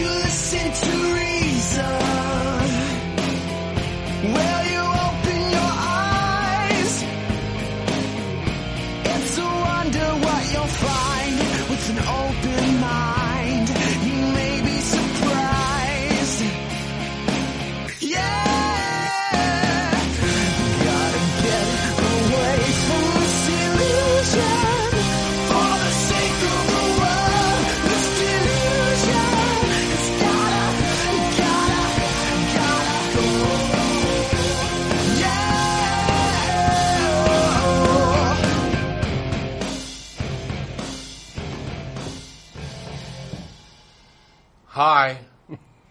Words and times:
you 0.00 0.08
listen 0.08 0.72
to 0.72 1.14
reason? 1.14 2.29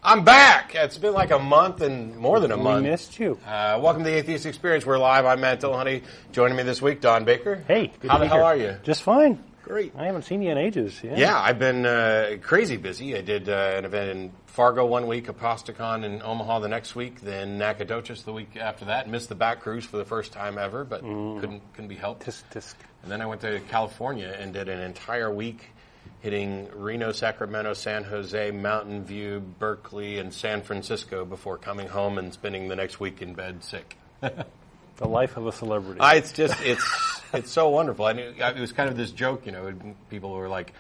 I'm 0.10 0.24
back. 0.24 0.74
It's 0.74 0.98
been 0.98 1.14
like 1.14 1.30
a 1.30 1.38
month 1.38 1.82
and 1.82 2.18
more 2.18 2.40
than 2.40 2.52
a 2.52 2.58
We 2.58 2.64
month. 2.64 2.84
missed 2.84 3.20
you. 3.20 3.38
Uh, 3.46 3.78
welcome 3.80 4.04
to 4.04 4.10
the 4.10 4.16
Atheist 4.16 4.48
Experience. 4.48 4.84
We're 4.84 4.98
live. 4.98 5.24
I'm 5.28 5.40
Matt 5.40 5.62
Dillahunty. 5.62 6.02
Joining 6.32 6.58
me 6.58 6.64
this 6.64 6.82
week, 6.82 7.00
Don 7.00 7.26
Baker. 7.26 7.64
Hey, 7.68 7.92
good 8.00 8.10
How 8.10 8.18
to 8.18 8.24
the 8.24 8.28
hell 8.28 8.38
here. 8.38 8.46
are 8.46 8.56
you? 8.56 8.78
Just 8.82 9.04
fine. 9.04 9.44
Great. 9.62 9.94
I 9.96 10.08
haven't 10.08 10.24
seen 10.24 10.42
you 10.42 10.50
in 10.50 10.58
ages. 10.58 11.00
Yeah. 11.04 11.16
Yeah, 11.16 11.40
I've 11.40 11.60
been 11.60 11.86
uh, 11.86 12.38
crazy 12.42 12.76
busy. 12.78 13.16
I 13.16 13.22
did 13.22 13.50
uh, 13.50 13.74
an 13.76 13.86
event 13.86 14.10
in 14.10 14.32
Fargo 14.48 14.84
one 14.88 15.06
week, 15.06 15.28
Apostacon 15.28 16.04
in 16.04 16.24
Omaha 16.24 16.58
the 16.58 16.70
next 16.70 16.96
week, 16.96 17.22
then 17.22 17.60
Nacogdoches 17.60 18.24
the 18.24 18.34
week 18.34 18.58
after 18.58 18.86
that. 18.86 19.08
Missed 19.08 19.30
the 19.30 19.36
back 19.36 19.60
cruise 19.60 19.86
for 19.86 19.98
the 19.98 20.06
first 20.06 20.34
time 20.34 20.58
ever, 20.58 20.84
but 20.86 21.02
couldn't 21.02 21.62
couldn't 21.74 21.88
be 21.88 21.96
helped. 21.96 22.26
Tisk, 22.26 22.42
tisk. 22.52 22.74
And 23.04 23.12
then 23.12 23.22
I 23.22 23.28
went 23.28 23.42
to 23.42 23.60
California 23.70 24.36
and 24.40 24.54
did 24.54 24.70
an 24.70 24.80
entire 24.80 25.32
week 25.32 25.68
hitting 26.20 26.70
Reno, 26.74 27.12
Sacramento, 27.12 27.74
San 27.74 28.04
Jose, 28.04 28.52
Mountain 28.52 29.06
View, 29.06 29.40
Berkeley, 29.40 30.20
and 30.20 30.34
San 30.34 30.62
Francisco 30.62 31.26
before 31.26 31.58
coming 31.58 31.88
home 31.88 32.18
and 32.18 32.34
spending 32.34 32.68
the 32.68 32.76
next 32.76 33.00
week 33.00 33.22
in 33.22 33.34
bed 33.34 33.64
sick. 33.64 33.98
The 35.00 35.08
life 35.08 35.38
of 35.38 35.48
a 35.48 35.54
celebrity. 35.54 36.02
I, 36.02 36.16
it's 36.16 36.34
just 36.34 36.62
it's 36.62 36.84
it's 37.32 37.50
so 37.50 37.70
wonderful. 37.70 38.04
I 38.04 38.12
knew 38.12 38.34
it 38.38 38.60
was 38.60 38.74
kind 38.74 38.90
of 38.90 38.98
this 38.98 39.12
joke, 39.12 39.46
you 39.46 39.54
know. 39.54 39.74
People 40.10 40.32
were 40.32 40.50
like, 40.50 40.74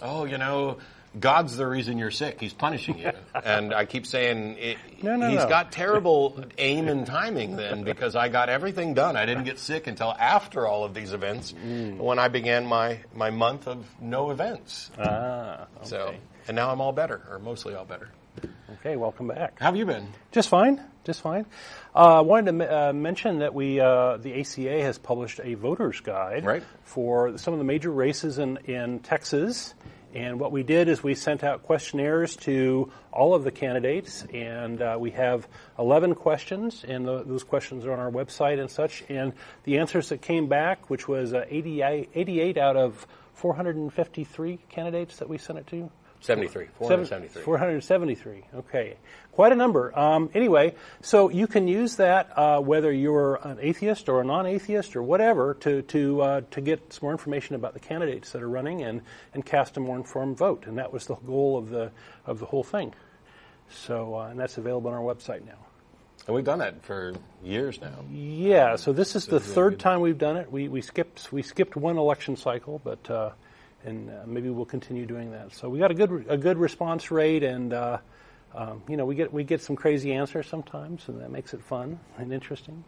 "Oh, 0.00 0.26
you 0.26 0.38
know, 0.38 0.78
God's 1.18 1.56
the 1.56 1.66
reason 1.66 1.98
you're 1.98 2.10
sick. 2.10 2.40
He's 2.40 2.52
punishing 2.52 2.98
you." 2.98 3.12
and 3.44 3.72
I 3.72 3.84
keep 3.84 4.06
saying, 4.06 4.56
it, 4.58 4.78
No, 5.02 5.16
no, 5.16 5.28
"He's 5.28 5.38
no. 5.40 5.48
got 5.48 5.70
terrible 5.72 6.44
aim 6.58 6.88
and 6.88 7.06
timing 7.06 7.56
then, 7.56 7.84
because 7.84 8.16
I 8.16 8.28
got 8.28 8.48
everything 8.48 8.94
done. 8.94 9.16
I 9.16 9.26
didn't 9.26 9.44
get 9.44 9.58
sick 9.58 9.86
until 9.86 10.12
after 10.12 10.66
all 10.66 10.84
of 10.84 10.94
these 10.94 11.12
events, 11.12 11.52
Mm. 11.52 11.98
when 11.98 12.18
I 12.18 12.28
began 12.28 12.66
my 12.66 12.98
my 13.14 13.30
month 13.30 13.66
of 13.68 13.86
no 14.00 14.30
events. 14.30 14.90
ah, 14.98 15.66
okay. 15.78 15.88
So, 15.88 16.14
and 16.48 16.54
now 16.56 16.70
I'm 16.70 16.80
all 16.80 16.92
better, 16.92 17.20
or 17.30 17.38
mostly 17.38 17.74
all 17.74 17.84
better. 17.84 18.08
okay, 18.80 18.96
welcome 18.96 19.28
back. 19.28 19.58
How 19.60 19.66
have 19.66 19.76
you 19.76 19.86
been? 19.86 20.08
Just 20.32 20.48
fine. 20.48 20.80
Just 21.04 21.20
fine. 21.20 21.44
I 21.94 22.16
uh, 22.18 22.22
wanted 22.22 22.58
to 22.58 22.64
m- 22.64 22.74
uh, 22.88 22.92
mention 22.94 23.40
that 23.40 23.52
we, 23.54 23.78
uh, 23.78 24.16
the 24.16 24.40
ACA 24.40 24.82
has 24.82 24.96
published 24.98 25.38
a 25.44 25.52
voter's 25.54 26.00
guide 26.00 26.44
Right. 26.46 26.62
for 26.82 27.36
some 27.36 27.52
of 27.52 27.58
the 27.58 27.64
major 27.64 27.90
races 27.90 28.38
in, 28.38 28.56
in 28.64 29.00
Texas. 29.00 29.74
And 30.14 30.38
what 30.38 30.52
we 30.52 30.62
did 30.62 30.88
is 30.88 31.02
we 31.02 31.16
sent 31.16 31.42
out 31.42 31.64
questionnaires 31.64 32.36
to 32.36 32.92
all 33.12 33.34
of 33.34 33.42
the 33.42 33.50
candidates, 33.50 34.24
and 34.32 34.80
uh, 34.80 34.96
we 34.98 35.10
have 35.10 35.48
11 35.76 36.14
questions, 36.14 36.84
and 36.86 37.04
tho- 37.04 37.24
those 37.24 37.42
questions 37.42 37.84
are 37.84 37.92
on 37.92 37.98
our 37.98 38.12
website 38.12 38.60
and 38.60 38.70
such. 38.70 39.02
And 39.08 39.32
the 39.64 39.78
answers 39.78 40.10
that 40.10 40.22
came 40.22 40.46
back, 40.46 40.88
which 40.88 41.08
was 41.08 41.34
uh, 41.34 41.44
88, 41.48 42.10
88 42.14 42.56
out 42.58 42.76
of 42.76 43.08
453 43.34 44.60
candidates 44.68 45.16
that 45.16 45.28
we 45.28 45.36
sent 45.36 45.58
it 45.58 45.66
to, 45.68 45.90
73, 46.24 46.68
473. 46.78 47.42
473. 47.42 48.44
Okay. 48.54 48.96
Quite 49.32 49.52
a 49.52 49.54
number. 49.54 49.96
Um, 49.98 50.30
anyway, 50.32 50.74
so 51.02 51.28
you 51.28 51.46
can 51.46 51.68
use 51.68 51.96
that 51.96 52.30
uh, 52.38 52.60
whether 52.60 52.90
you're 52.90 53.34
an 53.42 53.58
atheist 53.60 54.08
or 54.08 54.22
a 54.22 54.24
non-atheist 54.24 54.96
or 54.96 55.02
whatever 55.02 55.52
to 55.60 55.82
to 55.82 56.22
uh, 56.22 56.40
to 56.52 56.62
get 56.62 56.94
some 56.94 57.00
more 57.02 57.12
information 57.12 57.56
about 57.56 57.74
the 57.74 57.80
candidates 57.80 58.32
that 58.32 58.40
are 58.40 58.48
running 58.48 58.80
and 58.82 59.02
and 59.34 59.44
cast 59.44 59.76
a 59.76 59.80
more 59.80 59.96
informed 59.96 60.38
vote. 60.38 60.64
And 60.66 60.78
that 60.78 60.94
was 60.94 61.04
the 61.06 61.14
goal 61.16 61.58
of 61.58 61.68
the 61.68 61.90
of 62.24 62.38
the 62.38 62.46
whole 62.46 62.64
thing. 62.64 62.94
So 63.68 64.14
uh, 64.14 64.28
and 64.28 64.40
that's 64.40 64.56
available 64.56 64.88
on 64.90 64.96
our 64.96 65.02
website 65.02 65.44
now. 65.44 65.58
And 66.26 66.34
we've 66.34 66.44
done 66.44 66.60
that 66.60 66.82
for 66.82 67.12
years 67.42 67.82
now. 67.82 68.02
Yeah. 68.10 68.76
So 68.76 68.94
this 68.94 69.14
is 69.14 69.26
the 69.26 69.40
third 69.40 69.74
good. 69.74 69.80
time 69.80 70.00
we've 70.00 70.16
done 70.16 70.38
it. 70.38 70.50
We 70.50 70.68
we 70.68 70.80
skipped 70.80 71.30
we 71.34 71.42
skipped 71.42 71.76
one 71.76 71.98
election 71.98 72.36
cycle, 72.36 72.80
but. 72.82 73.34
And 73.84 74.10
uh, 74.10 74.22
maybe 74.26 74.50
we'll 74.50 74.64
continue 74.64 75.06
doing 75.06 75.30
that. 75.32 75.52
So 75.52 75.68
we 75.68 75.78
got 75.78 75.90
a 75.90 75.94
good 75.94 76.26
a 76.28 76.36
good 76.36 76.58
response 76.58 77.10
rate, 77.10 77.42
and 77.42 77.72
uh, 77.72 77.98
um, 78.54 78.82
you 78.88 78.96
know 78.96 79.04
we 79.04 79.14
get 79.14 79.32
we 79.32 79.44
get 79.44 79.60
some 79.60 79.76
crazy 79.76 80.12
answers 80.12 80.46
sometimes, 80.46 81.08
and 81.08 81.20
that 81.20 81.30
makes 81.30 81.54
it 81.54 81.62
fun 81.62 82.00
and 82.16 82.32
interesting. 82.32 82.84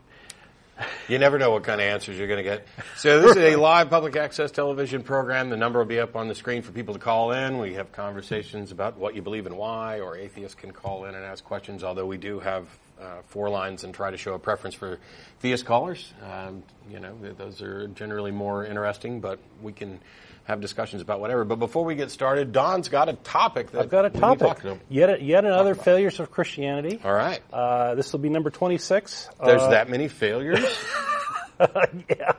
You 1.08 1.18
never 1.18 1.38
know 1.38 1.50
what 1.52 1.62
kind 1.62 1.80
of 1.80 1.86
answers 1.86 2.18
you're 2.18 2.26
going 2.26 2.38
to 2.38 2.42
get. 2.42 2.66
So 2.96 3.22
this 3.22 3.36
is 3.36 3.54
a 3.54 3.56
live 3.56 3.88
public 3.88 4.16
access 4.16 4.50
television 4.50 5.02
program. 5.02 5.48
The 5.48 5.56
number 5.56 5.78
will 5.78 5.86
be 5.86 6.00
up 6.00 6.16
on 6.16 6.28
the 6.28 6.34
screen 6.34 6.62
for 6.62 6.72
people 6.72 6.92
to 6.94 7.00
call 7.00 7.32
in. 7.32 7.58
We 7.58 7.74
have 7.74 7.92
conversations 7.92 8.72
about 8.72 8.98
what 8.98 9.14
you 9.14 9.22
believe 9.22 9.46
and 9.46 9.56
why, 9.56 10.00
or 10.00 10.16
atheists 10.16 10.54
can 10.54 10.72
call 10.72 11.06
in 11.06 11.14
and 11.14 11.24
ask 11.24 11.42
questions. 11.44 11.82
Although 11.82 12.06
we 12.06 12.18
do 12.18 12.40
have 12.40 12.66
uh, 13.00 13.22
four 13.26 13.48
lines 13.48 13.84
and 13.84 13.94
try 13.94 14.10
to 14.10 14.16
show 14.16 14.34
a 14.34 14.38
preference 14.38 14.74
for 14.74 14.98
theist 15.40 15.64
callers. 15.64 16.12
Um, 16.22 16.62
you 16.90 17.00
know, 17.00 17.14
those 17.38 17.62
are 17.62 17.88
generally 17.88 18.32
more 18.32 18.64
interesting, 18.64 19.20
but 19.20 19.38
we 19.62 19.72
can 19.72 20.00
have 20.46 20.60
discussions 20.60 21.02
about 21.02 21.20
whatever. 21.20 21.44
But 21.44 21.56
before 21.58 21.84
we 21.84 21.94
get 21.94 22.10
started, 22.10 22.52
Don's 22.52 22.88
got 22.88 23.08
a 23.08 23.14
topic 23.14 23.72
that 23.72 23.82
I've 23.82 23.90
got 23.90 24.06
a 24.06 24.08
we 24.08 24.14
need 24.20 24.38
to 24.38 24.44
topic. 24.44 24.62
to. 24.62 24.78
Yet 24.88 25.22
yet 25.22 25.44
another 25.44 25.74
failures 25.74 26.20
of 26.20 26.30
Christianity. 26.30 27.00
All 27.04 27.12
right. 27.12 27.40
Uh, 27.52 27.94
this 27.94 28.12
will 28.12 28.20
be 28.20 28.28
number 28.28 28.50
twenty 28.50 28.78
six. 28.78 29.28
There's 29.44 29.62
that 29.68 29.88
many 29.90 30.08
failures. 30.08 30.64
yeah. 31.60 32.32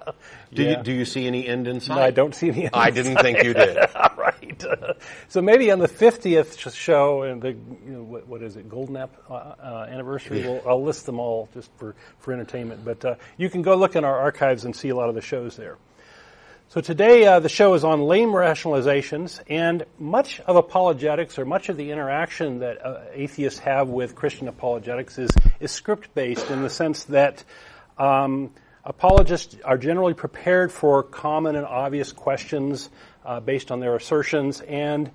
Do 0.53 0.63
Yeah. 0.63 0.77
you 0.77 0.83
do 0.83 0.91
you 0.93 1.05
see 1.05 1.27
any 1.27 1.45
end 1.47 1.67
in 1.67 1.79
sight? 1.81 1.95
No, 1.95 2.01
I 2.01 2.11
don't 2.11 2.33
see 2.35 2.49
any. 2.49 2.69
I 2.73 2.91
didn't 2.91 3.17
think 3.17 3.43
you 3.43 3.53
did. 3.53 3.75
right. 4.17 4.63
so 5.27 5.41
maybe 5.41 5.71
on 5.71 5.79
the 5.79 5.87
50th 5.87 6.73
show 6.73 7.23
and 7.23 7.41
the, 7.41 7.49
you 7.49 7.59
know, 7.87 8.03
what, 8.03 8.27
what 8.27 8.41
is 8.43 8.55
it, 8.57 8.69
Golden 8.69 8.97
App 8.97 9.15
uh, 9.29 9.33
uh, 9.33 9.87
anniversary, 9.89 10.41
we'll, 10.41 10.61
I'll 10.67 10.83
list 10.83 11.05
them 11.05 11.19
all 11.19 11.49
just 11.53 11.69
for, 11.77 11.95
for 12.19 12.33
entertainment. 12.33 12.83
But 12.85 13.03
uh, 13.05 13.15
you 13.37 13.49
can 13.49 13.61
go 13.61 13.75
look 13.75 13.95
in 13.95 14.03
our 14.05 14.17
archives 14.19 14.65
and 14.65 14.75
see 14.75 14.89
a 14.89 14.95
lot 14.95 15.09
of 15.09 15.15
the 15.15 15.21
shows 15.21 15.55
there. 15.57 15.77
So 16.69 16.81
today 16.81 17.25
uh, 17.25 17.39
the 17.39 17.47
show 17.47 17.75
is 17.75 17.85
on 17.85 18.01
lame 18.01 18.31
rationalizations, 18.31 19.39
and 19.49 19.85
much 19.97 20.41
of 20.41 20.57
apologetics, 20.57 21.39
or 21.39 21.45
much 21.45 21.69
of 21.69 21.77
the 21.77 21.91
interaction 21.91 22.59
that 22.59 22.85
uh, 22.85 23.03
atheists 23.13 23.59
have 23.59 23.87
with 23.87 24.15
Christian 24.15 24.49
apologetics, 24.49 25.17
is 25.17 25.31
is 25.61 25.71
script 25.71 26.13
based 26.13 26.51
in 26.51 26.63
the 26.63 26.69
sense 26.69 27.05
that 27.05 27.45
um, 27.97 28.51
apologists 28.83 29.55
are 29.63 29.77
generally 29.77 30.13
prepared 30.13 30.69
for 30.69 31.03
common 31.03 31.55
and 31.55 31.65
obvious 31.65 32.11
questions 32.11 32.89
uh, 33.23 33.39
based 33.39 33.71
on 33.71 33.79
their 33.79 33.95
assertions, 33.95 34.59
and 34.59 35.09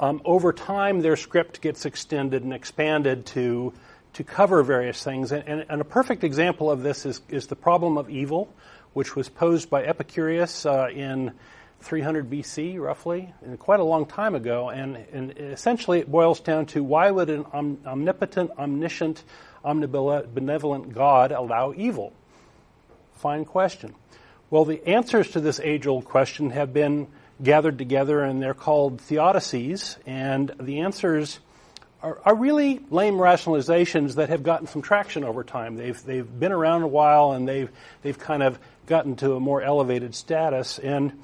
um, 0.00 0.22
over 0.24 0.54
time 0.54 1.00
their 1.00 1.16
script 1.16 1.60
gets 1.60 1.84
extended 1.84 2.44
and 2.44 2.54
expanded 2.54 3.26
to 3.26 3.74
to 4.14 4.24
cover 4.24 4.62
various 4.62 5.04
things. 5.04 5.32
And, 5.32 5.46
and, 5.46 5.66
and 5.68 5.80
a 5.82 5.84
perfect 5.84 6.24
example 6.24 6.70
of 6.70 6.82
this 6.82 7.04
is 7.04 7.20
is 7.28 7.46
the 7.48 7.56
problem 7.56 7.98
of 7.98 8.08
evil 8.08 8.48
which 8.94 9.14
was 9.14 9.28
posed 9.28 9.68
by 9.68 9.84
Epicurus 9.84 10.64
uh, 10.64 10.88
in 10.92 11.32
300 11.80 12.30
BC, 12.30 12.80
roughly, 12.80 13.32
quite 13.58 13.80
a 13.80 13.84
long 13.84 14.06
time 14.06 14.34
ago. 14.34 14.70
And, 14.70 14.96
and 15.12 15.36
essentially, 15.36 16.00
it 16.00 16.10
boils 16.10 16.40
down 16.40 16.66
to 16.66 16.82
why 16.82 17.10
would 17.10 17.28
an 17.28 17.44
om- 17.52 17.78
omnipotent, 17.84 18.52
omniscient, 18.58 19.22
omnibenevolent 19.64 20.94
God 20.94 21.32
allow 21.32 21.74
evil? 21.76 22.12
Fine 23.16 23.44
question. 23.44 23.94
Well, 24.48 24.64
the 24.64 24.86
answers 24.86 25.32
to 25.32 25.40
this 25.40 25.60
age-old 25.60 26.04
question 26.04 26.50
have 26.50 26.72
been 26.72 27.08
gathered 27.42 27.78
together, 27.78 28.22
and 28.22 28.40
they're 28.40 28.54
called 28.54 28.98
theodicies. 28.98 29.98
And 30.06 30.52
the 30.60 30.80
answers 30.80 31.40
are, 32.02 32.18
are 32.24 32.34
really 32.34 32.80
lame 32.90 33.14
rationalizations 33.14 34.14
that 34.16 34.28
have 34.28 34.42
gotten 34.42 34.66
some 34.66 34.82
traction 34.82 35.24
over 35.24 35.42
time. 35.42 35.76
They've 35.76 36.02
they've 36.04 36.38
been 36.38 36.52
around 36.52 36.82
a 36.82 36.86
while, 36.86 37.32
and 37.32 37.48
they've 37.48 37.70
they've 38.02 38.18
kind 38.18 38.42
of 38.42 38.58
gotten 38.86 39.16
to 39.16 39.34
a 39.34 39.40
more 39.40 39.62
elevated 39.62 40.14
status. 40.14 40.78
And 40.78 41.20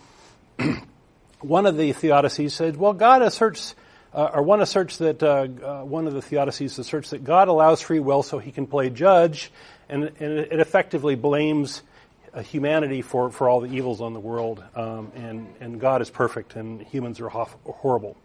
one 1.41 1.67
of 1.67 1.77
the 1.77 1.93
theodicies 1.93 2.53
said, 2.53 2.77
"Well, 2.77 2.93
God 2.93 3.23
asserts." 3.23 3.75
Uh, 4.13 4.29
or 4.35 4.43
one 4.43 4.61
asserts 4.61 4.97
that 4.97 5.23
uh, 5.23 5.47
uh, 5.65 5.85
one 5.85 6.09
of 6.09 6.13
the 6.13 6.21
theodicies 6.21 6.77
asserts 6.81 7.11
that 7.11 7.23
God 7.23 7.47
allows 7.47 7.81
free 7.81 8.01
will 8.01 8.25
so 8.25 8.41
He 8.41 8.51
can 8.51 8.67
play 8.67 8.91
judge, 8.91 9.53
and, 9.89 10.03
and 10.03 10.33
it 10.41 10.59
effectively 10.59 11.15
blames 11.15 11.81
uh, 12.33 12.43
humanity 12.43 13.03
for, 13.03 13.31
for 13.31 13.49
all 13.49 13.61
the 13.61 13.73
evils 13.73 14.01
on 14.01 14.13
the 14.15 14.21
world, 14.21 14.63
um, 14.75 15.13
and, 15.15 15.55
and 15.61 15.81
God 15.81 16.03
is 16.03 16.11
perfect 16.11 16.57
and 16.57 16.83
humans 16.83 17.21
are 17.21 17.29
hof- 17.29 17.57
horrible. 17.65 18.17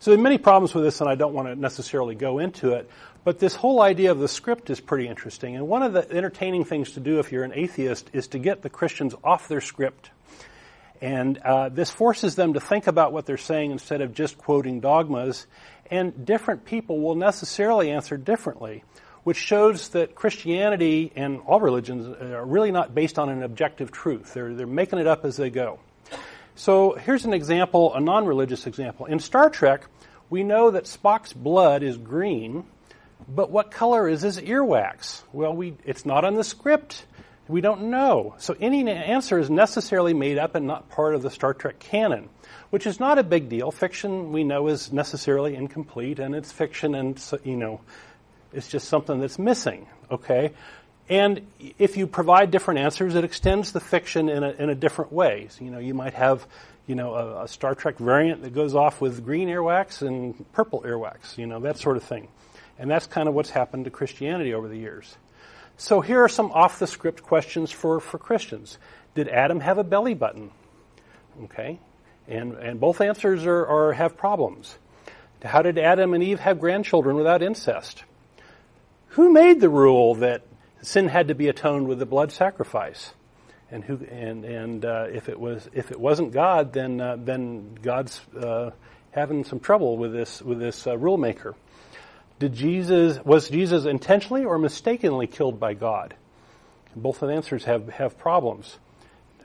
So 0.00 0.10
there 0.10 0.18
are 0.18 0.22
many 0.22 0.38
problems 0.38 0.74
with 0.74 0.82
this, 0.82 1.00
and 1.00 1.08
I 1.08 1.14
don't 1.14 1.32
want 1.32 1.46
to 1.48 1.54
necessarily 1.54 2.16
go 2.16 2.40
into 2.40 2.72
it. 2.72 2.90
But 3.24 3.38
this 3.38 3.54
whole 3.54 3.80
idea 3.80 4.10
of 4.10 4.18
the 4.18 4.28
script 4.28 4.68
is 4.70 4.80
pretty 4.80 5.06
interesting. 5.06 5.54
And 5.54 5.68
one 5.68 5.82
of 5.82 5.92
the 5.92 6.10
entertaining 6.10 6.64
things 6.64 6.92
to 6.92 7.00
do 7.00 7.20
if 7.20 7.30
you're 7.30 7.44
an 7.44 7.52
atheist 7.54 8.10
is 8.12 8.28
to 8.28 8.38
get 8.38 8.62
the 8.62 8.70
Christians 8.70 9.14
off 9.22 9.46
their 9.46 9.60
script. 9.60 10.10
And 11.00 11.38
uh, 11.38 11.68
this 11.68 11.90
forces 11.90 12.34
them 12.34 12.54
to 12.54 12.60
think 12.60 12.86
about 12.88 13.12
what 13.12 13.26
they're 13.26 13.36
saying 13.36 13.70
instead 13.70 14.00
of 14.00 14.12
just 14.12 14.38
quoting 14.38 14.80
dogmas. 14.80 15.46
And 15.90 16.26
different 16.26 16.64
people 16.64 17.00
will 17.00 17.14
necessarily 17.14 17.90
answer 17.90 18.16
differently, 18.16 18.82
which 19.22 19.36
shows 19.36 19.90
that 19.90 20.16
Christianity 20.16 21.12
and 21.14 21.40
all 21.46 21.60
religions 21.60 22.06
are 22.06 22.44
really 22.44 22.72
not 22.72 22.92
based 22.94 23.20
on 23.20 23.28
an 23.28 23.44
objective 23.44 23.92
truth. 23.92 24.34
They're, 24.34 24.54
they're 24.54 24.66
making 24.66 24.98
it 24.98 25.06
up 25.06 25.24
as 25.24 25.36
they 25.36 25.50
go. 25.50 25.78
So 26.54 26.92
here's 26.94 27.24
an 27.24 27.34
example, 27.34 27.94
a 27.94 28.00
non 28.00 28.26
religious 28.26 28.66
example. 28.66 29.06
In 29.06 29.20
Star 29.20 29.48
Trek, 29.48 29.86
we 30.28 30.42
know 30.42 30.72
that 30.72 30.84
Spock's 30.84 31.32
blood 31.32 31.82
is 31.82 31.96
green 31.96 32.64
but 33.28 33.50
what 33.50 33.70
color 33.70 34.08
is 34.08 34.22
his 34.22 34.38
earwax? 34.38 35.22
Well, 35.32 35.54
we, 35.54 35.74
it's 35.84 36.06
not 36.06 36.24
on 36.24 36.34
the 36.34 36.44
script. 36.44 37.04
We 37.48 37.60
don't 37.60 37.90
know. 37.90 38.34
So 38.38 38.56
any 38.60 38.88
answer 38.88 39.38
is 39.38 39.50
necessarily 39.50 40.14
made 40.14 40.38
up 40.38 40.54
and 40.54 40.66
not 40.66 40.88
part 40.88 41.14
of 41.14 41.22
the 41.22 41.30
Star 41.30 41.54
Trek 41.54 41.78
canon, 41.78 42.28
which 42.70 42.86
is 42.86 43.00
not 43.00 43.18
a 43.18 43.22
big 43.22 43.48
deal. 43.48 43.70
Fiction, 43.70 44.32
we 44.32 44.44
know, 44.44 44.68
is 44.68 44.92
necessarily 44.92 45.54
incomplete, 45.54 46.18
and 46.18 46.34
it's 46.34 46.52
fiction, 46.52 46.94
and, 46.94 47.22
you 47.44 47.56
know, 47.56 47.80
it's 48.52 48.68
just 48.68 48.88
something 48.88 49.20
that's 49.20 49.38
missing, 49.38 49.86
okay? 50.10 50.52
And 51.08 51.46
if 51.78 51.96
you 51.96 52.06
provide 52.06 52.50
different 52.50 52.80
answers, 52.80 53.14
it 53.16 53.24
extends 53.24 53.72
the 53.72 53.80
fiction 53.80 54.28
in 54.28 54.44
a, 54.44 54.50
in 54.52 54.70
a 54.70 54.74
different 54.74 55.12
way. 55.12 55.48
So, 55.50 55.64
you 55.64 55.70
know, 55.70 55.78
you 55.78 55.94
might 55.94 56.14
have, 56.14 56.46
you 56.86 56.94
know, 56.94 57.14
a, 57.14 57.44
a 57.44 57.48
Star 57.48 57.74
Trek 57.74 57.98
variant 57.98 58.42
that 58.42 58.54
goes 58.54 58.74
off 58.74 59.00
with 59.00 59.24
green 59.24 59.48
earwax 59.48 60.06
and 60.06 60.50
purple 60.52 60.82
earwax, 60.82 61.36
you 61.36 61.46
know, 61.46 61.60
that 61.60 61.76
sort 61.76 61.96
of 61.96 62.04
thing. 62.04 62.28
And 62.78 62.90
that's 62.90 63.06
kind 63.06 63.28
of 63.28 63.34
what's 63.34 63.50
happened 63.50 63.84
to 63.84 63.90
Christianity 63.90 64.54
over 64.54 64.68
the 64.68 64.78
years. 64.78 65.16
So 65.76 66.00
here 66.00 66.22
are 66.22 66.28
some 66.28 66.50
off 66.52 66.78
the 66.78 66.86
script 66.86 67.22
questions 67.22 67.70
for, 67.70 68.00
for 68.00 68.18
Christians. 68.18 68.78
Did 69.14 69.28
Adam 69.28 69.60
have 69.60 69.78
a 69.78 69.84
belly 69.84 70.14
button? 70.14 70.50
Okay. 71.44 71.78
And, 72.28 72.54
and 72.54 72.80
both 72.80 73.00
answers 73.00 73.46
are, 73.46 73.66
are 73.66 73.92
have 73.92 74.16
problems. 74.16 74.76
How 75.42 75.62
did 75.62 75.78
Adam 75.78 76.14
and 76.14 76.22
Eve 76.22 76.40
have 76.40 76.60
grandchildren 76.60 77.16
without 77.16 77.42
incest? 77.42 78.04
Who 79.08 79.32
made 79.32 79.60
the 79.60 79.68
rule 79.68 80.14
that 80.16 80.42
sin 80.82 81.08
had 81.08 81.28
to 81.28 81.34
be 81.34 81.48
atoned 81.48 81.88
with 81.88 81.98
the 81.98 82.06
blood 82.06 82.32
sacrifice? 82.32 83.12
And 83.70 83.82
who 83.82 83.98
and 84.10 84.44
and 84.44 84.84
uh, 84.84 85.06
if 85.10 85.28
it 85.28 85.40
was 85.40 85.68
if 85.72 85.90
it 85.90 85.98
wasn't 85.98 86.32
God, 86.32 86.72
then 86.72 87.00
uh, 87.00 87.16
then 87.18 87.74
God's 87.80 88.20
uh, 88.38 88.70
having 89.12 89.44
some 89.44 89.60
trouble 89.60 89.96
with 89.96 90.12
this 90.12 90.42
with 90.42 90.58
this 90.58 90.86
uh, 90.86 90.96
rule 90.96 91.16
maker. 91.16 91.54
Did 92.42 92.54
Jesus, 92.54 93.24
was 93.24 93.48
Jesus 93.48 93.84
intentionally 93.84 94.44
or 94.44 94.58
mistakenly 94.58 95.28
killed 95.28 95.60
by 95.60 95.74
God? 95.74 96.16
Both 96.96 97.22
of 97.22 97.28
the 97.28 97.36
answers 97.36 97.62
have, 97.66 97.88
have 97.90 98.18
problems. 98.18 98.80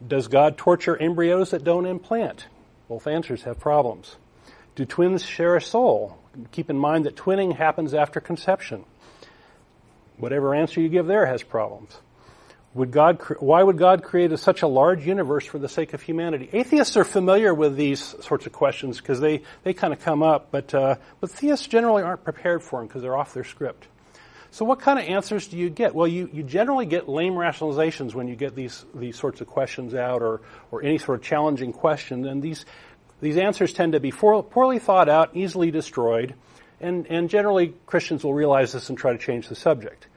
Does 0.07 0.27
God 0.27 0.57
torture 0.57 0.97
embryos 0.97 1.51
that 1.51 1.63
don't 1.63 1.85
implant? 1.85 2.47
Both 2.89 3.05
answers 3.05 3.43
have 3.43 3.59
problems. 3.59 4.15
Do 4.73 4.83
twins 4.83 5.23
share 5.23 5.55
a 5.55 5.61
soul? 5.61 6.17
Keep 6.51 6.71
in 6.71 6.79
mind 6.79 7.05
that 7.05 7.15
twinning 7.15 7.55
happens 7.55 7.93
after 7.93 8.19
conception. 8.19 8.83
Whatever 10.17 10.55
answer 10.55 10.81
you 10.81 10.89
give 10.89 11.05
there 11.05 11.27
has 11.27 11.43
problems. 11.43 11.95
Would 12.73 12.91
God, 12.91 13.19
why 13.39 13.63
would 13.63 13.77
God 13.77 14.03
create 14.03 14.31
a, 14.31 14.37
such 14.37 14.61
a 14.61 14.67
large 14.67 15.05
universe 15.05 15.45
for 15.45 15.57
the 15.57 15.69
sake 15.69 15.93
of 15.93 16.01
humanity? 16.01 16.49
Atheists 16.53 16.95
are 16.95 17.03
familiar 17.03 17.53
with 17.53 17.75
these 17.75 18.15
sorts 18.21 18.45
of 18.45 18.51
questions 18.51 18.97
because 18.97 19.19
they, 19.19 19.41
they 19.63 19.73
kind 19.73 19.93
of 19.93 19.99
come 19.99 20.21
up, 20.21 20.51
but, 20.51 20.73
uh, 20.73 20.95
but 21.19 21.31
theists 21.31 21.65
generally 21.65 22.03
aren't 22.03 22.23
prepared 22.23 22.61
for 22.61 22.79
them 22.79 22.87
because 22.87 23.01
they're 23.01 23.17
off 23.17 23.33
their 23.33 23.45
script. 23.45 23.87
So 24.51 24.65
what 24.65 24.79
kind 24.79 24.97
of 24.99 25.05
answers 25.05 25.47
do 25.47 25.57
you 25.57 25.69
get? 25.69 25.93
Well, 25.93 26.07
you, 26.07 26.29
you 26.31 26.43
generally 26.43 26.85
get 26.85 27.09
lame 27.09 27.33
rationalizations 27.33 28.13
when 28.13 28.27
you 28.27 28.35
get 28.35 28.55
these, 28.55 28.85
these 28.93 29.17
sorts 29.17 29.41
of 29.41 29.47
questions 29.47 29.93
out 29.93 30.21
or, 30.21 30.41
or 30.71 30.83
any 30.83 30.97
sort 30.97 31.19
of 31.19 31.23
challenging 31.23 31.73
question. 31.73 32.25
And 32.25 32.41
these, 32.41 32.65
these 33.21 33.37
answers 33.37 33.73
tend 33.73 33.93
to 33.93 33.99
be 33.99 34.11
for, 34.11 34.41
poorly 34.43 34.79
thought 34.79 35.09
out, 35.09 35.35
easily 35.35 35.71
destroyed, 35.71 36.35
and, 36.79 37.07
and 37.07 37.29
generally 37.29 37.73
Christians 37.85 38.23
will 38.23 38.33
realize 38.33 38.71
this 38.71 38.89
and 38.89 38.97
try 38.97 39.11
to 39.11 39.17
change 39.17 39.47
the 39.49 39.55
subject. 39.55 40.07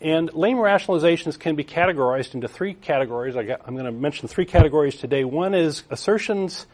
And 0.00 0.32
lame 0.34 0.58
rationalizations 0.58 1.38
can 1.38 1.56
be 1.56 1.64
categorized 1.64 2.34
into 2.34 2.48
three 2.48 2.74
categories. 2.74 3.34
I 3.36 3.40
am 3.40 3.74
going 3.74 3.86
to 3.86 3.92
mention 3.92 4.28
three 4.28 4.44
categories 4.44 4.96
today. 4.96 5.24
One 5.24 5.54
is 5.54 5.84
assertions, 5.88 6.66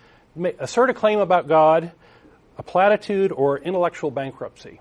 assert 0.59 0.91
a 0.91 0.95
claim 0.95 1.21
about 1.21 1.47
God, 1.47 1.93
a 2.59 2.63
platitude, 2.63 3.31
or 3.31 3.59
intellectual 3.59 4.11
bankruptcy. 4.11 4.81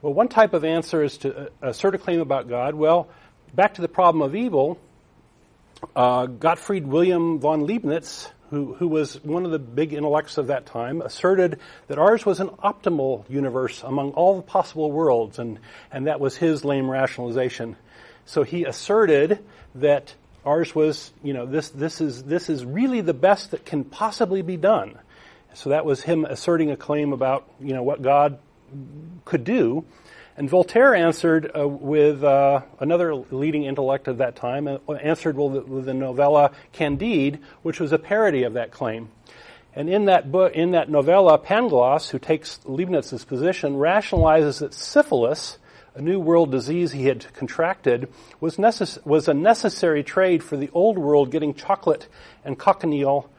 Well, 0.00 0.14
one 0.14 0.28
type 0.28 0.54
of 0.54 0.64
answer 0.64 1.02
is 1.02 1.18
to 1.18 1.36
uh, 1.36 1.48
assert 1.62 1.94
a 1.94 1.98
claim 1.98 2.20
about 2.20 2.48
God. 2.48 2.74
Well, 2.74 3.08
back 3.54 3.74
to 3.74 3.82
the 3.82 3.88
problem 3.88 4.22
of 4.22 4.34
evil, 4.34 4.78
uh, 5.94 6.26
Gottfried 6.26 6.86
Wilhelm 6.86 7.40
von 7.40 7.66
Leibniz 7.66 8.30
who, 8.54 8.74
who 8.74 8.88
was 8.88 9.22
one 9.24 9.44
of 9.44 9.50
the 9.50 9.58
big 9.58 9.92
intellects 9.92 10.38
of 10.38 10.48
that 10.48 10.66
time, 10.66 11.02
asserted 11.02 11.60
that 11.88 11.98
ours 11.98 12.24
was 12.24 12.40
an 12.40 12.48
optimal 12.48 13.28
universe 13.28 13.82
among 13.82 14.12
all 14.12 14.36
the 14.36 14.42
possible 14.42 14.90
worlds, 14.90 15.38
and, 15.38 15.58
and 15.92 16.06
that 16.06 16.20
was 16.20 16.36
his 16.36 16.64
lame 16.64 16.90
rationalization. 16.90 17.76
So 18.26 18.42
he 18.42 18.64
asserted 18.64 19.44
that 19.76 20.14
ours 20.44 20.74
was, 20.74 21.12
you 21.22 21.32
know, 21.32 21.46
this, 21.46 21.70
this, 21.70 22.00
is, 22.00 22.22
this 22.22 22.48
is 22.48 22.64
really 22.64 23.00
the 23.00 23.14
best 23.14 23.50
that 23.50 23.64
can 23.64 23.84
possibly 23.84 24.42
be 24.42 24.56
done. 24.56 24.98
So 25.54 25.70
that 25.70 25.84
was 25.84 26.02
him 26.02 26.24
asserting 26.24 26.70
a 26.70 26.76
claim 26.76 27.12
about, 27.12 27.48
you 27.60 27.74
know, 27.74 27.82
what 27.82 28.02
God 28.02 28.38
could 29.24 29.44
do. 29.44 29.84
And 30.36 30.50
Voltaire 30.50 30.96
answered 30.96 31.50
uh, 31.56 31.68
with 31.68 32.24
uh, 32.24 32.62
another 32.80 33.14
leading 33.14 33.64
intellect 33.64 34.08
of 34.08 34.18
that 34.18 34.34
time, 34.34 34.66
uh, 34.66 34.92
answered 34.94 35.36
with, 35.36 35.66
with 35.68 35.84
the 35.84 35.94
novella 35.94 36.50
Candide, 36.72 37.38
which 37.62 37.78
was 37.78 37.92
a 37.92 37.98
parody 37.98 38.42
of 38.42 38.54
that 38.54 38.72
claim. 38.72 39.10
And 39.76 39.88
in 39.88 40.06
that 40.06 40.32
book, 40.32 40.52
in 40.52 40.72
that 40.72 40.88
novella, 40.88 41.38
Pangloss, 41.38 42.10
who 42.10 42.18
takes 42.18 42.58
Leibniz's 42.64 43.24
position, 43.24 43.74
rationalizes 43.74 44.60
that 44.60 44.74
syphilis, 44.74 45.58
a 45.94 46.02
new 46.02 46.18
world 46.18 46.50
disease 46.50 46.90
he 46.90 47.06
had 47.06 47.32
contracted, 47.34 48.08
was, 48.40 48.56
necess- 48.56 49.04
was 49.06 49.28
a 49.28 49.34
necessary 49.34 50.02
trade 50.02 50.42
for 50.42 50.56
the 50.56 50.70
old 50.72 50.98
world 50.98 51.30
getting 51.30 51.54
chocolate 51.54 52.08
and 52.44 52.58
cochineal, 52.58 53.30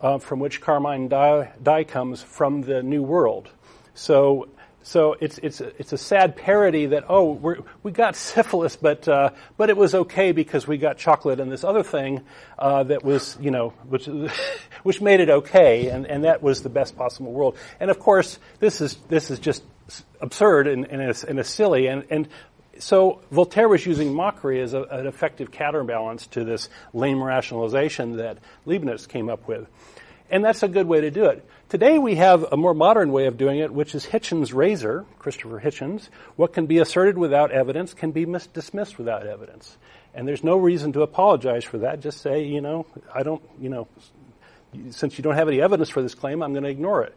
uh, 0.00 0.18
from 0.18 0.38
which 0.38 0.62
carmine 0.62 1.08
dye, 1.08 1.52
dye 1.62 1.84
comes 1.84 2.22
from 2.22 2.62
the 2.62 2.82
new 2.82 3.02
world. 3.02 3.50
So 3.94 4.48
so 4.82 5.16
it's 5.20 5.38
it's 5.38 5.60
a, 5.60 5.68
it's 5.78 5.92
a 5.92 5.98
sad 5.98 6.36
parody 6.36 6.86
that 6.86 7.04
oh 7.08 7.32
we 7.32 7.54
we 7.82 7.92
got 7.92 8.16
syphilis 8.16 8.76
but 8.76 9.06
uh, 9.08 9.30
but 9.56 9.70
it 9.70 9.76
was 9.76 9.94
okay 9.94 10.32
because 10.32 10.66
we 10.66 10.78
got 10.78 10.96
chocolate 10.96 11.40
and 11.40 11.50
this 11.50 11.64
other 11.64 11.82
thing 11.82 12.22
uh, 12.58 12.82
that 12.84 13.04
was 13.04 13.36
you 13.40 13.50
know 13.50 13.70
which 13.88 14.08
which 14.82 15.00
made 15.00 15.20
it 15.20 15.30
okay 15.30 15.88
and, 15.88 16.06
and 16.06 16.24
that 16.24 16.42
was 16.42 16.62
the 16.62 16.70
best 16.70 16.96
possible 16.96 17.32
world 17.32 17.56
and 17.78 17.90
of 17.90 17.98
course 17.98 18.38
this 18.58 18.80
is 18.80 18.96
this 19.08 19.30
is 19.30 19.38
just 19.38 19.62
absurd 20.20 20.66
and, 20.66 20.86
and, 20.86 21.24
and 21.24 21.46
silly 21.46 21.86
and 21.86 22.04
and 22.10 22.28
so 22.78 23.20
Voltaire 23.30 23.68
was 23.68 23.84
using 23.84 24.14
mockery 24.14 24.60
as 24.60 24.74
a, 24.74 24.82
an 24.84 25.06
effective 25.06 25.50
counterbalance 25.50 26.26
to 26.28 26.44
this 26.44 26.68
lame 26.92 27.22
rationalization 27.22 28.16
that 28.16 28.38
Leibniz 28.64 29.06
came 29.06 29.28
up 29.28 29.46
with. 29.46 29.68
And 30.30 30.44
that's 30.44 30.62
a 30.62 30.68
good 30.68 30.86
way 30.86 31.02
to 31.02 31.10
do 31.10 31.26
it. 31.26 31.44
Today 31.70 32.00
we 32.00 32.16
have 32.16 32.52
a 32.52 32.56
more 32.56 32.74
modern 32.74 33.12
way 33.12 33.26
of 33.26 33.38
doing 33.38 33.60
it, 33.60 33.72
which 33.72 33.94
is 33.94 34.04
Hitchens' 34.04 34.52
razor, 34.52 35.06
Christopher 35.20 35.60
Hitchens. 35.60 36.08
What 36.34 36.52
can 36.52 36.66
be 36.66 36.78
asserted 36.78 37.16
without 37.16 37.52
evidence 37.52 37.94
can 37.94 38.10
be 38.10 38.26
mis- 38.26 38.48
dismissed 38.48 38.98
without 38.98 39.24
evidence. 39.24 39.76
And 40.12 40.26
there's 40.26 40.42
no 40.42 40.56
reason 40.56 40.92
to 40.94 41.02
apologize 41.02 41.62
for 41.62 41.78
that. 41.78 42.00
Just 42.00 42.22
say, 42.22 42.42
you 42.42 42.60
know, 42.60 42.86
I 43.14 43.22
don't, 43.22 43.40
you 43.60 43.68
know, 43.68 43.86
since 44.90 45.16
you 45.16 45.22
don't 45.22 45.36
have 45.36 45.46
any 45.46 45.62
evidence 45.62 45.90
for 45.90 46.02
this 46.02 46.12
claim, 46.12 46.42
I'm 46.42 46.52
going 46.52 46.64
to 46.64 46.70
ignore 46.70 47.04
it. 47.04 47.16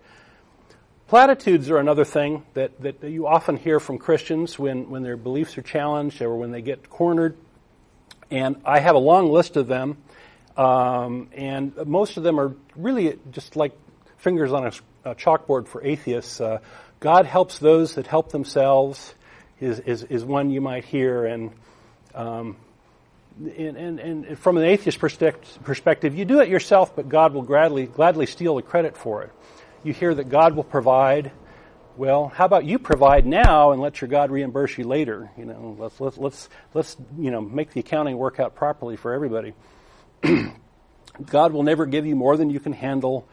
Platitudes 1.08 1.72
are 1.72 1.78
another 1.78 2.06
thing 2.06 2.44
that, 2.54 2.80
that 2.84 3.04
you 3.04 3.26
often 3.26 3.58
hear 3.58 3.80
from 3.80 3.98
Christians 3.98 4.60
when, 4.60 4.88
when 4.92 5.02
their 5.02 5.18
beliefs 5.18 5.58
are 5.58 5.64
challenged 5.64 6.22
or 6.22 6.38
when 6.38 6.52
they 6.52 6.62
get 6.62 6.92
cornered. 6.92 7.36
And 8.30 8.58
I 8.64 8.82
have 8.82 8.94
a 8.94 9.00
long 9.00 9.32
list 9.32 9.58
of 9.58 9.66
them. 9.66 9.98
Um, 10.56 11.30
and 11.34 11.76
most 11.88 12.18
of 12.18 12.22
them 12.22 12.40
are 12.40 12.56
really 12.76 13.18
just 13.32 13.56
like 13.56 13.74
fingers 14.24 14.54
on 14.54 14.68
a, 14.68 15.12
a 15.12 15.16
chalkboard 15.16 15.68
for 15.68 15.84
atheists. 15.84 16.40
Uh, 16.40 16.60
God 17.02 17.26
helps 17.26 17.60
those 17.60 17.96
that 17.96 18.08
help 18.08 18.32
themselves 18.32 19.14
is, 19.60 19.80
is, 19.80 20.04
is 20.04 20.24
one 20.24 20.50
you 20.50 20.62
might 20.62 20.86
hear. 20.86 21.26
And, 21.26 21.52
um, 22.16 22.56
and, 23.38 23.78
and, 23.78 24.00
and, 24.00 24.40
from 24.40 24.58
an 24.58 24.64
atheist 24.64 25.00
perspective, 25.00 26.16
you 26.16 26.24
do 26.24 26.40
it 26.40 26.48
yourself, 26.48 26.96
but 26.96 27.10
God 27.10 27.34
will 27.34 27.42
gladly, 27.42 27.86
gladly 27.86 28.26
steal 28.26 28.56
the 28.56 28.62
credit 28.62 28.96
for 28.96 29.24
it. 29.24 29.32
You 29.84 29.92
hear 29.92 30.16
that 30.16 30.30
God 30.30 30.56
will 30.56 30.64
provide, 30.64 31.34
well, 31.98 32.30
how 32.30 32.46
about 32.46 32.64
you 32.64 32.80
provide 32.80 33.26
now 33.26 33.74
and 33.74 33.82
let 33.82 34.00
your 34.00 34.08
God 34.08 34.32
reimburse 34.32 34.78
you 34.78 34.86
later? 34.86 35.30
You 35.38 35.46
know, 35.46 35.76
let's 35.78 36.00
let's 36.00 36.18
let's 36.18 36.50
let's 36.74 36.96
you 37.18 37.32
know 37.32 37.42
make 37.42 37.74
the 37.74 37.82
accounting 37.82 38.18
work 38.18 38.40
out 38.40 38.56
properly 38.56 38.96
for 38.96 39.14
everybody. 39.14 39.54
God 41.26 41.52
will 41.52 41.64
never 41.64 41.86
give 41.86 42.06
you 42.06 42.16
more 42.16 42.38
than 42.38 42.50
you 42.50 42.62
can 42.62 42.72
handle. 42.72 43.28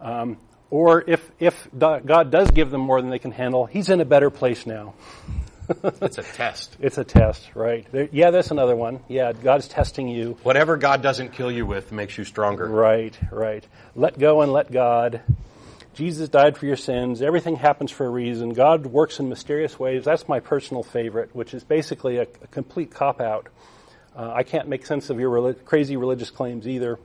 Um, 0.00 0.38
or 0.70 1.02
if 1.06 1.30
if 1.38 1.68
God 1.74 2.30
does 2.30 2.50
give 2.50 2.70
them 2.70 2.82
more 2.82 3.00
than 3.00 3.10
they 3.10 3.18
can 3.18 3.32
handle, 3.32 3.66
He's 3.66 3.88
in 3.88 4.00
a 4.00 4.04
better 4.04 4.30
place 4.30 4.66
now. 4.66 4.94
it's 6.00 6.18
a 6.18 6.22
test. 6.22 6.76
It's 6.80 6.98
a 6.98 7.04
test, 7.04 7.50
right? 7.54 7.86
There, 7.92 8.08
yeah, 8.10 8.30
that's 8.30 8.50
another 8.50 8.74
one. 8.74 9.00
Yeah, 9.08 9.32
God's 9.32 9.68
testing 9.68 10.08
you. 10.08 10.38
Whatever 10.42 10.76
God 10.76 11.02
doesn't 11.02 11.32
kill 11.32 11.52
you 11.52 11.66
with 11.66 11.92
makes 11.92 12.16
you 12.16 12.24
stronger. 12.24 12.66
Right, 12.66 13.18
right. 13.30 13.66
Let 13.94 14.18
go 14.18 14.40
and 14.40 14.52
let 14.52 14.72
God. 14.72 15.20
Jesus 15.92 16.28
died 16.28 16.56
for 16.56 16.64
your 16.64 16.76
sins. 16.76 17.20
Everything 17.20 17.56
happens 17.56 17.90
for 17.90 18.06
a 18.06 18.08
reason. 18.08 18.50
God 18.50 18.86
works 18.86 19.18
in 19.18 19.28
mysterious 19.28 19.78
ways. 19.78 20.04
That's 20.04 20.28
my 20.28 20.40
personal 20.40 20.82
favorite, 20.82 21.34
which 21.34 21.52
is 21.52 21.64
basically 21.64 22.18
a, 22.18 22.22
a 22.22 22.46
complete 22.46 22.90
cop 22.90 23.20
out. 23.20 23.48
Uh, 24.16 24.32
I 24.32 24.44
can't 24.44 24.68
make 24.68 24.86
sense 24.86 25.10
of 25.10 25.20
your 25.20 25.52
crazy 25.54 25.96
religious 25.96 26.30
claims 26.30 26.66
either. 26.66 26.98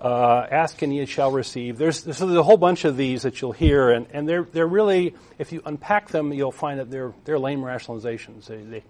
Uh, 0.00 0.46
ask 0.50 0.80
and 0.80 0.94
ye 0.94 1.04
shall 1.04 1.30
receive. 1.30 1.76
There's, 1.76 2.04
there's 2.04 2.22
a 2.22 2.42
whole 2.42 2.56
bunch 2.56 2.86
of 2.86 2.96
these 2.96 3.22
that 3.22 3.42
you'll 3.42 3.52
hear, 3.52 3.90
and, 3.90 4.06
and 4.14 4.26
they're, 4.26 4.44
they're 4.44 4.66
really, 4.66 5.14
if 5.38 5.52
you 5.52 5.60
unpack 5.66 6.08
them, 6.08 6.32
you'll 6.32 6.52
find 6.52 6.80
that 6.80 6.90
they're, 6.90 7.12
they're 7.26 7.38
lame 7.38 7.60
rationalizations. 7.60 8.46
They, 8.46 8.62
they, 8.62 8.82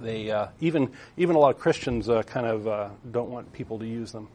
they 0.00 0.30
uh, 0.30 0.48
even, 0.60 0.92
even 1.16 1.34
a 1.34 1.40
lot 1.40 1.52
of 1.52 1.58
Christians 1.60 2.08
uh, 2.08 2.22
kind 2.22 2.46
of 2.46 2.68
uh, 2.68 2.88
don't 3.10 3.30
want 3.30 3.52
people 3.52 3.80
to 3.80 3.86
use 3.86 4.12
them. 4.12 4.28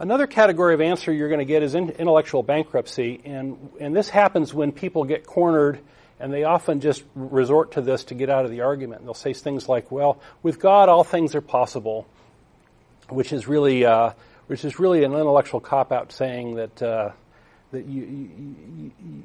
Another 0.00 0.26
category 0.26 0.74
of 0.74 0.80
answer 0.80 1.12
you're 1.12 1.28
going 1.28 1.38
to 1.38 1.44
get 1.44 1.62
is 1.62 1.76
in, 1.76 1.90
intellectual 1.90 2.42
bankruptcy, 2.42 3.20
and, 3.24 3.70
and 3.78 3.94
this 3.94 4.08
happens 4.08 4.52
when 4.52 4.72
people 4.72 5.04
get 5.04 5.26
cornered 5.26 5.78
and 6.18 6.32
they 6.32 6.42
often 6.42 6.80
just 6.80 7.04
resort 7.14 7.72
to 7.72 7.80
this 7.80 8.04
to 8.04 8.14
get 8.14 8.30
out 8.30 8.44
of 8.44 8.50
the 8.50 8.62
argument. 8.62 9.04
They'll 9.04 9.14
say 9.14 9.32
things 9.32 9.68
like, 9.68 9.92
well, 9.92 10.20
with 10.42 10.58
God, 10.58 10.88
all 10.88 11.04
things 11.04 11.34
are 11.34 11.40
possible, 11.40 12.06
which 13.08 13.32
is 13.32 13.46
really, 13.46 13.84
uh, 13.84 14.12
which 14.50 14.64
is 14.64 14.80
really 14.80 15.04
an 15.04 15.12
intellectual 15.12 15.60
cop 15.60 15.92
out 15.92 16.10
saying 16.10 16.56
that 16.56 16.82
uh, 16.82 17.12
that 17.70 17.86
you, 17.86 18.02
you, 18.02 18.90
you, 18.98 19.22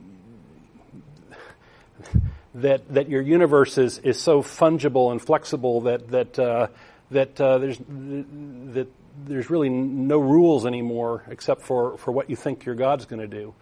that 2.53 2.94
that 2.94 3.10
your 3.10 3.24
universe 3.24 3.79
is, 3.79 3.98
is 3.98 4.22
so 4.22 4.44
fungible 4.44 5.12
and 5.12 5.20
flexible 5.20 5.82
that 5.82 6.08
that 6.10 6.38
uh, 6.38 6.67
that 7.10 7.41
uh, 7.41 7.58
there's 7.58 7.79
that 7.79 8.88
there's 9.25 9.50
really 9.50 9.70
no 9.70 10.20
rules 10.20 10.67
anymore 10.67 11.24
except 11.27 11.63
for, 11.63 11.98
for 11.98 12.12
what 12.12 12.29
you 12.29 12.36
think 12.36 12.65
your 12.65 12.75
God's 12.75 13.08
going 13.08 13.22
to 13.22 13.27
do. 13.27 13.55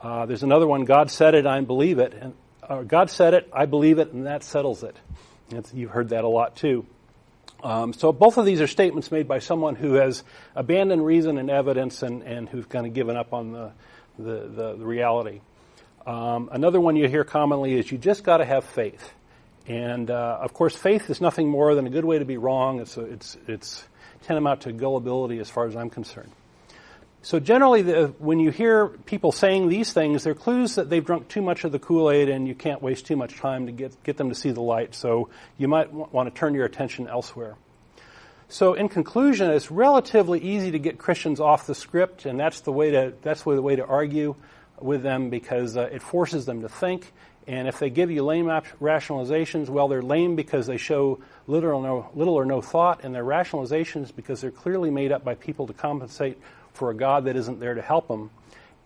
Uh, 0.00 0.26
there's 0.26 0.42
another 0.42 0.66
one. 0.66 0.86
God 0.86 1.12
said 1.12 1.36
it, 1.36 1.46
I 1.46 1.60
believe 1.60 2.00
it, 2.00 2.14
and 2.14 2.34
uh, 2.68 2.82
God 2.82 3.10
said 3.10 3.32
it, 3.32 3.48
I 3.52 3.66
believe 3.66 4.00
it, 4.00 4.12
and 4.12 4.26
that 4.26 4.42
settles 4.42 4.82
it. 4.82 4.96
It's, 5.50 5.72
you've 5.72 5.92
heard 5.92 6.08
that 6.08 6.24
a 6.24 6.28
lot 6.28 6.56
too. 6.56 6.84
Um, 7.62 7.92
so 7.92 8.12
both 8.12 8.36
of 8.36 8.46
these 8.46 8.60
are 8.60 8.66
statements 8.66 9.10
made 9.10 9.26
by 9.26 9.38
someone 9.38 9.74
who 9.76 9.94
has 9.94 10.22
abandoned 10.54 11.04
reason 11.04 11.38
and 11.38 11.50
evidence 11.50 12.02
and, 12.02 12.22
and 12.22 12.48
who's 12.48 12.66
kind 12.66 12.86
of 12.86 12.94
given 12.94 13.16
up 13.16 13.32
on 13.32 13.52
the, 13.52 13.72
the, 14.18 14.48
the, 14.48 14.76
the 14.76 14.86
reality. 14.86 15.40
Um, 16.06 16.48
another 16.52 16.80
one 16.80 16.96
you 16.96 17.08
hear 17.08 17.24
commonly 17.24 17.74
is 17.74 17.90
you 17.90 17.98
just 17.98 18.22
got 18.22 18.38
to 18.38 18.44
have 18.44 18.64
faith. 18.64 19.12
And 19.66 20.10
uh, 20.10 20.38
of 20.40 20.52
course, 20.52 20.76
faith 20.76 21.10
is 21.10 21.20
nothing 21.20 21.48
more 21.48 21.74
than 21.74 21.86
a 21.86 21.90
good 21.90 22.04
way 22.04 22.18
to 22.18 22.24
be 22.24 22.36
wrong. 22.36 22.80
It's, 22.80 22.96
a, 22.96 23.02
it's, 23.02 23.36
it's 23.48 23.84
tantamount 24.22 24.62
to 24.62 24.72
gullibility 24.72 25.38
as 25.40 25.50
far 25.50 25.66
as 25.66 25.74
I'm 25.74 25.90
concerned. 25.90 26.30
So 27.26 27.40
generally, 27.40 27.82
the, 27.82 28.14
when 28.20 28.38
you 28.38 28.52
hear 28.52 28.86
people 28.86 29.32
saying 29.32 29.68
these 29.68 29.92
things, 29.92 30.22
they're 30.22 30.32
clues 30.32 30.76
that 30.76 30.88
they've 30.88 31.04
drunk 31.04 31.26
too 31.26 31.42
much 31.42 31.64
of 31.64 31.72
the 31.72 31.78
Kool-Aid 31.80 32.28
and 32.28 32.46
you 32.46 32.54
can't 32.54 32.80
waste 32.80 33.06
too 33.06 33.16
much 33.16 33.36
time 33.38 33.66
to 33.66 33.72
get, 33.72 34.00
get 34.04 34.16
them 34.16 34.28
to 34.28 34.34
see 34.36 34.52
the 34.52 34.60
light. 34.60 34.94
So 34.94 35.28
you 35.58 35.66
might 35.66 35.86
w- 35.86 36.06
want 36.12 36.32
to 36.32 36.38
turn 36.38 36.54
your 36.54 36.66
attention 36.66 37.08
elsewhere. 37.08 37.56
So 38.48 38.74
in 38.74 38.88
conclusion, 38.88 39.50
it's 39.50 39.72
relatively 39.72 40.38
easy 40.38 40.70
to 40.70 40.78
get 40.78 40.98
Christians 40.98 41.40
off 41.40 41.66
the 41.66 41.74
script, 41.74 42.26
and 42.26 42.38
that's 42.38 42.60
the 42.60 42.70
way 42.70 42.92
to, 42.92 43.12
that's 43.22 43.42
the 43.42 43.60
way 43.60 43.74
to 43.74 43.84
argue 43.84 44.36
with 44.80 45.02
them 45.02 45.28
because 45.28 45.76
uh, 45.76 45.88
it 45.90 46.02
forces 46.02 46.46
them 46.46 46.62
to 46.62 46.68
think. 46.68 47.12
And 47.48 47.66
if 47.66 47.80
they 47.80 47.90
give 47.90 48.12
you 48.12 48.24
lame 48.24 48.46
rationalizations, 48.46 49.68
well, 49.68 49.88
they're 49.88 50.00
lame 50.00 50.36
because 50.36 50.68
they 50.68 50.76
show 50.76 51.18
little 51.48 51.70
or 51.70 51.82
no, 51.82 52.08
little 52.14 52.34
or 52.34 52.44
no 52.44 52.60
thought, 52.60 53.02
and 53.02 53.12
their 53.12 53.24
rationalizations 53.24 54.14
because 54.14 54.40
they're 54.40 54.52
clearly 54.52 54.92
made 54.92 55.10
up 55.10 55.24
by 55.24 55.34
people 55.34 55.66
to 55.66 55.72
compensate 55.72 56.38
for 56.76 56.90
a 56.90 56.94
God 56.94 57.24
that 57.24 57.36
isn't 57.36 57.60
there 57.60 57.74
to 57.74 57.82
help 57.82 58.08
them. 58.08 58.30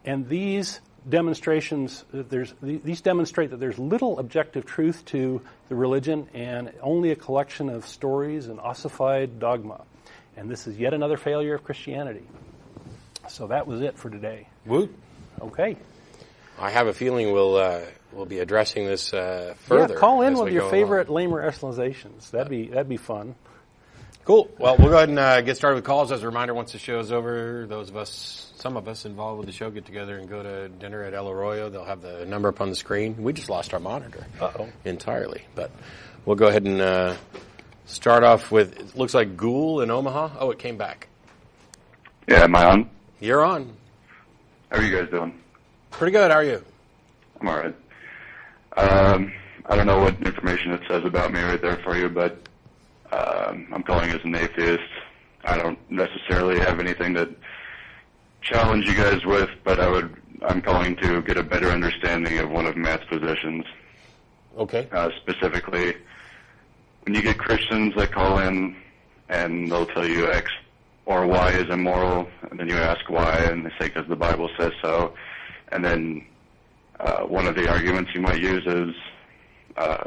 And 0.05 0.29
these 0.29 0.81
demonstrations, 1.09 2.05
there's, 2.13 2.55
these 2.63 3.01
demonstrate 3.01 3.51
that 3.51 3.61
there's 3.61 3.79
little 3.79 4.19
objective 4.19 4.67
truth 4.67 5.05
to 5.07 5.41
the 5.69 5.75
religion 5.75 6.29
and 6.35 6.73
only 6.83 7.11
a 7.11 7.17
collection 7.17 7.69
of 7.69 7.87
stories 7.87 8.49
and 8.49 8.61
ossified 8.61 9.39
dogma. 9.39 9.83
And 10.37 10.51
this 10.51 10.67
is 10.67 10.79
yet 10.79 10.95
another 10.95 11.17
failure 11.17 11.55
of 11.55 11.65
Christianity. 11.65 12.25
So 13.29 13.49
that 13.49 13.67
was 13.67 13.81
it 13.81 13.97
for 13.97 14.11
today. 14.11 14.49
Woot. 14.67 14.95
Okay. 15.41 15.77
I 16.59 16.71
have 16.71 16.87
a 16.87 16.93
feeling 16.93 17.33
we'll 17.33 17.57
uh, 17.57 17.81
we'll 18.13 18.27
be 18.27 18.39
addressing 18.39 18.85
this 18.85 19.15
uh, 19.15 19.55
further. 19.61 19.95
Yeah, 19.95 20.01
call 20.01 20.23
in 20.23 20.35
with 20.35 20.53
your 20.53 20.69
favorite 20.71 21.09
along. 21.09 21.31
lame 21.31 21.31
rationalizations. 21.31 22.31
That'd 22.31 22.51
be 22.51 22.67
that'd 22.69 22.89
be 22.89 22.99
fun. 22.99 23.35
Cool. 24.25 24.51
Well, 24.59 24.77
we'll 24.79 24.91
go 24.91 24.97
ahead 24.97 25.09
and 25.09 25.19
uh, 25.19 25.41
get 25.41 25.57
started 25.57 25.77
with 25.77 25.85
calls. 25.85 26.13
As 26.13 26.23
a 26.23 26.27
reminder, 26.27 26.55
once 26.55 26.73
the 26.73 26.79
show 26.79 27.01
is 27.01 27.11
over, 27.11 27.67
those 27.69 27.89
of 27.89 27.97
us, 27.97 28.53
some 28.57 28.77
of 28.77 28.87
us 28.87 29.05
involved 29.07 29.39
with 29.39 29.47
the 29.47 29.53
show, 29.53 29.71
get 29.71 29.87
together 29.87 30.19
and 30.19 30.29
go 30.29 30.43
to 30.43 30.69
dinner 30.69 31.03
at 31.03 31.15
El 31.15 31.29
Arroyo. 31.29 31.71
They'll 31.71 31.85
have 31.85 32.03
the 32.03 32.27
number 32.27 32.49
up 32.49 32.61
on 32.61 32.69
the 32.69 32.77
screen. 32.77 33.23
We 33.23 33.33
just 33.33 33.49
lost 33.49 33.73
our 33.75 33.81
monitor 33.81 34.27
Uh-oh. 34.41 34.69
entirely, 34.85 35.43
but 35.55 35.71
we'll 36.27 36.37
go 36.37 36.47
ahead 36.49 36.65
and 36.67 36.81
uh, 36.81 37.17
start 37.87 38.23
off 38.23 38.53
with. 38.53 38.79
It 38.79 38.97
looks 38.97 39.15
like 39.15 39.37
Ghoul 39.37 39.81
in 39.81 39.91
Omaha. 39.91 40.37
Oh, 40.39 40.51
it 40.51 40.59
came 40.59 40.77
back. 40.77 41.09
Yeah, 42.29 42.45
am 42.45 42.55
I 42.55 42.65
on? 42.67 42.91
You're 43.21 43.43
on. 43.45 43.73
How 44.71 44.79
are 44.79 44.83
you 44.83 44.97
guys 44.97 45.11
doing? 45.11 45.41
Pretty 45.91 46.13
good. 46.13 46.31
How 46.31 46.37
are 46.37 46.45
you? 46.45 46.63
I'm 47.41 47.49
all 47.49 47.57
right. 47.57 47.75
Um, 48.77 49.33
I 49.67 49.75
don't 49.77 49.87
know 49.87 49.99
what 49.99 50.15
information 50.23 50.73
it 50.73 50.83
says 50.87 51.05
about 51.05 51.33
me 51.33 51.41
right 51.41 51.61
there 51.61 51.79
for 51.83 51.97
you, 51.97 52.09
but 52.09 52.49
um, 53.13 53.67
I'm 53.73 53.83
calling 53.83 54.11
as 54.11 54.25
an 54.25 54.35
atheist. 54.35 54.83
I 55.45 55.57
don't 55.57 55.79
necessarily 55.91 56.59
have 56.61 56.81
anything 56.81 57.15
to 57.15 57.35
challenge 58.43 58.87
you 58.87 58.95
guys 58.95 59.25
with, 59.25 59.51
but 59.65 59.81
I 59.81 59.89
would. 59.89 60.17
I'm 60.43 60.63
calling 60.63 60.97
to 60.97 61.21
get 61.23 61.37
a 61.37 61.43
better 61.43 61.69
understanding 61.69 62.39
of 62.39 62.51
one 62.51 62.67
of 62.67 62.77
Matt's 62.77 63.05
positions. 63.05 63.65
Okay. 64.57 64.89
Uh, 64.91 65.11
specifically, 65.21 65.95
when 67.05 67.15
you 67.15 67.23
get 67.23 67.39
Christians 67.39 67.95
that 67.97 68.13
call 68.13 68.39
in 68.39 68.75
and 69.29 69.71
they'll 69.71 69.87
tell 69.87 70.07
you 70.07 70.31
X 70.31 70.51
or 71.07 71.27
Y 71.27 71.51
is 71.53 71.69
immoral, 71.71 72.29
and 72.51 72.59
then 72.59 72.69
you 72.69 72.77
ask 72.77 73.09
why, 73.09 73.35
and 73.37 73.67
they 73.67 73.71
say 73.79 73.89
because 73.89 74.09
the 74.09 74.17
Bible 74.17 74.49
says 74.59 74.73
so, 74.83 75.15
and 75.69 75.85
then 75.85 76.25
uh, 77.01 77.23
one 77.23 77.47
of 77.47 77.55
the 77.55 77.69
arguments 77.69 78.13
you 78.15 78.21
might 78.21 78.41
use 78.41 78.67
is 78.67 78.95
uh, 79.77 80.05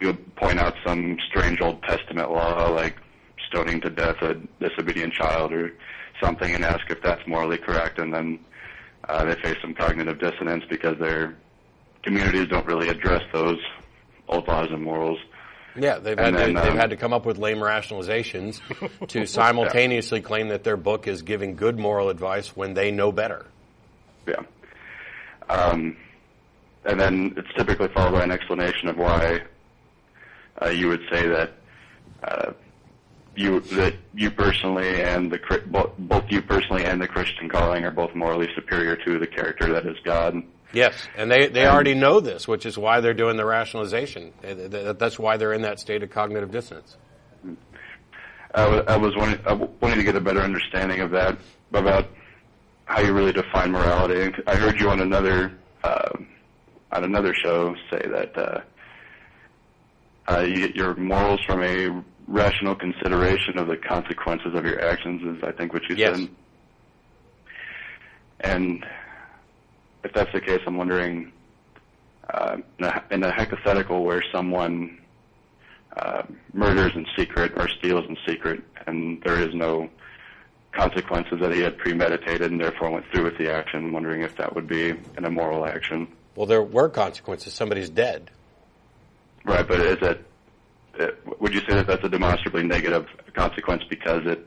you 0.00 0.14
point 0.36 0.58
out 0.58 0.74
some 0.84 1.18
strange 1.28 1.60
Old 1.60 1.82
Testament 1.82 2.30
law 2.30 2.68
like 2.68 2.96
stoning 3.48 3.80
to 3.82 3.90
death 3.90 4.16
a 4.22 4.34
disobedient 4.60 5.12
child 5.12 5.52
or 5.52 5.72
something 6.22 6.54
and 6.54 6.64
ask 6.64 6.90
if 6.90 7.02
that's 7.02 7.26
morally 7.26 7.58
correct, 7.58 7.98
and 7.98 8.12
then 8.12 8.38
uh, 9.08 9.24
they 9.24 9.34
face 9.42 9.56
some 9.60 9.74
cognitive 9.74 10.18
dissonance 10.18 10.64
because 10.68 10.98
their 10.98 11.36
communities 12.02 12.48
don't 12.48 12.66
really 12.66 12.88
address 12.88 13.22
those 13.32 13.58
old 14.28 14.46
laws 14.48 14.68
and 14.70 14.82
morals. 14.82 15.18
Yeah, 15.76 15.98
they've 15.98 16.18
had 16.18 16.34
then, 16.34 16.54
to, 16.54 16.60
they've 16.60 16.70
um, 16.72 16.76
had 16.76 16.90
to 16.90 16.96
come 16.96 17.12
up 17.12 17.26
with 17.26 17.36
lame 17.36 17.58
rationalizations 17.58 18.60
to 19.08 19.26
simultaneously 19.26 20.20
yeah. 20.20 20.26
claim 20.26 20.48
that 20.48 20.62
their 20.62 20.76
book 20.76 21.08
is 21.08 21.22
giving 21.22 21.56
good 21.56 21.78
moral 21.78 22.10
advice 22.10 22.56
when 22.56 22.74
they 22.74 22.92
know 22.92 23.10
better. 23.10 23.46
Yeah. 24.26 24.42
Um, 25.48 25.96
and 26.84 27.00
then 27.00 27.34
it's 27.36 27.52
typically 27.56 27.88
followed 27.88 28.12
by 28.12 28.22
an 28.22 28.30
explanation 28.30 28.88
of 28.88 28.96
why 28.96 29.40
you 30.70 30.88
would 30.88 31.02
say 31.10 31.26
that 31.28 31.52
uh, 32.22 32.52
you 33.36 33.60
that 33.60 33.94
you 34.14 34.30
personally 34.30 35.02
and 35.02 35.30
the 35.30 35.38
both 35.98 36.24
you 36.30 36.42
personally 36.42 36.84
and 36.84 37.00
the 37.00 37.08
Christian 37.08 37.48
calling 37.48 37.84
are 37.84 37.90
both 37.90 38.14
morally 38.14 38.48
superior 38.54 38.96
to 38.96 39.18
the 39.18 39.26
character 39.26 39.72
that 39.72 39.86
is 39.86 39.96
God. 40.04 40.42
Yes, 40.72 40.94
and 41.16 41.30
they, 41.30 41.46
they 41.46 41.62
and, 41.62 41.70
already 41.70 41.94
know 41.94 42.18
this, 42.18 42.48
which 42.48 42.66
is 42.66 42.76
why 42.76 43.00
they're 43.00 43.14
doing 43.14 43.36
the 43.36 43.44
rationalization. 43.44 44.32
That's 44.42 45.18
why 45.18 45.36
they're 45.36 45.52
in 45.52 45.62
that 45.62 45.78
state 45.78 46.02
of 46.02 46.10
cognitive 46.10 46.50
dissonance. 46.50 46.96
I 48.54 48.66
was, 48.66 48.84
I 48.86 48.96
was 48.96 49.16
wanting, 49.16 49.40
I 49.46 49.52
wanting 49.52 49.98
to 49.98 50.04
get 50.04 50.16
a 50.16 50.20
better 50.20 50.40
understanding 50.40 51.00
of 51.00 51.10
that 51.12 51.38
about 51.72 52.08
how 52.86 53.00
you 53.00 53.12
really 53.12 53.32
define 53.32 53.70
morality. 53.72 54.32
I 54.46 54.56
heard 54.56 54.80
you 54.80 54.90
on 54.90 55.00
another 55.00 55.52
uh, 55.82 56.10
on 56.92 57.04
another 57.04 57.34
show 57.34 57.74
say 57.90 58.06
that. 58.08 58.36
Uh, 58.36 58.60
uh, 60.28 60.40
you 60.40 60.56
get 60.56 60.76
your 60.76 60.94
morals 60.96 61.40
from 61.46 61.62
a 61.62 62.02
rational 62.26 62.74
consideration 62.74 63.58
of 63.58 63.68
the 63.68 63.76
consequences 63.76 64.54
of 64.54 64.64
your 64.64 64.80
actions, 64.80 65.36
is 65.36 65.42
I 65.42 65.52
think 65.52 65.72
what 65.72 65.82
you 65.88 65.96
yes. 65.96 66.18
said. 66.18 66.28
And 68.40 68.86
if 70.02 70.12
that's 70.12 70.32
the 70.32 70.40
case, 70.40 70.60
I'm 70.66 70.76
wondering 70.76 71.32
uh, 72.32 72.56
in, 72.78 72.84
a, 72.84 73.04
in 73.10 73.22
a 73.22 73.32
hypothetical 73.32 74.04
where 74.04 74.22
someone 74.32 74.98
uh, 75.96 76.22
murders 76.52 76.92
in 76.94 77.06
secret 77.16 77.52
or 77.56 77.68
steals 77.68 78.04
in 78.08 78.16
secret, 78.26 78.62
and 78.86 79.22
there 79.22 79.40
is 79.40 79.54
no 79.54 79.88
consequences 80.72 81.38
that 81.40 81.52
he 81.52 81.60
had 81.60 81.78
premeditated 81.78 82.50
and 82.50 82.60
therefore 82.60 82.90
went 82.90 83.04
through 83.12 83.24
with 83.24 83.38
the 83.38 83.52
action. 83.52 83.92
Wondering 83.92 84.22
if 84.22 84.36
that 84.36 84.54
would 84.54 84.66
be 84.66 84.90
an 84.90 85.24
immoral 85.24 85.64
action. 85.66 86.08
Well, 86.34 86.46
there 86.46 86.62
were 86.62 86.88
consequences. 86.88 87.54
Somebody's 87.54 87.90
dead. 87.90 88.30
Right, 89.44 89.66
but 89.66 89.80
is 89.80 89.98
it? 90.00 90.24
it 90.94 91.40
would 91.40 91.54
you 91.54 91.60
say 91.60 91.74
that 91.74 91.86
that's 91.86 92.04
a 92.04 92.08
demonstrably 92.08 92.62
negative 92.62 93.06
consequence 93.34 93.84
because 93.88 94.26
it 94.26 94.46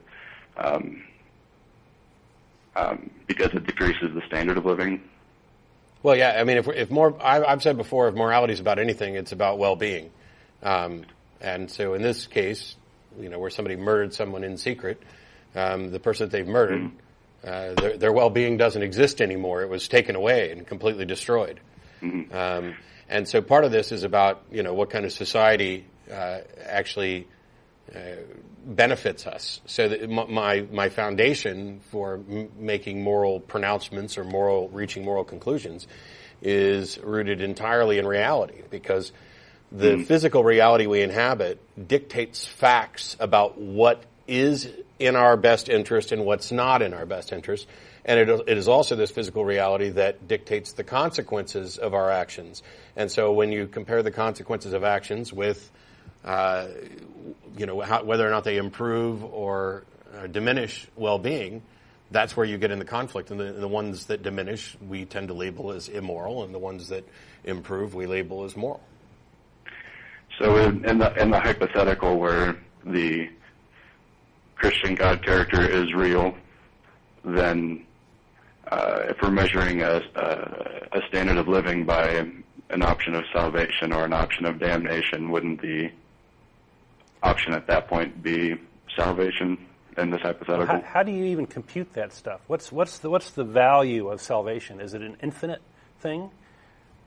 um, 0.58 1.04
um, 2.76 3.10
because 3.28 3.54
it 3.54 3.66
decreases 3.66 4.14
the 4.14 4.22
standard 4.28 4.58
of 4.58 4.66
living? 4.66 5.02
Well, 6.04 6.16
yeah. 6.16 6.38
I 6.40 6.44
mean, 6.44 6.58
if, 6.58 6.68
if 6.68 6.92
more, 6.92 7.22
I, 7.22 7.44
I've 7.44 7.64
said 7.64 7.78
before, 7.78 8.08
if 8.08 8.16
morality 8.16 8.54
is 8.54 8.60
about 8.60 8.80
anything, 8.80 9.16
it's 9.16 9.32
about 9.32 9.58
well-being. 9.58 10.12
Um, 10.62 11.06
and 11.42 11.70
so, 11.70 11.94
in 11.96 12.02
this 12.02 12.28
case, 12.28 12.76
you 13.20 13.30
know, 13.30 13.40
where 13.40 13.50
somebody 13.50 13.76
murdered 13.76 14.14
someone 14.14 14.44
in 14.44 14.58
secret, 14.58 15.02
um, 15.56 15.92
the 15.92 16.00
person 16.00 16.26
that 16.28 16.32
they've 16.32 16.48
murdered, 16.48 16.92
uh, 17.44 17.74
their, 17.74 17.98
their 17.98 18.14
well-being 18.14 18.58
doesn't 18.58 18.82
exist 18.82 19.22
anymore. 19.22 19.64
It 19.64 19.70
was 19.70 19.88
taken 19.88 20.16
away 20.16 20.52
and 20.52 20.66
completely 20.66 21.06
destroyed. 21.06 21.60
And 23.10 23.28
so, 23.28 23.42
part 23.42 23.64
of 23.64 23.72
this 23.72 23.92
is 23.92 24.04
about 24.04 24.44
you 24.52 24.64
know 24.64 24.74
what 24.74 24.90
kind 24.90 25.06
of 25.06 25.12
society 25.12 25.86
uh, 26.12 26.40
actually 26.66 27.28
uh, 27.96 28.00
benefits 28.66 29.26
us. 29.26 29.62
So 29.66 29.88
that 29.88 30.10
my 30.10 30.62
my 30.72 30.90
foundation 30.90 31.80
for 31.92 32.16
m- 32.16 32.50
making 32.58 33.04
moral 33.04 33.40
pronouncements 33.40 34.18
or 34.18 34.24
moral 34.24 34.70
reaching 34.70 35.06
moral 35.06 35.24
conclusions 35.24 35.88
is 36.42 37.00
rooted 37.00 37.42
entirely 37.42 37.98
in 37.98 38.06
reality 38.06 38.62
because 38.70 39.12
the 39.72 39.98
physical 40.04 40.44
reality 40.44 40.86
we 40.86 41.02
inhabit 41.02 41.60
dictates 41.88 42.46
facts 42.46 43.18
about 43.20 43.58
what 43.58 44.04
is 44.28 44.70
in 45.00 45.16
our 45.16 45.38
best 45.38 45.70
interest 45.70 46.12
and 46.12 46.26
what's 46.26 46.52
not 46.52 46.82
in 46.82 46.94
our 46.94 47.06
best 47.06 47.32
interest. 47.34 47.68
And 48.08 48.20
it, 48.20 48.30
it 48.48 48.58
is 48.58 48.68
also 48.68 48.96
this 48.96 49.12
physical 49.12 49.44
reality 49.44 49.90
that 49.90 50.28
dictates 50.28 50.72
the 50.72 50.84
consequences 50.84 51.78
of 51.78 51.94
our 51.94 52.10
actions. 52.10 52.64
And 52.96 53.12
so 53.12 53.34
when 53.34 53.52
you 53.52 53.68
compare 53.68 54.02
the 54.02 54.12
consequences 54.12 54.74
of 54.74 54.84
actions 54.84 55.34
with 55.34 55.70
uh, 56.24 56.68
you 57.58 57.66
know, 57.66 57.82
how, 57.82 58.04
whether 58.04 58.28
or 58.28 58.32
not 58.32 58.44
they 58.44 58.58
improve 58.58 59.24
or 59.24 59.84
uh, 60.16 60.28
diminish 60.28 60.88
well-being, 60.96 61.62
that's 62.12 62.36
where 62.36 62.46
you 62.46 62.58
get 62.58 62.72
into 62.72 62.86
conflict. 62.86 63.32
And 63.32 63.40
the, 63.40 63.54
the 63.54 63.68
ones 63.68 64.06
that 64.08 64.24
diminish, 64.24 64.78
we 64.88 65.06
tend 65.06 65.30
to 65.30 65.34
label 65.34 65.72
as 65.72 65.88
immoral, 65.90 66.44
and 66.44 66.54
the 66.54 66.60
ones 66.60 66.90
that 66.90 67.08
improve, 67.44 67.94
we 67.94 68.06
label 68.06 68.44
as 68.44 68.56
moral. 68.56 68.82
So 70.40 70.56
in, 70.58 70.86
in 70.86 71.00
the 71.00 71.14
in 71.20 71.32
the 71.32 71.40
hypothetical 71.40 72.18
where 72.18 72.58
the 72.86 73.30
Christian 74.56 74.94
God 74.96 75.26
character 75.26 75.68
is 75.68 75.94
real, 75.94 76.36
then 77.26 77.86
if 78.72 79.22
we're 79.22 79.32
measuring 79.32 79.82
a, 79.82 80.02
a, 80.16 80.88
a 81.00 81.02
standard 81.08 81.38
of 81.38 81.48
living 81.48 81.86
by 81.86 82.08
an 82.70 82.82
option 82.82 83.16
of 83.16 83.24
salvation 83.34 83.94
or 83.94 84.06
an 84.06 84.14
option 84.14 84.46
of 84.46 84.60
damnation, 84.60 85.32
wouldn't 85.32 85.62
the 85.62 85.90
option 87.24 87.54
at 87.54 87.68
that 87.68 87.88
point 87.88 88.22
be 88.22 88.56
salvation 88.96 89.58
in 89.98 90.12
this 90.12 90.22
hypothetical? 90.22 90.68
How, 90.68 90.82
how 90.82 91.04
do 91.04 91.12
you 91.12 91.26
even 91.26 91.46
compute 91.46 91.94
that 91.94 92.14
stuff? 92.14 92.42
What's 92.48 92.72
what's 92.72 93.00
the 93.00 93.10
what's 93.10 93.32
the 93.32 93.44
value 93.44 94.10
of 94.10 94.22
salvation? 94.22 94.80
Is 94.80 94.94
it 94.94 95.02
an 95.02 95.18
infinite 95.22 95.62
thing? 96.00 96.30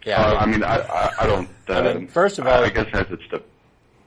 Yeah. 0.04 0.20
Uh, 0.22 0.34
I 0.36 0.46
mean, 0.46 0.62
I, 0.62 0.78
I, 0.78 1.10
I 1.20 1.26
don't. 1.26 1.48
Uh, 1.68 1.72
I 1.74 1.94
mean, 1.94 2.08
first 2.08 2.38
of 2.38 2.46
all- 2.46 2.64
I 2.64 2.70
guess 2.70 2.86
that's 2.92 3.10
it's 3.10 3.22
the 3.30 3.42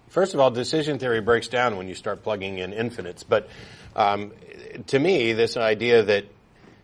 First 0.09 0.35
of 0.35 0.39
all, 0.39 0.51
decision 0.51 0.99
theory 0.99 1.21
breaks 1.21 1.47
down 1.47 1.75
when 1.75 1.87
you 1.87 1.95
start 1.95 2.21
plugging 2.21 2.59
in 2.59 2.71
infinites. 2.71 3.23
But 3.23 3.49
um, 3.95 4.31
to 4.87 4.99
me, 4.99 5.33
this 5.33 5.57
idea 5.57 6.03
that 6.03 6.25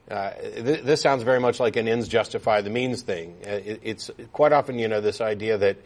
uh, 0.10 0.32
th- 0.34 0.84
this 0.84 1.02
sounds 1.02 1.24
very 1.24 1.40
much 1.40 1.60
like 1.60 1.76
an 1.76 1.88
ends 1.88 2.08
justify 2.08 2.62
the 2.62 2.70
means 2.70 3.02
thing. 3.02 3.36
Uh, 3.46 3.50
it, 3.52 3.80
it's 3.84 4.12
quite 4.34 4.52
often, 4.52 4.80
you 4.80 4.88
know, 4.88 5.02
this 5.02 5.22
idea 5.22 5.58
that, 5.58 5.78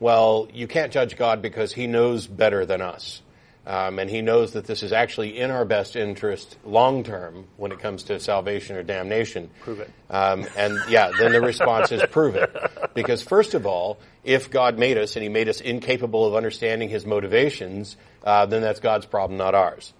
well, 0.00 0.48
you 0.52 0.66
can't 0.66 0.92
judge 0.92 1.16
God 1.16 1.42
because 1.42 1.72
He 1.72 1.86
knows 1.86 2.26
better 2.26 2.64
than 2.66 2.80
us. 2.80 3.22
Um, 3.64 4.00
and 4.00 4.10
he 4.10 4.22
knows 4.22 4.54
that 4.54 4.64
this 4.64 4.82
is 4.82 4.92
actually 4.92 5.38
in 5.38 5.52
our 5.52 5.64
best 5.64 5.94
interest 5.94 6.56
long 6.64 7.04
term 7.04 7.46
when 7.56 7.70
it 7.70 7.78
comes 7.78 8.04
to 8.04 8.18
salvation 8.18 8.74
or 8.74 8.82
damnation. 8.82 9.50
Prove 9.60 9.78
it. 9.78 9.90
Um, 10.10 10.46
and 10.56 10.76
yeah, 10.88 11.12
then 11.16 11.30
the 11.30 11.40
response 11.40 11.92
is 11.92 12.02
prove 12.10 12.34
it. 12.34 12.50
Because 12.94 13.22
first 13.22 13.54
of 13.54 13.64
all, 13.64 14.00
if 14.24 14.50
God 14.50 14.78
made 14.78 14.98
us 14.98 15.14
and 15.14 15.22
He 15.22 15.28
made 15.28 15.48
us 15.48 15.60
incapable 15.60 16.26
of 16.26 16.34
understanding 16.34 16.88
His 16.88 17.06
motivations, 17.06 17.96
uh, 18.24 18.46
then 18.46 18.62
that's 18.62 18.80
God's 18.80 19.06
problem, 19.06 19.38
not 19.38 19.54
ours. 19.54 19.92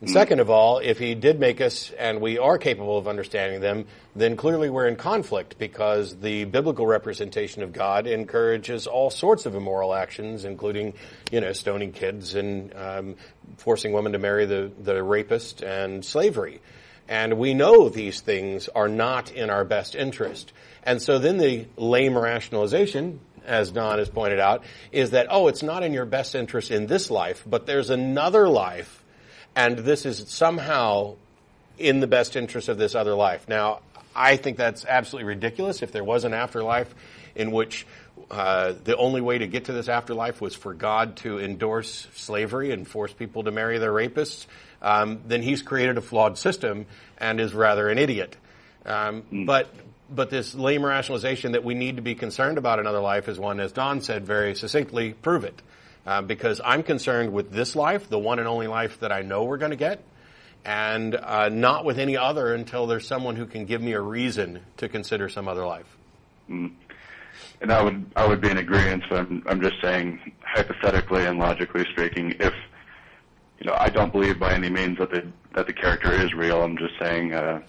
And 0.00 0.08
second 0.10 0.38
of 0.38 0.48
all, 0.48 0.78
if 0.78 0.98
He 0.98 1.14
did 1.14 1.40
make 1.40 1.60
us 1.60 1.90
and 1.90 2.20
we 2.20 2.38
are 2.38 2.56
capable 2.56 2.98
of 2.98 3.08
understanding 3.08 3.60
them, 3.60 3.86
then 4.14 4.36
clearly 4.36 4.70
we're 4.70 4.86
in 4.86 4.96
conflict 4.96 5.58
because 5.58 6.16
the 6.18 6.44
biblical 6.44 6.86
representation 6.86 7.62
of 7.62 7.72
God 7.72 8.06
encourages 8.06 8.86
all 8.86 9.10
sorts 9.10 9.44
of 9.44 9.54
immoral 9.56 9.94
actions, 9.94 10.44
including, 10.44 10.94
you 11.32 11.40
know, 11.40 11.52
stoning 11.52 11.92
kids 11.92 12.34
and 12.34 12.72
um, 12.76 13.16
forcing 13.56 13.92
women 13.92 14.12
to 14.12 14.18
marry 14.18 14.46
the, 14.46 14.70
the 14.80 15.02
rapist 15.02 15.62
and 15.62 16.04
slavery. 16.04 16.60
And 17.08 17.38
we 17.38 17.54
know 17.54 17.88
these 17.88 18.20
things 18.20 18.68
are 18.68 18.88
not 18.88 19.32
in 19.32 19.50
our 19.50 19.64
best 19.64 19.94
interest. 19.94 20.52
And 20.82 21.02
so 21.02 21.18
then 21.18 21.38
the 21.38 21.66
lame 21.76 22.16
rationalization, 22.16 23.20
as 23.46 23.72
Don 23.72 23.98
has 23.98 24.10
pointed 24.10 24.38
out, 24.38 24.64
is 24.92 25.10
that, 25.10 25.26
oh, 25.30 25.48
it's 25.48 25.62
not 25.62 25.82
in 25.82 25.92
your 25.92 26.04
best 26.04 26.34
interest 26.34 26.70
in 26.70 26.86
this 26.86 27.10
life, 27.10 27.42
but 27.46 27.66
there's 27.66 27.90
another 27.90 28.48
life, 28.48 28.97
and 29.58 29.78
this 29.78 30.06
is 30.06 30.24
somehow 30.28 31.16
in 31.78 31.98
the 31.98 32.06
best 32.06 32.36
interest 32.36 32.68
of 32.68 32.78
this 32.78 32.94
other 32.94 33.14
life. 33.14 33.48
Now, 33.48 33.80
I 34.14 34.36
think 34.36 34.56
that's 34.56 34.84
absolutely 34.84 35.26
ridiculous. 35.26 35.82
If 35.82 35.90
there 35.90 36.04
was 36.04 36.22
an 36.22 36.32
afterlife 36.32 36.94
in 37.34 37.50
which 37.50 37.84
uh, 38.30 38.74
the 38.84 38.96
only 38.96 39.20
way 39.20 39.38
to 39.38 39.48
get 39.48 39.64
to 39.64 39.72
this 39.72 39.88
afterlife 39.88 40.40
was 40.40 40.54
for 40.54 40.74
God 40.74 41.16
to 41.18 41.40
endorse 41.40 42.06
slavery 42.14 42.70
and 42.70 42.86
force 42.86 43.12
people 43.12 43.44
to 43.44 43.50
marry 43.50 43.78
their 43.78 43.90
rapists, 43.92 44.46
um, 44.80 45.22
then 45.26 45.42
he's 45.42 45.60
created 45.60 45.98
a 45.98 46.02
flawed 46.02 46.38
system 46.38 46.86
and 47.18 47.40
is 47.40 47.52
rather 47.52 47.88
an 47.88 47.98
idiot. 47.98 48.36
Um, 48.86 49.24
But 49.44 49.68
but 50.08 50.30
this 50.30 50.54
lame 50.54 50.84
rationalization 50.84 51.52
that 51.52 51.64
we 51.64 51.74
need 51.74 51.96
to 51.96 52.02
be 52.02 52.14
concerned 52.14 52.58
about 52.58 52.78
another 52.78 53.00
life 53.00 53.28
is 53.28 53.38
one, 53.38 53.60
as 53.60 53.72
Don 53.72 54.00
said 54.02 54.24
very 54.24 54.54
succinctly, 54.54 55.12
prove 55.12 55.44
it. 55.44 55.60
Uh, 56.08 56.22
because 56.22 56.58
I'm 56.64 56.82
concerned 56.82 57.34
with 57.34 57.52
this 57.52 57.76
life, 57.76 58.08
the 58.08 58.18
one 58.18 58.38
and 58.38 58.48
only 58.48 58.66
life 58.66 59.00
that 59.00 59.12
I 59.12 59.20
know 59.20 59.44
we're 59.44 59.58
going 59.58 59.72
to 59.72 59.76
get, 59.76 60.02
and 60.64 61.14
uh, 61.14 61.50
not 61.50 61.84
with 61.84 61.98
any 61.98 62.16
other 62.16 62.54
until 62.54 62.86
there's 62.86 63.06
someone 63.06 63.36
who 63.36 63.44
can 63.44 63.66
give 63.66 63.82
me 63.82 63.92
a 63.92 64.00
reason 64.00 64.60
to 64.78 64.88
consider 64.88 65.28
some 65.28 65.48
other 65.48 65.66
life. 65.66 65.98
and 66.48 66.72
I 67.70 67.82
would 67.82 68.06
I 68.16 68.26
would 68.26 68.40
be 68.40 68.48
in 68.48 68.56
agreement. 68.56 69.04
But 69.10 69.18
I'm, 69.18 69.42
I'm 69.46 69.60
just 69.60 69.82
saying 69.82 70.32
hypothetically 70.42 71.26
and 71.26 71.38
logically 71.38 71.84
speaking, 71.92 72.34
if 72.40 72.54
you 73.60 73.66
know 73.66 73.76
I 73.78 73.90
don't 73.90 74.10
believe 74.10 74.38
by 74.38 74.54
any 74.54 74.70
means 74.70 74.96
that 75.00 75.10
the 75.10 75.30
that 75.56 75.66
the 75.66 75.74
character 75.74 76.10
is 76.10 76.32
real. 76.32 76.62
I'm 76.62 76.78
just 76.78 76.94
saying 76.98 77.34
uh, 77.34 77.60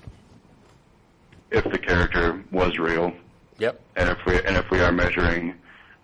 if 1.51 1.65
the 1.65 1.77
character 1.77 2.41
was 2.53 2.77
real, 2.79 3.11
Yep. 3.57 3.81
and 3.97 4.07
if 4.07 4.17
we 4.25 4.41
and 4.45 4.55
if 4.55 4.71
we 4.71 4.79
are 4.79 4.93
measuring 4.93 5.55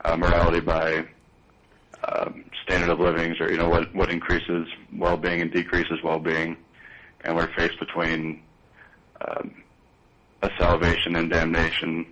uh, 0.04 0.18
morality 0.18 0.60
by 0.60 1.06
um, 2.08 2.46
standard 2.64 2.90
of 2.90 3.00
living, 3.00 3.36
or 3.40 3.52
you 3.52 3.58
know 3.58 3.70
what 3.70 3.94
what 3.96 4.10
increases 4.10 4.68
well-being 4.94 5.42
and 5.42 5.52
decreases 5.52 6.02
well-being, 6.04 6.58
and 7.22 7.36
we're 7.36 7.52
faced 7.56 7.80
between 7.80 8.42
um, 9.28 9.54
a 10.42 10.50
salvation 10.58 11.16
and 11.16 11.30
damnation. 11.30 12.06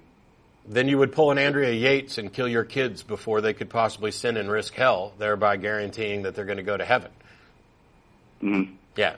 Then 0.66 0.88
you 0.88 0.98
would 0.98 1.12
pull 1.12 1.32
an 1.32 1.38
Andrea 1.38 1.74
Yates 1.74 2.18
and 2.18 2.32
kill 2.32 2.48
your 2.48 2.64
kids 2.64 3.04
before 3.04 3.42
they 3.42 3.54
could 3.54 3.70
possibly 3.70 4.12
sin 4.12 4.38
and 4.38 4.50
risk 4.50 4.74
hell, 4.74 5.14
thereby 5.18 5.58
guaranteeing 5.58 6.24
that 6.24 6.36
they're 6.36 6.46
going 6.46 6.58
to 6.58 6.64
go 6.64 6.78
to 6.78 6.86
heaven. 6.86 7.12
Mhm. 8.42 8.76
Yeah. 8.96 9.16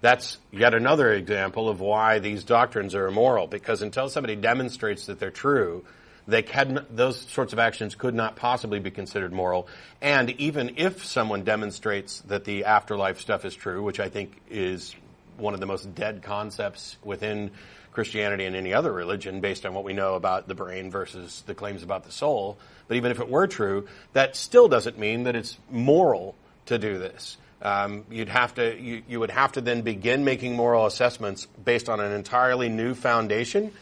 That's 0.00 0.38
yet 0.52 0.74
another 0.74 1.12
example 1.12 1.68
of 1.68 1.80
why 1.80 2.20
these 2.20 2.44
doctrines 2.44 2.94
are 2.94 3.06
immoral, 3.06 3.46
because 3.46 3.82
until 3.82 4.08
somebody 4.08 4.36
demonstrates 4.36 5.06
that 5.06 5.18
they're 5.18 5.30
true, 5.30 5.84
they 6.28 6.42
can, 6.42 6.86
those 6.90 7.18
sorts 7.18 7.54
of 7.54 7.58
actions 7.58 7.94
could 7.94 8.14
not 8.14 8.36
possibly 8.36 8.78
be 8.78 8.90
considered 8.90 9.32
moral. 9.32 9.66
And 10.02 10.30
even 10.32 10.74
if 10.76 11.04
someone 11.04 11.42
demonstrates 11.42 12.20
that 12.28 12.44
the 12.44 12.66
afterlife 12.66 13.18
stuff 13.18 13.46
is 13.46 13.54
true, 13.54 13.82
which 13.82 13.98
I 13.98 14.10
think 14.10 14.38
is 14.50 14.94
one 15.38 15.54
of 15.54 15.60
the 15.60 15.66
most 15.66 15.94
dead 15.94 16.22
concepts 16.22 16.98
within 17.02 17.50
Christianity 17.92 18.44
and 18.44 18.54
any 18.54 18.74
other 18.74 18.92
religion 18.92 19.40
based 19.40 19.64
on 19.64 19.72
what 19.72 19.84
we 19.84 19.94
know 19.94 20.14
about 20.16 20.46
the 20.46 20.54
brain 20.54 20.90
versus 20.90 21.42
the 21.46 21.54
claims 21.54 21.82
about 21.82 22.04
the 22.04 22.12
soul. 22.12 22.58
But 22.88 22.98
even 22.98 23.10
if 23.10 23.20
it 23.20 23.28
were 23.28 23.46
true, 23.46 23.88
that 24.12 24.36
still 24.36 24.68
doesn't 24.68 24.98
mean 24.98 25.22
that 25.24 25.34
it's 25.34 25.56
moral 25.70 26.34
to 26.66 26.78
do 26.78 26.98
this. 26.98 27.38
Um, 27.62 28.04
you'd 28.10 28.28
have 28.28 28.54
to, 28.54 28.78
you, 28.78 29.02
you 29.08 29.18
would 29.18 29.30
have 29.30 29.52
to 29.52 29.62
then 29.62 29.80
begin 29.80 30.24
making 30.24 30.54
moral 30.54 30.84
assessments 30.84 31.46
based 31.64 31.88
on 31.88 32.00
an 32.00 32.12
entirely 32.12 32.68
new 32.68 32.94
foundation. 32.94 33.72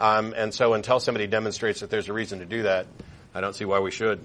Um, 0.00 0.32
and 0.36 0.52
so 0.52 0.72
until 0.74 0.98
somebody 0.98 1.26
demonstrates 1.26 1.80
that 1.80 1.90
there's 1.90 2.08
a 2.08 2.12
reason 2.12 2.38
to 2.40 2.46
do 2.46 2.62
that, 2.62 2.86
I 3.34 3.40
don't 3.40 3.54
see 3.54 3.66
why 3.66 3.78
we 3.80 3.90
should. 3.90 4.18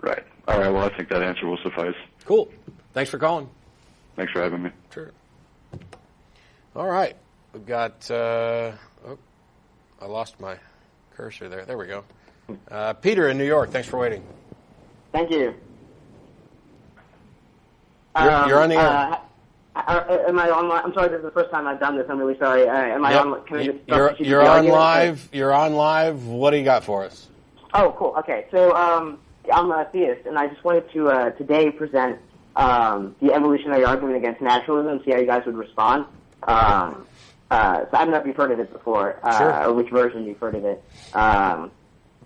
Right. 0.00 0.22
All 0.46 0.58
right. 0.58 0.72
Well, 0.72 0.84
I 0.84 0.96
think 0.96 1.08
that 1.08 1.22
answer 1.22 1.46
will 1.46 1.58
suffice. 1.62 1.94
Cool. 2.24 2.48
Thanks 2.94 3.10
for 3.10 3.18
calling. 3.18 3.48
Thanks 4.16 4.32
for 4.32 4.40
having 4.40 4.62
me. 4.62 4.70
Sure. 4.94 5.10
All 6.76 6.86
right. 6.86 7.16
We've 7.52 7.66
got, 7.66 8.08
uh, 8.10 8.72
oh, 9.06 9.18
I 10.00 10.06
lost 10.06 10.38
my 10.40 10.56
cursor 11.16 11.48
there. 11.48 11.64
There 11.64 11.76
we 11.76 11.86
go. 11.86 12.04
Uh, 12.70 12.92
Peter 12.94 13.28
in 13.28 13.36
New 13.36 13.44
York, 13.46 13.70
thanks 13.70 13.88
for 13.88 13.98
waiting. 13.98 14.22
Thank 15.12 15.30
you. 15.30 15.54
You're- 18.16 18.48
you're 18.48 18.62
on 18.62 18.68
the 18.68 18.76
air. 18.76 18.86
Uh, 18.86 19.10
uh, 19.10 19.18
am 19.86 20.38
I 20.38 20.50
on? 20.50 20.70
I'm 20.70 20.92
sorry. 20.94 21.08
This 21.08 21.18
is 21.18 21.24
the 21.24 21.30
first 21.30 21.50
time 21.50 21.66
I've 21.66 21.80
done 21.80 21.96
this. 21.96 22.06
I'm 22.08 22.18
really 22.18 22.38
sorry. 22.38 22.66
Am 22.68 23.04
I 23.04 23.12
Yep. 23.12 23.26
on? 23.26 23.44
Can 23.46 23.56
I 23.58 23.66
just 23.66 23.78
You're, 23.86 24.14
you're 24.18 24.48
on 24.48 24.66
live. 24.66 25.28
You're 25.32 25.52
on 25.52 25.74
live. 25.74 26.26
What 26.26 26.50
do 26.50 26.56
you 26.58 26.64
got 26.64 26.84
for 26.84 27.04
us? 27.04 27.28
Oh, 27.74 27.94
cool. 27.98 28.14
Okay, 28.18 28.46
so 28.50 28.74
um, 28.74 29.18
I'm 29.52 29.70
a 29.70 29.84
theist, 29.92 30.26
and 30.26 30.38
I 30.38 30.48
just 30.48 30.64
wanted 30.64 30.90
to 30.92 31.08
uh, 31.08 31.30
today 31.30 31.70
present 31.70 32.18
um, 32.56 33.14
the 33.20 33.32
evolutionary 33.32 33.84
argument 33.84 34.16
against 34.16 34.40
naturalism. 34.40 35.02
See 35.04 35.10
how 35.12 35.18
you 35.18 35.26
guys 35.26 35.44
would 35.46 35.56
respond. 35.56 36.06
Um, 36.44 37.06
uh, 37.50 37.80
so 37.90 37.96
I 37.96 38.04
don't 38.04 38.10
know 38.10 38.18
if 38.18 38.26
you've 38.26 38.36
heard 38.36 38.52
of 38.52 38.60
it 38.60 38.72
before, 38.72 39.18
uh, 39.22 39.38
Sure. 39.38 39.64
or 39.66 39.72
which 39.74 39.90
version 39.90 40.24
you've 40.24 40.38
heard 40.38 40.54
of 40.54 40.64
it. 40.64 40.82
Um, 41.14 41.70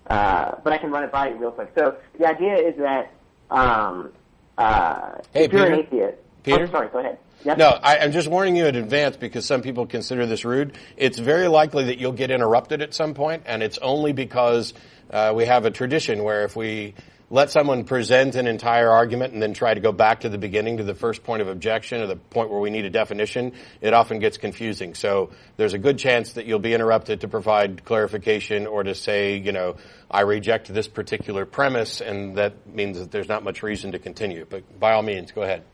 uh, 0.08 0.56
but 0.64 0.72
I 0.72 0.78
can 0.78 0.90
run 0.90 1.04
it 1.04 1.12
by 1.12 1.28
you 1.30 1.36
real 1.36 1.52
quick. 1.52 1.72
So 1.76 1.96
the 2.18 2.26
idea 2.26 2.56
is 2.56 2.76
that 2.78 3.12
um, 3.50 4.12
uh, 4.58 5.12
Hey, 5.32 5.44
if 5.44 5.52
you're 5.52 5.66
an 5.66 5.78
atheist, 5.78 6.18
Peter? 6.42 6.64
Oh, 6.64 6.70
sorry, 6.70 6.88
go 6.88 6.98
ahead. 6.98 7.18
Yep. 7.44 7.58
No, 7.58 7.68
I, 7.68 7.98
I'm 7.98 8.12
just 8.12 8.28
warning 8.28 8.54
you 8.54 8.66
in 8.66 8.76
advance 8.76 9.16
because 9.16 9.44
some 9.44 9.62
people 9.62 9.86
consider 9.86 10.26
this 10.26 10.44
rude. 10.44 10.76
It's 10.96 11.18
very 11.18 11.48
likely 11.48 11.86
that 11.86 11.98
you'll 11.98 12.12
get 12.12 12.30
interrupted 12.30 12.82
at 12.82 12.94
some 12.94 13.14
point, 13.14 13.44
and 13.46 13.62
it's 13.62 13.78
only 13.78 14.12
because 14.12 14.74
uh, 15.10 15.32
we 15.34 15.46
have 15.46 15.64
a 15.64 15.70
tradition 15.70 16.22
where 16.22 16.44
if 16.44 16.54
we 16.54 16.94
let 17.30 17.50
someone 17.50 17.84
present 17.84 18.34
an 18.34 18.46
entire 18.46 18.90
argument 18.90 19.32
and 19.32 19.40
then 19.40 19.54
try 19.54 19.72
to 19.72 19.80
go 19.80 19.90
back 19.90 20.20
to 20.20 20.28
the 20.28 20.36
beginning 20.36 20.76
to 20.76 20.84
the 20.84 20.94
first 20.94 21.24
point 21.24 21.40
of 21.40 21.48
objection 21.48 22.02
or 22.02 22.06
the 22.06 22.16
point 22.16 22.50
where 22.50 22.60
we 22.60 22.68
need 22.68 22.84
a 22.84 22.90
definition, 22.90 23.52
it 23.80 23.94
often 23.94 24.18
gets 24.18 24.36
confusing. 24.36 24.94
So 24.94 25.30
there's 25.56 25.72
a 25.72 25.78
good 25.78 25.98
chance 25.98 26.34
that 26.34 26.44
you'll 26.44 26.58
be 26.58 26.74
interrupted 26.74 27.22
to 27.22 27.28
provide 27.28 27.86
clarification 27.86 28.66
or 28.66 28.82
to 28.82 28.94
say, 28.94 29.38
you 29.38 29.52
know, 29.52 29.76
I 30.10 30.20
reject 30.20 30.72
this 30.72 30.88
particular 30.88 31.46
premise, 31.46 32.02
and 32.02 32.36
that 32.36 32.66
means 32.66 32.98
that 32.98 33.10
there's 33.10 33.28
not 33.28 33.42
much 33.42 33.62
reason 33.62 33.92
to 33.92 33.98
continue. 33.98 34.44
But 34.48 34.78
by 34.78 34.92
all 34.92 35.02
means, 35.02 35.32
go 35.32 35.40
ahead. 35.40 35.64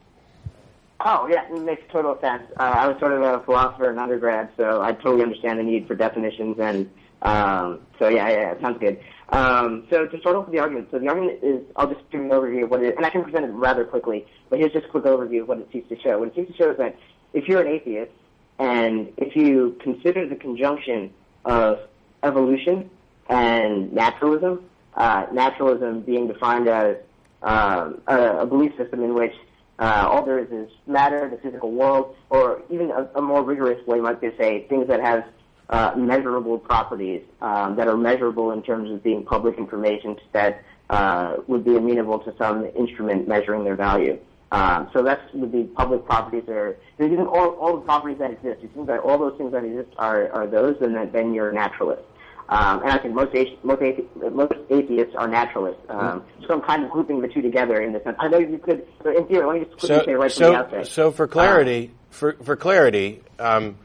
Oh, 1.01 1.29
yeah, 1.31 1.45
it 1.49 1.63
makes 1.63 1.83
total 1.93 2.19
sense. 2.21 2.43
Uh, 2.59 2.63
I 2.63 2.89
was 2.89 2.99
sort 2.99 3.13
of 3.13 3.23
a 3.23 3.45
philosopher 3.45 3.91
in 3.91 3.99
undergrad, 3.99 4.51
so 4.57 4.83
I 4.83 4.93
totally 4.93 5.23
understand 5.23 5.61
the 5.61 5.63
need 5.63 5.87
for 5.87 5.95
definitions, 5.95 6.57
and 6.59 6.91
um, 7.23 7.81
so 7.99 8.09
yeah, 8.09 8.29
yeah, 8.29 8.51
it 8.53 8.61
sounds 8.61 8.79
good. 8.81 8.99
Um, 9.29 9.87
so 9.91 10.07
to 10.07 10.19
start 10.21 10.35
off 10.35 10.47
with 10.47 10.55
the 10.55 10.61
argument, 10.61 10.89
so 10.91 10.99
the 10.99 11.07
argument 11.07 11.39
is, 11.43 11.63
I'll 11.77 11.93
just 11.93 12.09
give 12.11 12.21
an 12.21 12.31
overview 12.31 12.65
of 12.65 12.71
what 12.71 12.83
it 12.83 12.87
is, 12.89 12.95
and 12.97 13.07
I 13.07 13.11
can 13.11 13.23
present 13.23 13.45
it 13.45 13.49
rather 13.49 13.85
quickly, 13.85 14.27
but 14.51 14.59
here's 14.59 14.73
just 14.73 14.87
a 14.87 14.89
quick 14.89 15.05
overview 15.05 15.43
of 15.43 15.49
what 15.49 15.59
it 15.59 15.69
seeks 15.73 15.89
to 15.91 16.01
show. 16.01 16.19
What 16.19 16.29
it 16.29 16.35
seeks 16.35 16.51
to 16.51 16.57
show 16.57 16.71
is 16.73 16.79
that 16.79 16.97
if 17.33 17.47
you're 17.47 17.61
an 17.61 17.69
atheist, 17.69 18.13
and 18.59 19.13
if 19.19 19.37
you 19.37 19.77
consider 19.81 20.29
the 20.29 20.35
conjunction 20.35 21.13
of 21.45 21.79
evolution 22.25 22.91
and 23.29 23.93
naturalism, 23.93 24.65
uh, 24.95 25.27
naturalism 25.33 26.01
being 26.01 26.27
defined 26.27 26.67
as 26.67 26.97
um, 27.43 28.01
a, 28.09 28.39
a 28.39 28.47
belief 28.47 28.77
system 28.77 29.05
in 29.05 29.15
which 29.15 29.35
uh, 29.79 30.09
all 30.11 30.25
there 30.25 30.39
is 30.39 30.51
is 30.51 30.71
matter, 30.87 31.29
the 31.29 31.37
physical 31.39 31.71
world, 31.71 32.17
or 32.31 32.63
even 32.71 32.91
a, 32.91 33.09
a 33.17 33.23
more 33.23 33.43
rigorous 33.43 33.85
way 33.87 34.01
might 34.01 34.21
be 34.21 34.31
to 34.31 34.37
say 34.37 34.67
things 34.69 34.89
that 34.89 35.01
have 35.01 35.25
uh, 35.71 35.95
measurable 35.97 36.59
properties 36.59 37.23
um, 37.43 37.77
that 37.77 37.89
are 37.89 37.97
measurable 37.97 38.53
in 38.53 38.63
terms 38.63 38.91
of 38.91 39.03
being 39.03 39.25
public 39.25 39.59
information 39.59 40.17
that 40.33 40.63
uh, 40.91 41.37
would 41.47 41.65
be 41.65 41.77
amenable 41.77 42.19
to 42.19 42.35
some 42.39 42.65
instrument 42.77 43.29
measuring 43.29 43.65
their 43.65 43.77
value. 43.77 44.19
Um, 44.51 44.89
so 44.95 45.03
that's 45.03 45.21
would 45.35 45.53
be 45.53 45.65
public 45.65 46.07
properties 46.07 46.45
there's 46.47 47.13
even 47.13 47.27
all, 47.27 47.51
all 47.51 47.77
the 47.77 47.83
properties 47.83 48.19
that 48.19 48.31
exist. 48.31 48.61
It 48.63 48.71
seems 48.75 48.87
that 48.87 49.01
all 49.01 49.19
those 49.19 49.37
things 49.37 49.53
that 49.53 49.63
exist 49.63 49.91
are, 49.99 50.31
are 50.33 50.47
those, 50.47 50.77
and 50.81 50.97
then, 50.97 51.11
then 51.13 51.35
you're 51.35 51.51
a 51.51 51.53
naturalist. 51.53 52.03
Um, 52.49 52.83
and 52.83 52.91
I 52.93 52.99
think 52.99 53.15
most 53.15 53.33
athe- 53.33 53.63
most, 53.63 53.81
athe- 53.83 54.33
most 54.33 54.53
atheists 54.71 55.15
are 55.17 55.29
naturalists. 55.29 55.83
Um, 55.91 56.25
so 56.47 56.55
I'm 56.55 56.63
kind 56.63 56.85
of 56.85 56.91
grouping 56.91 57.21
the 57.21 57.29
two 57.29 57.43
together 57.43 57.81
in 57.83 57.93
the 57.93 58.03
sense. 58.03 58.17
I 58.19 58.29
know 58.29 58.39
you 58.39 58.59
could. 58.59 58.87
So 59.03 59.11
in 59.17 59.27
theory, 59.27 59.47
let 59.47 59.55
me 59.61 59.65
just 59.67 59.79
quickly 59.79 59.99
So, 59.99 60.05
say 60.05 60.15
right 60.15 60.33
from 60.33 60.43
the 60.53 60.59
outset. 60.59 60.87
so 60.87 61.11
for 61.11 61.27
clarity, 61.29 61.91
for, 62.11 62.33
for 62.43 62.57
clarity, 62.57 63.23
um, 63.39 63.77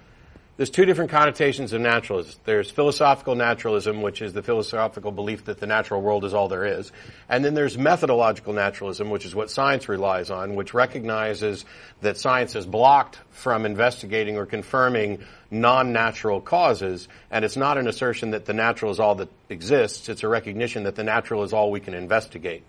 there's 0.56 0.70
two 0.70 0.86
different 0.86 1.10
connotations 1.10 1.74
of 1.74 1.82
naturalism. 1.82 2.40
There's 2.46 2.70
philosophical 2.70 3.34
naturalism, 3.34 4.04
which 4.04 4.22
is 4.22 4.34
the 4.34 4.44
philosophical 4.44 5.12
belief 5.12 5.46
that 5.46 5.60
the 5.60 5.66
natural 5.66 6.02
world 6.02 6.24
is 6.26 6.34
all 6.36 6.48
there 6.48 6.66
is. 6.66 6.92
And 7.28 7.44
then 7.44 7.56
there's 7.56 7.76
methodological 7.76 8.54
naturalism, 8.54 9.10
which 9.10 9.26
is 9.26 9.34
what 9.34 9.50
science 9.50 9.90
relies 9.90 10.30
on, 10.30 10.54
which 10.54 10.76
recognizes 10.76 11.66
that 12.02 12.18
science 12.18 12.56
is 12.56 12.68
blocked 12.68 13.18
from 13.32 13.66
investigating 13.66 14.38
or 14.38 14.46
confirming 14.46 15.24
non-natural 15.50 16.40
causes. 16.40 17.08
And 17.32 17.44
it's 17.44 17.58
not 17.58 17.80
an 17.80 17.88
assertion 17.88 18.32
that 18.32 18.46
the 18.46 18.54
natural 18.54 18.92
is 18.92 19.00
all 19.00 19.16
that 19.16 19.30
exists. 19.50 20.08
It's 20.08 20.22
a 20.22 20.28
recognition 20.28 20.84
that 20.84 20.96
the 20.96 21.04
natural 21.04 21.44
is 21.44 21.54
all 21.54 21.72
we 21.72 21.80
can 21.80 21.96
investigate. 21.96 22.64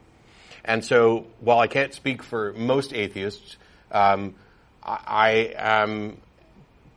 And 0.64 0.82
so, 0.82 1.26
while 1.40 1.58
I 1.58 1.66
can't 1.66 1.92
speak 1.92 2.22
for 2.22 2.54
most 2.54 2.94
atheists, 2.94 3.58
um, 3.92 4.34
I, 4.82 5.52
I 5.58 5.82
am 5.82 6.16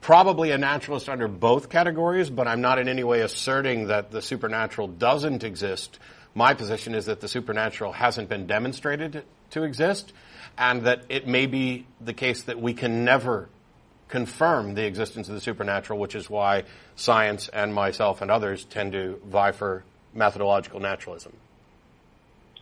probably 0.07 0.51
a 0.51 0.57
naturalist 0.57 1.09
under 1.09 1.27
both 1.27 1.67
categories, 1.67 2.29
but 2.29 2.47
I'm 2.47 2.61
not 2.61 2.79
in 2.79 2.87
any 2.87 3.03
way 3.03 3.19
asserting 3.19 3.87
that 3.87 4.09
the 4.09 4.21
supernatural 4.21 4.87
doesn't 4.87 5.43
exist. 5.43 5.99
My 6.33 6.53
position 6.53 6.95
is 6.95 7.07
that 7.07 7.19
the 7.19 7.27
supernatural 7.27 7.91
hasn't 7.91 8.29
been 8.29 8.47
demonstrated 8.47 9.25
to 9.49 9.63
exist, 9.63 10.13
and 10.57 10.83
that 10.83 11.03
it 11.09 11.27
may 11.27 11.45
be 11.45 11.87
the 11.99 12.13
case 12.13 12.43
that 12.43 12.57
we 12.57 12.73
can 12.73 13.03
never 13.03 13.49
confirm 14.07 14.75
the 14.75 14.85
existence 14.85 15.27
of 15.27 15.35
the 15.35 15.41
supernatural, 15.41 15.99
which 15.99 16.15
is 16.15 16.29
why 16.29 16.63
science 16.95 17.49
and 17.49 17.73
myself 17.73 18.21
and 18.21 18.31
others 18.31 18.63
tend 18.63 18.93
to 18.93 19.19
vie 19.25 19.51
for 19.51 19.83
methodological 20.13 20.79
naturalism. 20.79 21.33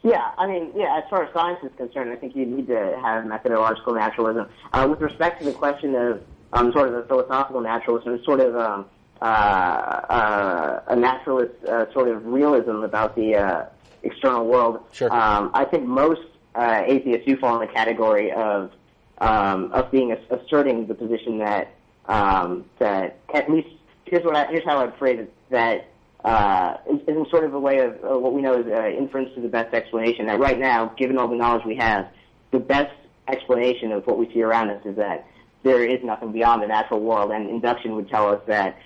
Yeah, 0.02 0.32
I 0.36 0.48
mean, 0.48 0.72
yeah, 0.76 1.00
as 1.04 1.08
far 1.12 1.26
as 1.26 1.32
science 1.32 1.60
is 1.64 1.72
concerned, 1.78 2.10
I 2.10 2.16
think 2.16 2.36
you 2.36 2.48
need 2.48 2.66
to 2.70 3.00
have 3.04 3.28
methodological 3.28 3.94
naturalism. 3.94 4.50
Uh, 4.74 4.88
with 4.90 5.00
respect 5.00 5.44
to 5.44 5.46
the 5.46 5.54
question 5.54 5.94
of 5.94 6.24
um, 6.54 6.72
sort 6.72 6.88
of 6.90 6.94
the 6.96 7.04
philosophical 7.04 7.62
naturalism, 7.62 8.14
it's 8.14 8.26
sort 8.26 8.40
of 8.40 8.56
um, 8.56 8.86
uh, 9.22 9.26
uh, 9.26 10.84
a 10.88 10.96
naturalist 10.96 11.54
uh, 11.66 11.92
sort 11.94 12.08
of 12.08 12.26
realism 12.26 12.84
about 12.84 13.16
the 13.16 13.36
uh, 13.36 13.66
external 14.04 14.46
world. 14.46 14.80
Sure. 14.92 15.12
Um, 15.12 15.52
I 15.54 15.66
think 15.66 15.86
most 15.86 16.22
uh, 16.54 16.84
atheists 16.86 17.26
do 17.26 17.38
fall 17.38 17.60
in 17.60 17.68
the 17.68 17.74
category 17.74 18.32
of 18.32 18.72
um, 19.20 19.72
of 19.72 19.92
being 19.92 20.12
ass- 20.12 20.20
asserting 20.30 20.88
the 20.88 20.94
position 20.94 21.38
that 21.40 21.74
um, 22.08 22.66
that 22.80 23.20
at 23.34 23.50
least 23.50 23.70
here's 24.06 24.24
what 24.24 24.36
I, 24.36 24.46
here's 24.48 24.66
how 24.66 24.80
I'd 24.80 24.98
phrase 24.98 25.20
it 25.20 25.34
that 25.50 25.88
uh, 26.24 26.78
is, 26.90 27.00
is 27.08 27.30
sort 27.30 27.44
of 27.44 27.54
a 27.54 27.60
way 27.60 27.80
of 27.80 27.94
uh, 28.04 28.18
what 28.18 28.34
we 28.34 28.42
know 28.42 28.60
is 28.60 28.66
uh, 28.68 28.88
inference 28.88 29.34
to 29.36 29.42
the 29.42 29.48
best 29.48 29.74
explanation. 29.74 30.26
That 30.28 30.40
right 30.40 30.60
now, 30.60 30.88
given 30.98 31.18
all 31.18 31.28
the 31.28 31.36
knowledge 31.36 31.66
we 31.66 31.76
have, 31.76 32.08
the 32.52 32.60
best 32.60 32.94
explanation 33.28 33.92
of 33.92 34.06
what 34.08 34.18
we 34.18 34.32
see 34.34 34.42
around 34.42 34.70
us 34.70 34.86
is 34.86 34.96
that 34.98 35.28
there 35.66 35.84
is 35.84 36.04
nothing 36.04 36.32
beyond 36.32 36.62
the 36.62 36.68
natural 36.68 37.00
world, 37.02 37.32
and 37.32 37.50
induction 37.50 37.96
would 37.96 38.08
tell 38.08 38.30
us 38.30 38.40
that 38.48 38.78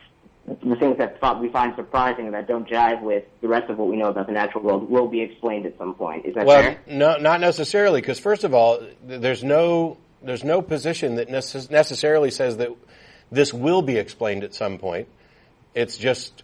the 0.47 0.75
things 0.77 0.97
that 0.97 1.19
we 1.41 1.49
find 1.49 1.75
surprising 1.75 2.25
and 2.25 2.33
that 2.33 2.47
don't 2.47 2.67
jive 2.67 3.01
with 3.03 3.23
the 3.41 3.47
rest 3.47 3.69
of 3.69 3.77
what 3.77 3.89
we 3.89 3.97
know 3.97 4.07
about 4.07 4.25
the 4.25 4.31
natural 4.33 4.63
world 4.63 4.89
will 4.89 5.07
be 5.07 5.21
explained 5.21 5.65
at 5.65 5.77
some 5.77 5.93
point. 5.93 6.25
Is 6.25 6.33
that 6.35 6.45
Well, 6.45 6.63
fair? 6.63 6.79
no, 6.87 7.17
not 7.17 7.41
necessarily, 7.41 7.99
because 8.01 8.17
first 8.19 8.43
of 8.45 8.53
all, 8.55 8.79
there's 9.05 9.43
no 9.43 9.97
there's 10.21 10.43
no 10.43 10.61
position 10.61 11.15
that 11.15 11.29
necess- 11.29 11.69
necessarily 11.69 12.31
says 12.31 12.57
that 12.57 12.69
this 13.31 13.53
will 13.53 13.81
be 13.81 13.97
explained 13.97 14.43
at 14.43 14.53
some 14.55 14.77
point. 14.77 15.07
It's 15.75 15.97
just 15.97 16.43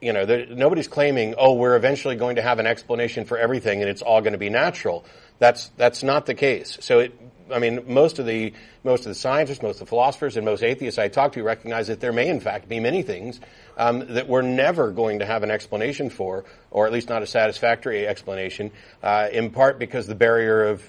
you 0.00 0.12
know 0.14 0.24
there, 0.26 0.46
nobody's 0.46 0.88
claiming 0.88 1.34
oh 1.38 1.52
we're 1.54 1.76
eventually 1.76 2.16
going 2.16 2.36
to 2.36 2.42
have 2.42 2.58
an 2.58 2.66
explanation 2.66 3.24
for 3.26 3.38
everything 3.38 3.80
and 3.82 3.88
it's 3.90 4.02
all 4.02 4.20
going 4.22 4.32
to 4.32 4.38
be 4.38 4.50
natural. 4.50 5.04
That's 5.38 5.68
that's 5.76 6.02
not 6.02 6.26
the 6.26 6.34
case. 6.34 6.78
So 6.80 7.00
it. 7.00 7.18
I 7.52 7.58
mean, 7.58 7.84
most 7.86 8.18
of 8.18 8.24
the 8.24 8.54
most 8.84 9.00
of 9.00 9.06
the 9.06 9.14
scientists, 9.14 9.60
most 9.60 9.74
of 9.74 9.80
the 9.80 9.86
philosophers, 9.86 10.38
and 10.38 10.46
most 10.46 10.62
atheists 10.62 10.98
I 10.98 11.08
talk 11.08 11.32
to 11.32 11.42
recognize 11.42 11.88
that 11.88 12.00
there 12.00 12.12
may, 12.12 12.28
in 12.28 12.40
fact, 12.40 12.70
be 12.70 12.80
many 12.80 13.02
things 13.02 13.38
um, 13.76 14.14
that 14.14 14.28
we're 14.28 14.40
never 14.40 14.90
going 14.90 15.18
to 15.18 15.26
have 15.26 15.42
an 15.42 15.50
explanation 15.50 16.08
for, 16.08 16.46
or 16.70 16.86
at 16.86 16.92
least 16.92 17.10
not 17.10 17.22
a 17.22 17.26
satisfactory 17.26 18.06
explanation. 18.06 18.70
Uh, 19.02 19.28
in 19.30 19.50
part 19.50 19.78
because 19.78 20.06
the 20.06 20.14
barrier 20.14 20.64
of 20.64 20.82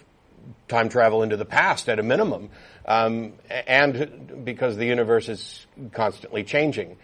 time 0.67 0.88
travel 0.88 1.23
into 1.23 1.38
the 1.38 1.45
past 1.45 1.89
at 1.89 1.99
a 1.99 2.03
minimum, 2.03 2.49
um, 2.86 3.34
and 3.49 4.45
because 4.45 4.77
the 4.77 4.86
universe 4.86 5.27
is 5.27 5.65
constantly 5.91 6.43
changing. 6.43 6.97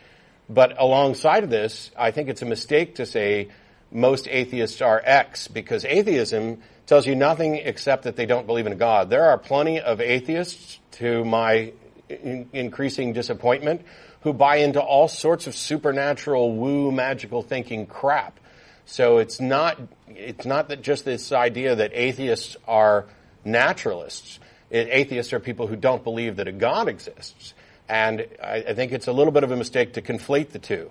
But 0.50 0.80
alongside 0.80 1.44
of 1.44 1.50
this, 1.50 1.92
I 1.98 2.12
think 2.12 2.30
it's 2.30 2.42
a 2.42 2.46
mistake 2.46 2.96
to 2.96 3.06
say 3.06 3.50
most 3.92 4.28
atheists 4.28 4.82
are 4.82 5.02
X 5.04 5.48
because 5.48 5.86
atheism 5.86 6.62
tells 6.86 7.06
you 7.08 7.16
nothing 7.16 7.56
except 7.58 8.04
that 8.04 8.16
they 8.16 8.26
don't 8.26 8.46
believe 8.48 8.66
in 8.68 8.74
a 8.74 8.76
God. 8.78 9.10
There 9.10 9.26
are 9.26 9.38
plenty 9.38 9.80
of 9.80 10.02
atheists, 10.02 10.80
to 10.94 11.24
my 11.24 11.72
in- 12.10 12.50
increasing 12.54 13.14
disappointment 13.14 13.82
who 14.22 14.34
buy 14.34 14.58
into 14.58 14.80
all 14.82 15.08
sorts 15.08 15.48
of 15.48 15.56
supernatural, 15.56 16.54
woo, 16.56 16.92
magical 16.92 17.42
thinking 17.42 17.86
crap. 17.88 18.40
So 18.86 19.20
it's 19.20 19.40
not 19.40 19.78
it's 20.10 20.46
not 20.46 20.68
that 20.70 20.82
just 20.82 21.06
this 21.06 21.32
idea 21.32 21.76
that 21.76 21.92
atheists 21.94 22.58
are 22.68 23.06
naturalists. 23.46 24.40
It, 24.70 24.90
atheists 24.92 25.32
are 25.34 25.40
people 25.40 25.68
who 25.68 25.76
don't 25.76 26.04
believe 26.04 26.36
that 26.38 26.48
a 26.48 26.52
God 26.52 26.88
exists, 26.90 27.54
and 27.88 28.28
I, 28.44 28.56
I 28.70 28.74
think 28.74 28.92
it's 28.92 29.08
a 29.08 29.14
little 29.14 29.32
bit 29.32 29.44
of 29.44 29.52
a 29.52 29.56
mistake 29.56 29.94
to 29.94 30.02
conflate 30.02 30.50
the 30.50 30.60
two. 30.60 30.90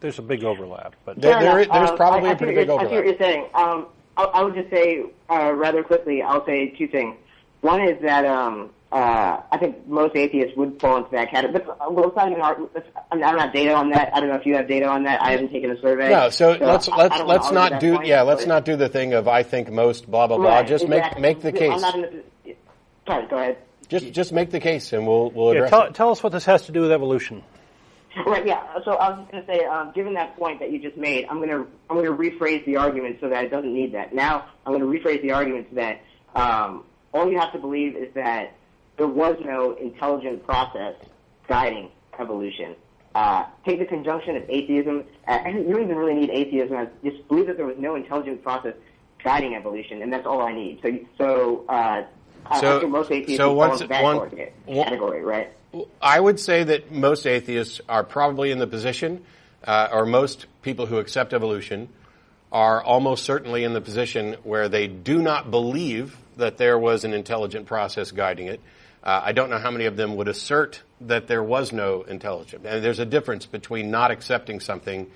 There's 0.00 0.18
a 0.18 0.22
big 0.22 0.44
overlap, 0.44 0.94
but 1.04 1.20
There- 1.20 1.38
there 1.38 1.60
enough. 1.60 1.60
is- 1.60 1.68
there's 1.72 1.90
Um, 1.90 1.96
probably 1.96 2.28
I, 2.28 2.32
a 2.32 2.34
I 2.34 2.38
pretty 2.38 2.54
big 2.54 2.66
you're- 2.68 2.78
I 2.78 2.82
see 2.82 2.84
what 2.84 2.92
overlap. 2.98 3.20
you're 3.20 3.28
saying. 3.28 3.46
Um, 3.54 3.86
I, 4.30 4.40
I 4.40 4.42
would 4.42 4.54
just 4.54 4.70
say 4.70 5.04
uh, 5.30 5.52
rather 5.52 5.82
quickly. 5.82 6.22
I'll 6.22 6.44
say 6.46 6.68
two 6.78 6.88
things. 6.88 7.16
One 7.60 7.80
is 7.80 8.00
that 8.02 8.24
um, 8.24 8.70
uh, 8.90 9.40
I 9.50 9.56
think 9.58 9.86
most 9.88 10.14
atheists 10.16 10.56
would 10.56 10.78
fall 10.80 10.98
into 10.98 11.10
that 11.12 11.30
category. 11.30 11.64
But 11.64 11.78
uh, 11.80 11.90
well, 11.90 12.08
it's 12.08 12.16
not 12.16 12.30
even 12.30 12.42
hard. 12.42 12.58
I, 13.10 13.14
mean, 13.14 13.24
I 13.24 13.30
don't 13.30 13.40
have 13.40 13.52
data 13.52 13.72
on 13.74 13.90
that. 13.90 14.14
I 14.14 14.20
don't 14.20 14.28
know 14.28 14.34
if 14.34 14.44
you 14.44 14.54
have 14.56 14.68
data 14.68 14.86
on 14.86 15.04
that. 15.04 15.22
I 15.22 15.30
haven't 15.30 15.50
taken 15.50 15.70
a 15.70 15.80
survey. 15.80 16.10
No, 16.10 16.28
so, 16.30 16.56
let's 16.60 16.88
I- 16.88 16.92
I 16.92 16.96
let's 16.96 17.18
don't 17.18 17.28
let's 17.28 17.50
not 17.52 17.80
do 17.80 17.94
point, 17.96 18.06
yeah 18.06 18.22
let's 18.22 18.46
not 18.46 18.64
do 18.64 18.76
the 18.76 18.88
thing 18.88 19.14
of 19.14 19.28
I 19.28 19.42
think 19.44 19.70
most 19.70 20.10
blah 20.10 20.26
blah 20.26 20.36
blah. 20.36 20.56
Right, 20.56 20.66
just 20.66 20.84
exactly. 20.84 21.22
make 21.22 21.42
make 21.42 21.54
the 21.54 21.64
I'm 21.64 21.72
case. 21.72 21.80
not 21.80 21.94
in 21.94 22.02
the, 22.44 22.56
sorry, 23.06 23.26
go 23.28 23.38
ahead. 23.38 23.58
Just 23.88 24.12
just 24.12 24.32
make 24.32 24.50
the 24.50 24.60
case, 24.60 24.92
and 24.92 25.06
we'll 25.06 25.30
we'll 25.30 25.54
yeah, 25.54 25.60
address 25.60 25.70
tell, 25.70 25.82
it. 25.84 25.94
tell 25.94 26.10
us 26.10 26.22
what 26.22 26.32
this 26.32 26.44
has 26.44 26.66
to 26.66 26.72
do 26.72 26.82
with 26.82 26.92
evolution. 26.92 27.42
Right. 28.26 28.46
Yeah. 28.46 28.62
So 28.84 28.92
I 28.92 29.10
was 29.10 29.18
just 29.20 29.32
going 29.32 29.46
to 29.46 29.52
say, 29.52 29.64
um, 29.64 29.92
given 29.94 30.14
that 30.14 30.36
point 30.36 30.60
that 30.60 30.70
you 30.70 30.78
just 30.78 30.96
made, 30.96 31.26
I'm 31.30 31.38
going 31.38 31.48
to 31.48 31.66
I'm 31.88 31.96
going 31.96 32.04
to 32.04 32.12
rephrase 32.12 32.64
the 32.66 32.76
argument 32.76 33.18
so 33.20 33.28
that 33.28 33.44
it 33.44 33.50
doesn't 33.50 33.72
need 33.72 33.92
that. 33.94 34.14
Now 34.14 34.46
I'm 34.66 34.78
going 34.78 34.80
to 34.80 34.98
rephrase 35.00 35.22
the 35.22 35.32
argument 35.32 35.68
so 35.70 35.76
that 35.76 36.00
um, 36.34 36.84
all 37.14 37.30
you 37.30 37.38
have 37.38 37.52
to 37.52 37.58
believe 37.58 37.96
is 37.96 38.12
that 38.14 38.52
there 38.98 39.06
was 39.06 39.36
no 39.44 39.72
intelligent 39.72 40.44
process 40.44 40.94
guiding 41.48 41.90
evolution. 42.18 42.76
Uh, 43.14 43.44
take 43.64 43.78
the 43.78 43.84
conjunction 43.84 44.36
of 44.36 44.44
atheism. 44.48 45.04
Uh, 45.28 45.32
and 45.32 45.66
you 45.66 45.72
don't 45.74 45.82
even 45.82 45.96
really 45.96 46.14
need 46.14 46.30
atheism. 46.30 46.76
I 46.76 46.88
Just 47.04 47.26
believe 47.28 47.46
that 47.46 47.56
there 47.56 47.66
was 47.66 47.76
no 47.78 47.94
intelligent 47.94 48.42
process 48.42 48.74
guiding 49.22 49.54
evolution, 49.54 50.02
and 50.02 50.12
that's 50.12 50.26
all 50.26 50.40
I 50.40 50.52
need. 50.52 50.80
So, 50.82 50.98
so, 51.18 51.64
uh, 51.68 52.04
I- 52.46 52.60
So- 52.60 52.88
most 52.88 53.10
atheists 53.10 53.36
so 53.36 53.52
once- 53.52 53.74
fall 53.74 53.82
into 53.82 53.86
that 53.88 54.02
one- 54.02 54.18
category, 54.18 54.52
one- 54.66 54.84
category, 54.84 55.22
right? 55.24 55.52
I 56.00 56.20
would 56.20 56.38
say 56.38 56.64
that 56.64 56.92
most 56.92 57.26
atheists 57.26 57.80
are 57.88 58.04
probably 58.04 58.50
in 58.50 58.58
the 58.58 58.66
position, 58.66 59.24
uh, 59.64 59.88
or 59.92 60.04
most 60.06 60.46
people 60.62 60.86
who 60.86 60.98
accept 60.98 61.32
evolution 61.32 61.88
are 62.50 62.82
almost 62.82 63.24
certainly 63.24 63.64
in 63.64 63.72
the 63.72 63.80
position 63.80 64.36
where 64.44 64.68
they 64.68 64.86
do 64.86 65.22
not 65.22 65.50
believe 65.50 66.16
that 66.36 66.58
there 66.58 66.78
was 66.78 67.04
an 67.04 67.14
intelligent 67.14 67.66
process 67.66 68.10
guiding 68.10 68.46
it. 68.46 68.60
Uh, 69.02 69.20
I 69.24 69.32
don't 69.32 69.50
know 69.50 69.58
how 69.58 69.70
many 69.70 69.86
of 69.86 69.96
them 69.96 70.16
would 70.16 70.28
assert 70.28 70.82
that 71.00 71.26
there 71.26 71.42
was 71.42 71.72
no 71.72 72.02
intelligent. 72.02 72.64
And 72.66 72.84
there's 72.84 72.98
a 72.98 73.06
difference 73.06 73.46
between 73.46 73.90
not 73.90 74.10
accepting 74.10 74.60
something 74.60 75.10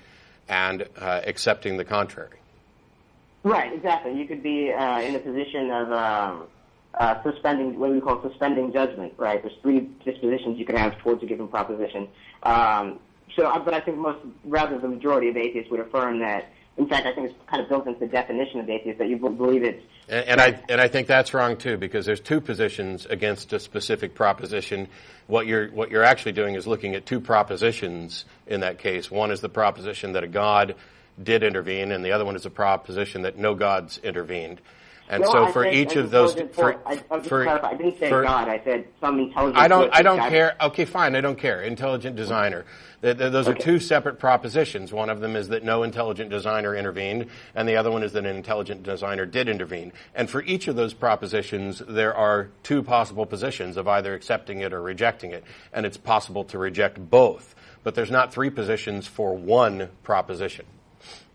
and 0.49 0.87
uh, 0.97 1.21
accepting 1.25 1.77
the 1.77 1.85
contrary. 1.85 2.37
Right, 3.43 3.71
exactly. 3.71 4.17
You 4.19 4.25
could 4.25 4.43
be 4.43 4.73
uh, 4.73 4.99
in 4.99 5.15
a 5.15 5.19
position 5.19 5.71
of 5.71 5.91
um, 5.91 6.43
uh, 6.99 7.21
suspending, 7.23 7.77
what 7.79 7.91
we 7.91 8.01
call 8.01 8.21
suspending 8.21 8.73
judgment, 8.73 9.13
right? 9.17 9.41
There's 9.41 9.57
three 9.61 9.81
dispositions 10.03 10.57
you 10.57 10.65
can 10.65 10.75
have 10.75 10.97
towards 10.99 11.23
a 11.23 11.25
given 11.25 11.47
proposition. 11.47 12.07
Um, 12.43 12.99
so, 13.35 13.45
uh, 13.45 13.59
but 13.59 13.73
I 13.73 13.79
think 13.79 13.97
most, 13.97 14.19
rather 14.45 14.79
the 14.79 14.87
majority 14.87 15.29
of 15.29 15.37
atheists 15.37 15.69
would 15.69 15.79
affirm 15.79 16.19
that. 16.19 16.51
In 16.77 16.87
fact, 16.87 17.07
I 17.07 17.13
think 17.13 17.31
it's 17.31 17.39
kind 17.49 17.61
of 17.61 17.69
built 17.69 17.87
into 17.87 17.99
the 17.99 18.07
definition 18.07 18.59
of 18.59 18.69
atheist 18.69 18.99
that 18.99 19.07
you 19.07 19.17
believe 19.17 19.63
it's 19.63 19.83
And, 20.07 20.25
and 20.27 20.41
I 20.41 20.61
and 20.69 20.79
I 20.79 20.87
think 20.87 21.07
that's 21.07 21.33
wrong 21.33 21.57
too 21.57 21.75
because 21.75 22.05
there's 22.05 22.19
two 22.19 22.39
positions 22.39 23.07
against 23.07 23.51
a 23.51 23.59
specific 23.59 24.13
proposition. 24.13 24.87
What 25.25 25.47
you're 25.47 25.69
what 25.69 25.89
you're 25.89 26.03
actually 26.03 26.33
doing 26.33 26.53
is 26.53 26.67
looking 26.67 26.93
at 26.93 27.07
two 27.07 27.19
propositions 27.19 28.25
in 28.45 28.59
that 28.59 28.77
case. 28.77 29.09
One 29.09 29.31
is 29.31 29.41
the 29.41 29.49
proposition 29.49 30.13
that 30.13 30.23
a 30.23 30.27
god 30.27 30.75
did 31.21 31.41
intervene, 31.41 31.91
and 31.91 32.05
the 32.05 32.11
other 32.11 32.25
one 32.25 32.35
is 32.35 32.45
a 32.45 32.51
proposition 32.51 33.23
that 33.23 33.39
no 33.39 33.55
gods 33.55 33.97
intervened. 34.03 34.61
And 35.09 35.23
No, 35.23 35.31
so 35.31 35.45
I 35.45 35.51
for 35.51 35.63
said 35.63 35.73
each 35.73 35.95
of 35.95 36.11
those, 36.11 36.33
for. 36.51 36.75
I, 36.85 37.01
I'll 37.09 37.21
for- 37.21 37.43
clarify. 37.45 37.69
I 37.69 37.73
didn't 37.75 37.97
say 37.97 38.09
for- 38.09 38.23
God. 38.23 38.49
I 38.49 38.59
said 38.63 38.87
some 38.99 39.19
intelligent. 39.19 39.57
I 39.57 39.67
don't. 39.69 39.93
I 39.95 40.01
don't 40.01 40.17
that- 40.17 40.29
care. 40.29 40.55
Okay, 40.61 40.83
fine. 40.85 41.15
I 41.15 41.21
don't 41.21 41.37
care. 41.37 41.61
Intelligent 41.61 42.15
designer. 42.17 42.65
Th- 43.01 43.17
th- 43.17 43.31
those 43.31 43.47
are 43.47 43.53
two 43.53 43.79
separate 43.79 44.19
propositions. 44.19 44.91
One 44.91 45.09
of 45.09 45.21
them 45.21 45.35
is 45.37 45.47
that 45.49 45.63
no 45.63 45.83
intelligent 45.83 46.29
designer 46.29 46.75
intervened, 46.75 47.27
and 47.55 47.69
the 47.69 47.77
other 47.77 47.89
one 47.91 48.03
is 48.03 48.11
that 48.13 48.25
an 48.25 48.35
intelligent 48.35 48.83
designer 48.83 49.25
did 49.25 49.47
intervene. 49.47 49.93
And 50.13 50.29
for 50.29 50.41
each 50.41 50.67
of 50.67 50.75
those 50.75 50.93
propositions, 50.93 51.81
there 51.87 52.13
are 52.13 52.49
two 52.63 52.83
possible 52.83 53.25
positions 53.25 53.77
of 53.77 53.87
either 53.87 54.13
accepting 54.13 54.59
it 54.61 54.73
or 54.73 54.81
rejecting 54.81 55.31
it, 55.31 55.43
and 55.71 55.85
it's 55.85 55.97
possible 55.97 56.43
to 56.45 56.57
reject 56.57 56.99
both. 57.09 57.55
But 57.83 57.95
there's 57.95 58.11
not 58.11 58.33
three 58.33 58.49
positions 58.49 59.07
for 59.07 59.37
one 59.37 59.89
proposition. 60.03 60.65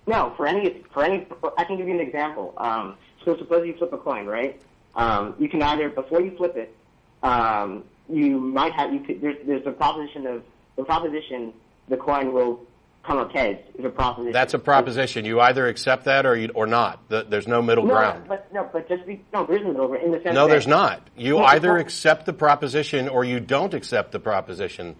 No, 0.06 0.34
for 0.36 0.46
any 0.48 0.82
for 0.92 1.04
any, 1.04 1.26
I 1.56 1.64
can 1.64 1.76
give 1.78 1.86
you 1.88 1.94
an 1.94 2.00
example. 2.00 2.52
Um, 2.58 2.96
so 3.24 3.36
suppose 3.36 3.66
you 3.66 3.74
flip 3.76 3.92
a 3.92 3.98
coin, 3.98 4.26
right? 4.26 4.60
Um, 4.94 5.34
you 5.38 5.48
can 5.48 5.62
either 5.62 5.88
before 5.88 6.20
you 6.20 6.36
flip 6.36 6.56
it, 6.56 6.74
um, 7.22 7.84
you 8.08 8.38
might 8.38 8.72
have 8.72 8.92
you 8.92 9.00
could, 9.00 9.20
there's 9.20 9.36
there's 9.46 9.66
a 9.66 9.70
proposition 9.72 10.26
of 10.26 10.42
the 10.76 10.84
proposition 10.84 11.52
the 11.88 11.96
coin 11.96 12.32
will 12.32 12.60
come 13.04 13.18
up 13.18 13.32
heads 13.32 13.58
is 13.78 13.84
a 13.84 13.88
proposition. 13.90 14.32
That's 14.32 14.54
a 14.54 14.58
proposition. 14.58 15.24
You 15.24 15.40
either 15.40 15.66
accept 15.66 16.04
that 16.04 16.24
or 16.24 16.36
you, 16.36 16.50
or 16.54 16.66
not. 16.66 17.08
Th- 17.10 17.26
There's 17.28 17.48
no 17.48 17.60
middle 17.60 17.84
No, 17.84 17.94
ground. 17.94 18.24
but 18.28 18.52
no, 18.52 18.68
but 18.72 18.88
just 18.88 19.04
be 19.06 19.20
no. 19.32 19.44
There 19.44 19.56
isn't 19.56 19.66
a 19.68 19.72
middle 19.72 19.88
ground 19.88 20.04
in 20.04 20.12
the 20.12 20.22
sense 20.22 20.34
No, 20.34 20.46
there's 20.46 20.68
not. 20.68 21.06
You 21.16 21.38
No, 21.38 21.44
either 21.44 21.78
accept 21.78 22.26
the 22.26 22.32
proposition 22.32 23.08
or 23.08 23.24
you 23.24 23.40
don't 23.40 23.74
accept 23.74 24.12
the 24.12 24.20
proposition. 24.20 24.94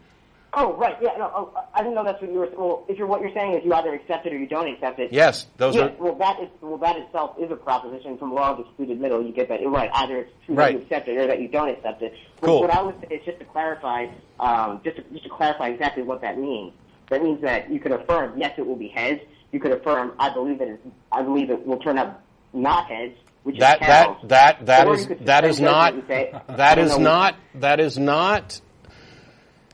Oh, 0.55 0.75
right. 0.77 0.97
Yeah. 1.01 1.17
No. 1.17 1.31
Oh, 1.35 1.65
I 1.75 1.79
didn't 1.79 1.95
know 1.95 2.05
that's 2.05 2.21
what 2.21 2.31
you 2.31 2.38
were. 2.38 2.49
Well, 2.57 2.85
if 2.88 2.99
you're 2.99 3.07
what 3.07 3.23
you're 3.23 3.33
saying 3.33 3.55
is 3.55 3.65
you 3.65 3.73
either 3.73 3.95
accept 3.95 4.27
it 4.27 4.35
or 4.35 4.38
you 4.38 4.47
don't 4.47 4.69
accept 4.69 4.99
it. 4.99 5.11
Yes, 5.11 5.47
those 5.57 5.75
yeah, 5.75 5.85
are. 5.85 5.93
well, 5.99 6.15
that 6.17 6.41
is 6.41 6.49
well, 6.61 6.77
that 6.79 6.97
itself 6.97 7.37
is 7.41 7.51
a 7.51 7.57
proposition 7.57 8.19
from 8.19 8.35
law 8.35 8.53
of 8.53 8.61
excluded 8.61 9.01
middle. 9.01 9.25
You 9.25 9.33
get 9.33 9.49
that 9.49 9.61
right. 9.67 9.91
Either 9.95 10.19
it's 10.19 10.33
true 10.45 10.55
Right. 10.55 10.73
that 10.73 10.79
you 10.79 10.83
accept 10.83 11.09
it 11.09 11.17
or 11.17 11.27
that 11.27 11.41
you 11.41 11.49
don't 11.49 11.71
accept 11.71 12.03
it. 12.03 12.12
But 12.41 12.47
Cool. 12.47 12.61
What 12.61 12.71
I 12.71 12.83
would 12.83 12.95
say 13.01 13.17
is 13.17 13.25
just 13.25 13.38
to 13.38 13.47
clarify, 13.47 14.09
um, 14.41 14.81
just 14.85 14.97
to, 14.97 15.03
just 15.05 15.25
to 15.25 15.31
clarify 15.31 15.69
exactly 15.69 16.03
what 16.03 16.21
that 16.21 16.38
means. 16.38 16.75
That 17.09 17.23
means 17.23 17.41
that 17.41 17.71
you 17.71 17.81
could 17.81 17.93
affirm 17.93 18.38
yes, 18.38 18.53
it 18.59 18.67
will 18.67 18.77
be 18.77 18.88
heads. 18.88 19.21
You 19.53 19.61
could 19.61 19.73
affirm 19.73 20.12
I 20.19 20.35
believe 20.35 20.61
it 20.61 20.69
is. 20.69 20.79
I 21.11 21.23
believe 21.23 21.49
it 21.49 21.67
will 21.67 21.79
turn 21.79 21.97
up 21.99 22.23
not 22.53 22.88
heads. 22.88 23.15
Which 23.45 23.59
That 23.59 23.81
is 23.83 23.88
that 23.88 24.29
that 24.29 24.67
that 24.67 24.87
Or 24.87 24.95
is 24.95 25.09
that 25.23 25.45
is 25.47 25.61
not 25.61 25.95
say, 26.07 26.33
that 26.47 26.79
is 26.79 26.99
not 26.99 27.37
that 27.55 27.81
is 27.81 27.99
not. 27.99 28.61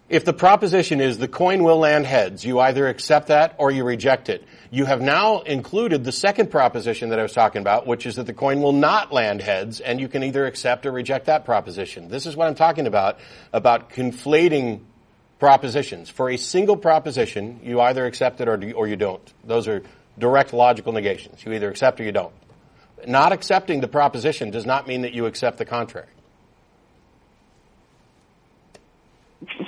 If 0.08 0.24
the 0.24 0.32
proposition 0.32 1.02
is 1.02 1.18
the 1.18 1.28
coin 1.28 1.62
will 1.64 1.78
land 1.78 2.06
heads, 2.06 2.42
you 2.42 2.60
either 2.60 2.88
accept 2.88 3.28
that 3.28 3.54
or 3.58 3.70
you 3.70 3.84
reject 3.84 4.30
it. 4.30 4.42
You 4.70 4.86
have 4.86 5.02
now 5.02 5.40
included 5.40 6.02
the 6.02 6.12
second 6.12 6.50
proposition 6.50 7.10
that 7.10 7.18
I 7.18 7.22
was 7.22 7.34
talking 7.34 7.60
about, 7.60 7.86
which 7.86 8.06
is 8.06 8.16
that 8.16 8.24
the 8.24 8.32
coin 8.32 8.62
will 8.62 8.72
not 8.72 9.12
land 9.12 9.42
heads, 9.42 9.80
and 9.80 10.00
you 10.00 10.08
can 10.08 10.22
either 10.22 10.46
accept 10.46 10.86
or 10.86 10.92
reject 10.92 11.26
that 11.26 11.44
proposition. 11.44 12.08
This 12.08 12.24
is 12.24 12.34
what 12.36 12.48
I'm 12.48 12.54
talking 12.54 12.86
about, 12.86 13.18
about 13.52 13.90
conflating 13.90 14.80
propositions. 15.38 16.08
For 16.08 16.30
a 16.30 16.38
single 16.38 16.78
proposition, 16.78 17.60
you 17.62 17.78
either 17.82 18.06
accept 18.06 18.40
it 18.40 18.48
or, 18.48 18.56
do- 18.56 18.72
or 18.72 18.88
you 18.88 18.96
don't. 18.96 19.34
Those 19.44 19.68
are 19.68 19.82
direct 20.18 20.54
logical 20.54 20.94
negations. 20.94 21.44
You 21.44 21.52
either 21.52 21.68
accept 21.68 22.00
or 22.00 22.04
you 22.04 22.12
don't. 22.12 22.32
Not 23.06 23.32
accepting 23.32 23.80
the 23.80 23.88
proposition 23.88 24.50
does 24.50 24.64
not 24.64 24.88
mean 24.88 25.02
that 25.02 25.12
you 25.12 25.26
accept 25.26 25.58
the 25.58 25.66
contrary. 25.66 26.08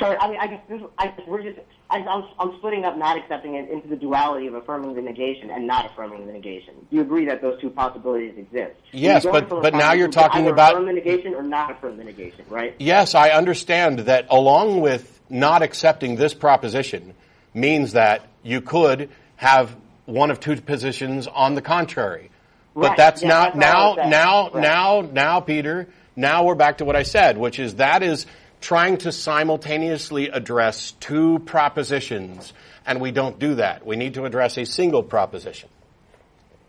Sorry, 0.01 0.17
I 0.19 0.29
mean, 0.29 0.39
I 0.41 0.47
guess 0.49 0.63
this, 0.69 0.83
I, 0.99 1.15
we're 1.29 1.43
just, 1.43 1.61
I, 1.91 1.99
I'm, 1.99 2.25
I'm 2.41 2.57
splitting 2.59 2.85
up 2.85 2.99
not 2.99 3.17
accepting 3.17 3.55
it 3.55 3.71
into 3.71 3.87
the 3.87 3.95
duality 3.95 4.49
of 4.49 4.55
affirming 4.55 4.95
the 4.95 5.01
negation 5.03 5.49
and 5.51 5.65
not 5.65 5.87
affirming 5.87 6.27
the 6.27 6.33
negation. 6.33 6.75
Do 6.91 6.97
you 6.97 7.03
agree 7.03 7.25
that 7.27 7.41
those 7.41 7.61
two 7.61 7.71
possibilities 7.71 8.35
exist? 8.37 8.75
Yes, 8.91 9.25
but- 9.25 9.49
but 9.49 9.73
now 9.75 9.93
you're 9.93 10.09
talking 10.09 10.49
about- 10.49 10.73
affirm 10.73 10.87
the 10.87 10.93
negation 10.93 11.35
or 11.35 11.45
not 11.45 11.71
affirm 11.71 11.99
the 11.99 12.05
negation, 12.05 12.45
right? 12.49 12.75
Yes, 12.81 13.15
I 13.15 13.31
understand 13.31 14.01
that 14.01 14.27
along 14.29 14.81
with 14.81 15.21
not 15.29 15.63
accepting 15.63 16.17
this 16.17 16.35
proposition 16.35 17.15
means 17.55 17.93
that 17.93 18.23
you 18.43 18.61
could 18.61 19.09
have 19.37 19.77
one 20.07 20.33
of 20.33 20.41
two 20.41 20.57
positions 20.61 21.29
on 21.29 21.55
the 21.55 21.63
contrary. 21.63 22.31
But 22.75 22.81
Right, 22.91 22.97
that's 22.97 23.23
yeah, 23.23 23.29
not 23.29 23.59
that's 23.59 23.59
now 23.59 23.95
now 24.09 24.51
Right. 24.51 24.63
now 24.63 25.01
now 25.13 25.41
Peter, 25.41 25.89
now 26.17 26.45
we're 26.45 26.55
back 26.57 26.79
to 26.79 26.85
what 26.85 26.97
I 26.97 27.03
said, 27.05 27.39
which 27.39 27.59
is 27.59 27.77
that 27.77 28.03
is 28.03 28.27
trying 28.61 28.99
to 28.99 29.13
simultaneously 29.13 30.29
address 30.29 30.93
two 30.93 31.39
propositions 31.41 32.53
and 32.87 33.01
we 33.01 33.11
don't 33.11 33.39
do 33.39 33.57
that. 33.57 33.87
We 33.87 33.97
need 33.97 34.15
to 34.15 34.25
address 34.25 34.59
a 34.59 34.65
single 34.65 35.03
proposition. 35.03 35.69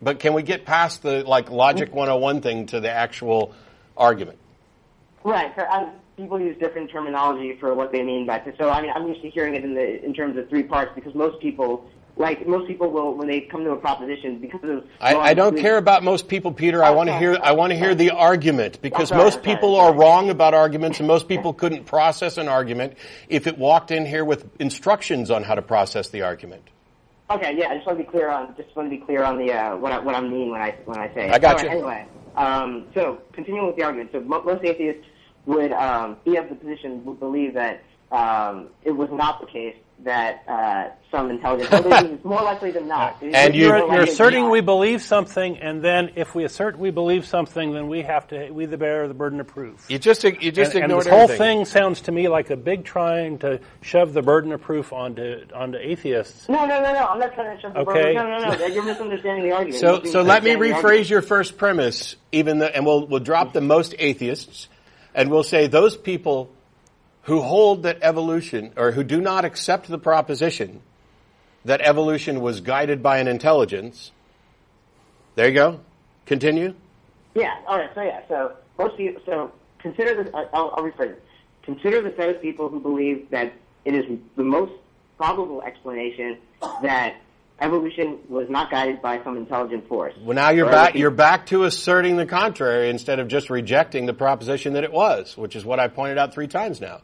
But 0.02 0.20
can 0.20 0.34
we 0.34 0.42
get 0.44 0.66
past 0.66 1.04
the 1.04 1.24
like 1.24 1.52
logic 1.52 1.94
101 1.94 2.42
thing 2.42 2.66
to 2.68 2.80
the 2.80 2.90
actual 2.90 3.54
argument? 3.96 4.38
Right. 5.24 5.58
Um, 5.60 5.92
people 6.18 6.40
use 6.40 6.58
different 6.58 6.90
terminology 6.92 7.56
for 7.60 7.74
what 7.76 7.92
they 7.92 8.02
mean 8.02 8.26
by 8.26 8.40
this. 8.40 8.56
So 8.58 8.70
I 8.70 8.82
mean, 8.82 8.92
I'm 8.96 9.08
used 9.08 9.22
to 9.22 9.30
hearing 9.30 9.56
it 9.56 9.64
in 9.64 9.74
the 9.74 10.04
in 10.04 10.14
terms 10.14 10.38
of 10.38 10.50
three 10.50 10.64
parts 10.64 10.92
because 10.96 11.14
most 11.14 11.40
people 11.42 11.90
like 12.18 12.48
most 12.48 12.68
people 12.68 12.92
will 12.92 13.16
when 13.16 13.28
they 13.28 13.42
come 13.42 13.64
to 13.64 13.72
a 13.72 13.78
proposition 13.78 14.40
because 14.40 14.64
of. 14.64 14.86
I, 15.00 15.16
I 15.16 15.34
don't 15.34 15.58
care 15.58 15.78
about 15.78 16.04
most 16.04 16.28
people, 16.28 16.52
Peter. 16.52 16.84
I 16.84 16.92
want 16.92 17.10
to 17.10 17.18
hear. 17.18 17.38
I 17.42 17.54
want 17.54 17.72
to 17.72 17.78
hear 17.78 17.96
the 17.96 18.12
argument 18.12 18.82
because 18.82 19.10
sorry, 19.10 19.24
most 19.24 19.44
sorry, 19.44 19.46
people 19.46 19.80
I'm 19.80 19.94
are 19.94 19.98
wrong 19.98 20.30
about 20.30 20.54
arguments, 20.54 21.00
and 21.00 21.08
most 21.08 21.28
people 21.28 21.54
couldn't 21.54 21.86
process 21.86 22.38
an 22.38 22.48
argument 22.48 22.98
if 23.30 23.48
it 23.48 23.58
walked 23.58 23.92
in 23.92 24.06
here 24.06 24.26
with 24.26 24.46
instructions 24.60 25.32
on 25.32 25.44
how 25.44 25.56
to 25.56 25.62
process 25.62 26.10
the 26.10 26.22
argument. 26.24 26.64
Okay, 27.30 27.56
yeah, 27.58 27.70
I 27.70 27.76
just 27.76 27.88
want 27.88 27.98
to 27.98 28.04
be 28.04 28.10
clear 28.10 28.30
on 28.30 28.56
just 28.58 28.76
want 28.76 28.92
to 28.92 28.98
be 28.98 29.04
clear 29.04 29.24
on 29.24 29.38
the 29.38 29.54
uh, 29.54 29.78
what 29.78 29.94
I, 29.94 30.00
what 30.00 30.16
I 30.16 30.22
mean 30.22 30.52
when 30.52 30.62
I 30.62 30.76
when 30.86 31.00
I 31.00 31.14
say. 31.14 31.30
I 31.30 31.40
got 31.40 31.64
you. 31.64 31.70
Anyway, 31.70 32.06
um, 32.36 32.88
so 32.94 33.22
continuing 33.32 33.68
with 33.68 33.78
the 33.78 33.84
argument, 33.84 34.10
so 34.12 34.20
mo- 34.20 34.44
most 34.44 34.64
atheists 34.66 35.06
would 35.46 35.72
um, 35.72 36.18
be 36.26 36.36
of 36.36 36.50
the 36.50 36.56
position 36.56 37.04
would 37.06 37.20
believe 37.20 37.54
that 37.54 37.84
um, 38.12 38.68
it 38.84 38.92
was 38.92 39.10
not 39.12 39.40
the 39.42 39.48
case 39.48 39.76
that 40.04 40.44
uh, 40.48 40.90
some 41.12 41.30
intelligence. 41.30 41.70
it's 41.72 42.26
more 42.26 42.42
likely 42.42 42.72
than 42.72 42.88
not. 42.88 43.18
It's 43.22 43.36
And 43.38 43.54
you- 43.54 43.68
more 43.68 43.78
You're, 43.78 43.94
you're 43.94 44.04
asserting 44.04 44.50
we 44.50 44.60
believe 44.62 45.04
something, 45.04 45.60
and 45.60 45.84
then 45.84 46.12
if 46.16 46.34
we 46.34 46.44
assert 46.44 46.80
we 46.80 46.90
believe 46.90 47.26
something, 47.28 47.72
then 47.72 47.88
we 47.88 48.02
have 48.02 48.28
to 48.30 48.50
we 48.50 48.66
the 48.66 48.78
bear 48.78 49.08
the 49.08 49.14
burden 49.14 49.40
of 49.40 49.48
proof. 49.48 49.86
You 49.90 50.00
just 50.00 50.24
you 50.24 50.52
just 50.52 50.74
and, 50.74 50.86
and 50.86 50.94
this 51.00 51.06
whole 51.06 51.20
everything. 51.20 51.38
thing 51.60 51.66
sounds 51.66 52.02
to 52.02 52.12
me 52.12 52.30
like 52.30 52.50
a 52.50 52.58
big 52.58 52.84
trying 52.84 53.38
to 53.40 53.60
shove 53.82 54.14
the 54.14 54.24
burden 54.24 54.52
of 54.54 54.62
proof 54.62 54.92
onto 54.92 55.46
onto 55.54 55.78
atheists. 55.78 56.50
No, 56.50 56.66
no, 56.66 56.82
no, 56.82 56.94
no. 56.94 57.06
I'm 57.06 57.20
not 57.20 57.36
trying 57.36 57.56
to 57.56 57.62
shove 57.62 57.74
the 57.74 57.80
Okay. 57.82 58.14
burden. 58.16 58.16
No, 58.16 58.40
no, 58.40 58.58
no. 58.58 58.66
You're 58.66 58.84
misunderstanding 58.84 59.44
the 59.44 59.52
argument. 59.52 59.80
So, 59.80 60.04
so 60.04 60.24
let 60.24 60.44
me 60.44 60.56
rephrase 60.56 61.10
your 61.12 61.22
first 61.22 61.58
premise, 61.60 62.16
even 62.32 62.58
the, 62.58 62.76
and 62.76 62.86
we'll, 62.88 63.06
we'll 63.06 63.20
drop 63.20 63.54
the 63.54 63.62
most 63.62 63.94
atheists, 64.00 64.68
and 65.14 65.30
we'll 65.30 65.44
say 65.44 65.68
those 65.68 65.96
people 65.96 66.52
who 67.24 67.42
hold 67.42 67.84
that 67.84 68.00
evolution, 68.02 68.74
or 68.76 68.92
who 68.92 69.04
do 69.04 69.22
not 69.22 69.46
accept 69.46 69.88
the 69.88 69.98
proposition 69.98 70.82
that 71.66 71.82
evolution 71.82 72.42
was 72.42 72.62
guided 72.62 73.04
by 73.04 73.20
an 73.20 73.28
intelligence. 73.28 74.12
There 75.36 75.48
you 75.48 75.54
go. 75.54 75.80
Continue. 76.26 76.74
Yeah. 77.36 77.56
All 77.68 77.78
right. 77.78 77.90
So 77.94 78.02
yeah. 78.02 78.22
So 78.28 78.54
most 78.78 78.98
people. 78.98 79.22
So 79.26 79.52
consider 79.80 80.24
this. 80.24 80.34
I'll, 80.34 80.74
I'll 80.76 80.84
rephrase 80.84 81.12
it. 81.12 81.24
Consider 81.64 82.02
the 82.02 82.14
set 82.18 82.30
of 82.30 82.42
people 82.42 82.70
who 82.70 82.80
believe 82.80 83.30
that 83.30 83.54
it 83.86 83.94
is 83.94 84.06
the 84.36 84.44
most 84.44 84.74
probable 85.18 85.62
explanation 85.62 86.38
that 86.82 87.16
evolution 87.62 88.20
was 88.28 88.50
not 88.50 88.72
guided 88.72 89.02
by 89.02 89.24
some 89.24 89.38
intelligent 89.38 89.88
force. 89.88 90.14
Well, 90.22 90.36
now 90.36 90.50
you're 90.50 90.68
Or 90.68 90.72
back. 90.72 90.96
You're 90.96 91.12
back 91.12 91.46
to 91.48 91.64
asserting 91.64 92.18
the 92.18 92.26
contrary 92.26 92.90
instead 92.90 93.20
of 93.20 93.28
just 93.28 93.50
rejecting 93.50 94.08
the 94.08 94.14
proposition 94.14 94.74
that 94.74 94.84
it 94.84 94.92
was, 94.92 95.38
which 95.38 95.56
is 95.56 95.64
what 95.64 95.80
I 95.80 95.88
pointed 95.88 96.18
out 96.18 96.34
three 96.34 96.48
times 96.48 96.82
now. 96.82 97.02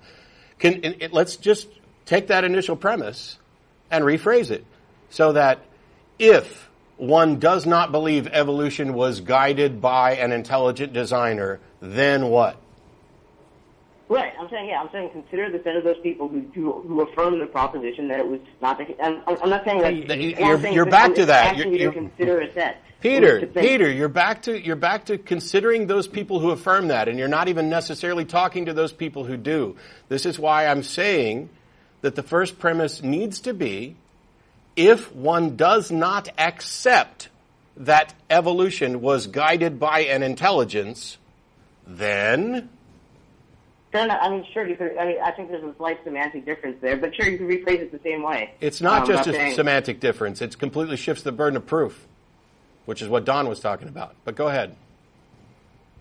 Can 0.59 0.83
it, 0.83 1.01
it- 1.03 1.13
let's 1.13 1.35
just 1.37 1.67
take 2.05 2.27
that 2.27 2.43
initial 2.43 2.75
premise 2.75 3.37
and 3.91 4.03
rephrase 4.03 4.51
it 4.51 4.65
so 5.09 5.33
that 5.33 5.59
if 6.19 6.69
one 6.97 7.37
does 7.39 7.65
not 7.65 7.91
believe 7.91 8.27
evolution 8.27 8.93
was 8.93 9.21
guided 9.21 9.79
by 9.79 10.15
an 10.15 10.31
intelligent 10.31 10.93
designer, 10.93 11.59
then 11.79 12.27
what? 12.29 12.57
Right. 14.09 14.33
I'm 14.39 14.49
saying 14.49 14.69
yeah. 14.69 14.79
I'm 14.81 14.89
saying 14.91 15.09
consider 15.11 15.51
the 15.51 15.61
set 15.63 15.75
of 15.75 15.83
those 15.83 15.99
people 16.01 16.27
who 16.29 16.41
who, 16.53 16.81
who 16.81 17.01
affirm 17.01 17.39
the 17.39 17.45
proposition 17.45 18.07
that 18.07 18.19
it 18.19 18.27
was 18.27 18.39
not 18.61 18.77
the. 18.77 18.85
And 19.01 19.21
I'm, 19.27 19.37
I'm 19.43 19.49
not 19.49 19.65
saying 19.65 19.81
that. 19.81 19.93
Hey, 19.93 20.35
I'm 20.35 20.73
you're- 20.73 20.89
back 20.89 21.13
to 21.15 21.25
that. 21.25 21.57
You're- 21.57 21.71
you 21.71 21.77
you're- 21.77 21.93
consider 21.93 22.41
a 22.41 22.53
set. 22.53 22.81
Peter, 22.99 23.45
Peter, 23.45 23.91
you're 23.91 24.09
back 24.09 24.41
to 24.43 24.59
you're 24.59 24.75
back 24.75 25.05
to 25.05 25.17
considering 25.19 25.85
those 25.85 26.07
people 26.07 26.39
who 26.39 26.49
affirm 26.49 26.87
that, 26.87 27.07
and 27.07 27.19
you're 27.19 27.27
not 27.27 27.47
even 27.47 27.69
necessarily 27.69 28.25
talking 28.25 28.65
to 28.65 28.73
those 28.73 28.91
people 28.91 29.23
who 29.23 29.37
do. 29.37 29.75
This 30.09 30.25
is 30.25 30.39
why 30.39 30.65
I'm 30.65 30.81
saying 30.81 31.49
that 32.01 32.15
the 32.15 32.23
first 32.23 32.57
premise 32.57 33.03
needs 33.03 33.41
to 33.41 33.53
be 33.53 33.97
if 34.75 35.13
one 35.13 35.57
does 35.57 35.91
not 35.91 36.29
accept 36.39 37.29
that 37.77 38.13
evolution 38.29 39.01
was 39.01 39.27
guided 39.27 39.79
by 39.79 40.01
an 40.01 40.23
intelligence, 40.23 41.17
then 41.85 42.69
Fair 43.91 44.03
enough. 44.03 44.19
I 44.21 44.29
mean, 44.29 44.45
sure. 44.53 44.67
You 44.67 44.75
could. 44.75 44.97
I 44.97 45.05
mean, 45.05 45.17
I 45.23 45.31
think 45.31 45.49
there's 45.49 45.63
a 45.63 45.73
slight 45.77 45.99
semantic 46.03 46.45
difference 46.45 46.77
there, 46.81 46.97
but 46.97 47.15
sure, 47.15 47.25
you 47.27 47.37
could 47.37 47.47
rephrase 47.47 47.79
it 47.79 47.91
the 47.91 47.99
same 48.03 48.21
way. 48.21 48.53
it's 48.59 48.81
not 48.81 49.01
Um, 49.03 49.07
just 49.07 49.27
a 49.27 49.33
saying- 49.33 49.55
semantic 49.55 49.99
difference. 49.99 50.41
It 50.41 50.57
completely 50.59 50.97
shifts 50.97 51.23
the 51.23 51.31
burden 51.31 51.55
of 51.57 51.65
proof, 51.65 52.05
which 52.85 53.01
is 53.01 53.07
what 53.07 53.23
Don 53.25 53.47
was 53.47 53.59
talking 53.59 53.87
about. 53.87 54.15
But 54.25 54.35
go 54.35 54.47
ahead. 54.49 54.75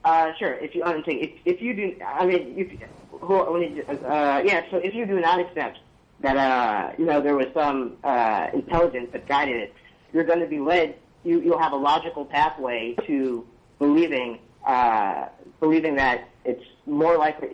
Uh, 0.04 0.32
sure. 0.38 0.54
If 0.54 0.74
you, 0.74 0.84
I'm 0.84 1.02
saying, 1.04 1.20
if, 1.44 1.56
if 1.56 1.62
you 1.62 1.74
do, 1.74 1.96
I 2.04 2.26
mean, 2.26 2.54
if, 2.56 3.20
who, 3.20 3.34
uh, 3.40 4.42
yeah. 4.44 4.62
So 4.70 4.76
if 4.78 4.94
you 4.94 5.04
do 5.06 5.20
not 5.20 5.40
accept 5.40 5.78
that, 6.20 6.36
uh, 6.36 6.92
you 6.98 7.04
know, 7.06 7.20
there 7.20 7.34
was 7.36 7.48
some 7.54 7.96
uh, 8.04 8.48
intelligence 8.52 9.10
that 9.12 9.26
guided 9.28 9.56
it, 9.56 9.74
you're 10.12 10.24
going 10.24 10.40
to 10.40 10.46
be 10.46 10.58
led. 10.60 10.96
You, 11.24 11.40
you'll 11.40 11.58
have 11.58 11.72
a 11.72 11.76
logical 11.76 12.24
pathway 12.24 12.94
to 13.06 13.44
believing, 13.80 14.38
uh, 14.64 15.26
believing 15.60 15.96
that 15.96 16.28
it's 16.46 16.64
more 16.86 17.18
likely 17.18 17.50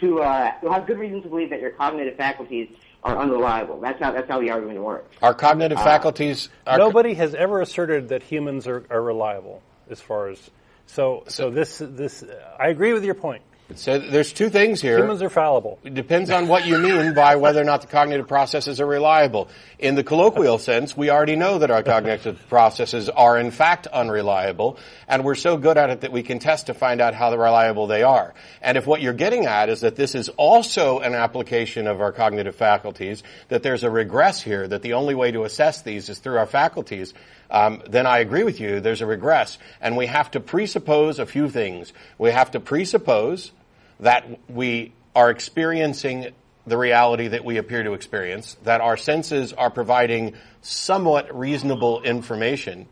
to. 0.00 0.20
Uh, 0.20 0.52
you'll 0.62 0.72
have 0.72 0.86
good 0.86 0.98
reason 0.98 1.22
to 1.22 1.28
believe 1.28 1.50
that 1.50 1.60
your 1.60 1.70
cognitive 1.70 2.16
faculties 2.16 2.68
are 3.04 3.16
unreliable. 3.18 3.80
That's 3.80 4.00
how 4.00 4.12
that's 4.12 4.28
how 4.28 4.40
the 4.40 4.50
argument 4.50 4.80
works. 4.80 5.14
Our 5.22 5.34
cognitive 5.34 5.78
faculties. 5.78 6.48
Are, 6.66 6.78
Nobody 6.78 7.14
has 7.14 7.34
ever 7.34 7.60
asserted 7.60 8.08
that 8.08 8.22
humans 8.22 8.66
are, 8.66 8.84
are 8.90 9.02
reliable 9.02 9.62
as 9.90 10.00
far 10.00 10.28
as 10.28 10.50
so 10.86 11.24
so 11.28 11.50
this 11.50 11.78
this 11.78 12.24
I 12.58 12.68
agree 12.68 12.92
with 12.92 13.04
your 13.04 13.14
point. 13.14 13.42
So 13.74 13.98
there's 13.98 14.32
two 14.32 14.48
things 14.48 14.80
here. 14.80 14.96
Humans 14.96 15.20
are 15.20 15.28
fallible. 15.28 15.78
It 15.84 15.92
depends 15.92 16.30
on 16.30 16.48
what 16.48 16.66
you 16.66 16.78
mean 16.78 17.12
by 17.12 17.36
whether 17.36 17.60
or 17.60 17.64
not 17.64 17.82
the 17.82 17.86
cognitive 17.86 18.26
processes 18.26 18.80
are 18.80 18.86
reliable. 18.86 19.48
In 19.78 19.94
the 19.94 20.02
colloquial 20.02 20.58
sense, 20.58 20.96
we 20.96 21.10
already 21.10 21.36
know 21.36 21.58
that 21.58 21.70
our 21.70 21.82
cognitive 21.82 22.48
processes 22.48 23.10
are 23.10 23.38
in 23.38 23.50
fact 23.50 23.86
unreliable, 23.86 24.78
and 25.06 25.22
we're 25.22 25.34
so 25.34 25.58
good 25.58 25.76
at 25.76 25.90
it 25.90 26.00
that 26.00 26.12
we 26.12 26.22
can 26.22 26.38
test 26.38 26.66
to 26.66 26.74
find 26.74 27.02
out 27.02 27.12
how 27.14 27.30
reliable 27.36 27.86
they 27.86 28.02
are. 28.02 28.32
And 28.62 28.78
if 28.78 28.86
what 28.86 29.02
you're 29.02 29.12
getting 29.12 29.44
at 29.44 29.68
is 29.68 29.82
that 29.82 29.96
this 29.96 30.14
is 30.14 30.30
also 30.30 31.00
an 31.00 31.14
application 31.14 31.86
of 31.86 32.00
our 32.00 32.10
cognitive 32.10 32.56
faculties, 32.56 33.22
that 33.48 33.62
there's 33.62 33.84
a 33.84 33.90
regress 33.90 34.40
here, 34.40 34.66
that 34.66 34.80
the 34.80 34.94
only 34.94 35.14
way 35.14 35.30
to 35.32 35.44
assess 35.44 35.82
these 35.82 36.08
is 36.08 36.18
through 36.18 36.38
our 36.38 36.46
faculties, 36.46 37.12
um, 37.50 37.82
then 37.88 38.06
I 38.06 38.18
agree 38.18 38.44
with 38.44 38.60
you. 38.60 38.80
There's 38.80 39.02
a 39.02 39.06
regress, 39.06 39.58
and 39.80 39.94
we 39.94 40.06
have 40.06 40.30
to 40.30 40.40
presuppose 40.40 41.18
a 41.18 41.26
few 41.26 41.50
things. 41.50 41.92
We 42.16 42.30
have 42.30 42.50
to 42.52 42.60
presuppose 42.60 43.52
that 44.00 44.26
we 44.48 44.92
are 45.14 45.30
experiencing 45.30 46.32
the 46.66 46.76
reality 46.76 47.28
that 47.28 47.44
we 47.44 47.56
appear 47.56 47.82
to 47.82 47.94
experience, 47.94 48.56
that 48.64 48.80
our 48.80 48.96
senses 48.96 49.52
are 49.52 49.70
providing 49.70 50.34
somewhat 50.60 51.36
reasonable 51.36 52.02
information, 52.02 52.86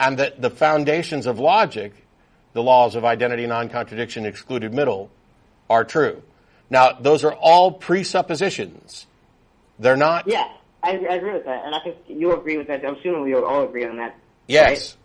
and 0.00 0.18
that 0.18 0.40
the 0.40 0.50
foundations 0.50 1.26
of 1.26 1.38
logic, 1.38 1.92
the 2.54 2.62
laws 2.62 2.96
of 2.96 3.04
identity, 3.04 3.46
non-contradiction, 3.46 4.24
excluded 4.26 4.72
middle, 4.72 5.10
are 5.68 5.84
true. 5.84 6.22
Now, 6.70 6.92
those 6.92 7.24
are 7.24 7.34
all 7.34 7.72
presuppositions. 7.72 9.06
They're 9.78 9.96
not. 9.96 10.26
Yeah, 10.26 10.48
I, 10.82 10.92
I 10.92 11.14
agree 11.14 11.32
with 11.34 11.44
that, 11.44 11.64
and 11.64 11.74
I 11.74 11.80
think 11.80 11.96
you 12.08 12.32
agree 12.32 12.56
with 12.56 12.68
that. 12.68 12.84
I'm 12.84 12.96
assuming 12.96 13.22
we 13.22 13.34
all 13.34 13.64
agree 13.64 13.84
on 13.84 13.98
that. 13.98 14.16
Yes. 14.48 14.96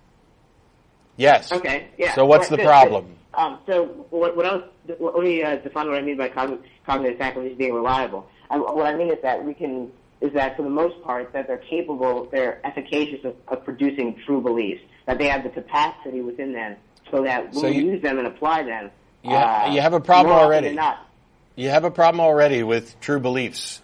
Yes. 1.18 1.52
Okay. 1.52 1.90
Yeah. 1.98 2.16
So 2.16 2.26
what's 2.26 2.44
Right, 2.44 2.52
the 2.52 2.58
good, 2.58 2.66
problem? 2.66 3.06
good. 3.06 3.16
Um, 3.34 3.60
so 3.68 3.86
what, 4.10 4.36
what 4.36 4.46
was, 4.46 4.64
let 5.00 5.24
me 5.24 5.44
uh, 5.44 5.58
define 5.58 5.88
what 5.88 5.98
I 5.98 6.02
mean 6.02 6.18
by 6.18 6.30
cogn- 6.30 6.60
cognitive 6.86 7.18
faculties 7.20 7.56
being 7.58 7.74
reliable. 7.74 8.28
I, 8.50 8.58
what 8.58 8.88
I 8.88 8.96
mean 8.96 9.12
is 9.12 9.22
that 9.22 9.44
we 9.44 9.54
can 9.54 9.92
is 10.22 10.34
that 10.34 10.58
for 10.58 10.64
the 10.64 10.70
most 10.70 11.02
part 11.04 11.32
that 11.32 11.48
they're 11.48 11.58
capable, 11.60 12.28
they're 12.30 12.60
efficacious 12.66 13.24
of, 13.24 13.36
of 13.48 13.64
producing 13.64 14.20
true 14.26 14.42
beliefs. 14.42 14.82
That 15.06 15.18
they 15.18 15.28
have 15.28 15.44
the 15.44 15.50
capacity 15.50 16.22
within 16.22 16.52
them, 16.54 16.76
so 17.10 17.24
that 17.24 17.46
when 17.46 17.54
So 17.54 17.70
we 17.70 17.76
you- 17.78 17.92
use 17.92 18.02
them 18.02 18.18
and 18.18 18.28
apply 18.28 18.64
them, 18.64 18.92
You 19.24 19.32
uh, 19.36 19.70
you 19.72 19.80
have 19.82 19.94
a 19.94 20.00
problem 20.02 20.36
already. 20.36 20.74
Not. 20.74 21.06
You 21.56 21.70
have 21.70 21.84
a 21.84 21.92
problem 21.92 22.20
already 22.22 22.64
with 22.64 23.00
true 23.00 23.20
beliefs. 23.20 23.82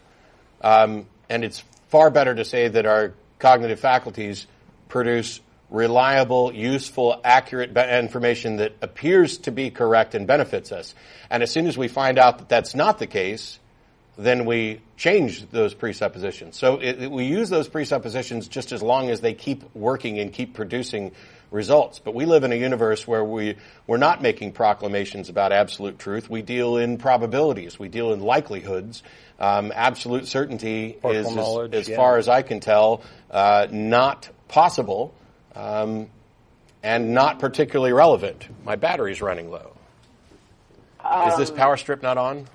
Um, 0.61 1.07
and 1.29 1.43
it's 1.43 1.63
far 1.89 2.09
better 2.09 2.33
to 2.35 2.43
say 2.45 2.67
that 2.67 2.85
our 2.85 3.13
cognitive 3.39 3.79
faculties 3.79 4.47
produce 4.89 5.39
reliable, 5.75 6.53
useful, 6.53 7.19
accurate 7.23 7.75
information 7.77 8.57
that 8.57 8.73
appears 8.81 9.37
to 9.39 9.51
be 9.51 9.69
correct 9.69 10.15
and 10.15 10.25
benefits 10.25 10.71
us. 10.71 10.95
And 11.29 11.43
as 11.43 11.51
soon 11.51 11.67
as 11.67 11.77
we 11.77 11.87
find 11.87 12.17
out 12.17 12.37
that 12.39 12.49
that's 12.49 12.73
not 12.75 12.97
the 12.97 13.07
case, 13.07 13.59
then 14.17 14.45
we 14.45 14.79
change 14.95 15.49
those 15.51 15.73
presuppositions. 15.73 16.55
So 16.55 16.77
it, 16.77 17.03
it- 17.03 17.11
we 17.11 17.25
use 17.25 17.49
those 17.49 17.67
presuppositions 17.67 18.47
just 18.47 18.71
as 18.71 18.81
long 18.81 19.09
as 19.09 19.19
they 19.19 19.33
keep 19.33 19.75
working 19.75 20.19
and 20.19 20.31
keep 20.31 20.53
producing 20.53 21.11
results. 21.51 21.99
But 21.99 22.15
we 22.15 22.25
live 22.25 22.43
in 22.45 22.51
a 22.53 22.55
universe 22.55 23.05
where 23.05 23.23
we, 23.23 23.57
we're 23.87 23.97
not 23.97 24.21
making 24.21 24.53
proclamations 24.53 25.29
about 25.29 25.51
absolute 25.51 25.99
truth. 25.99 26.29
We 26.29 26.41
deal 26.41 26.77
in 26.77 26.97
probabilities. 26.97 27.77
We 27.77 27.89
deal 27.89 28.13
in 28.13 28.21
likelihoods. 28.21 29.03
Um, 29.39 29.73
absolute 29.75 30.27
certainty 30.27 30.93
Partial 31.01 31.61
is, 31.61 31.73
as- 31.73 31.81
as, 31.81 31.89
yeah. 31.89 31.95
far 31.97 32.17
as 32.17 32.29
I 32.29 32.41
can 32.41 32.61
tell, 32.61 33.03
uh, 33.29 33.67
not 33.69 34.29
possible 34.47 35.13
um, 35.55 36.07
and 36.83 37.13
not 37.13 37.39
particularly 37.39 37.93
relevant. 37.93 38.47
My 38.63 38.75
battery's 38.75 39.21
running 39.21 39.49
low. 39.49 39.71
is 41.27 41.37
this 41.37 41.51
power 41.51 41.77
strip 41.77 42.01
not 42.01 42.17
on? 42.17 42.47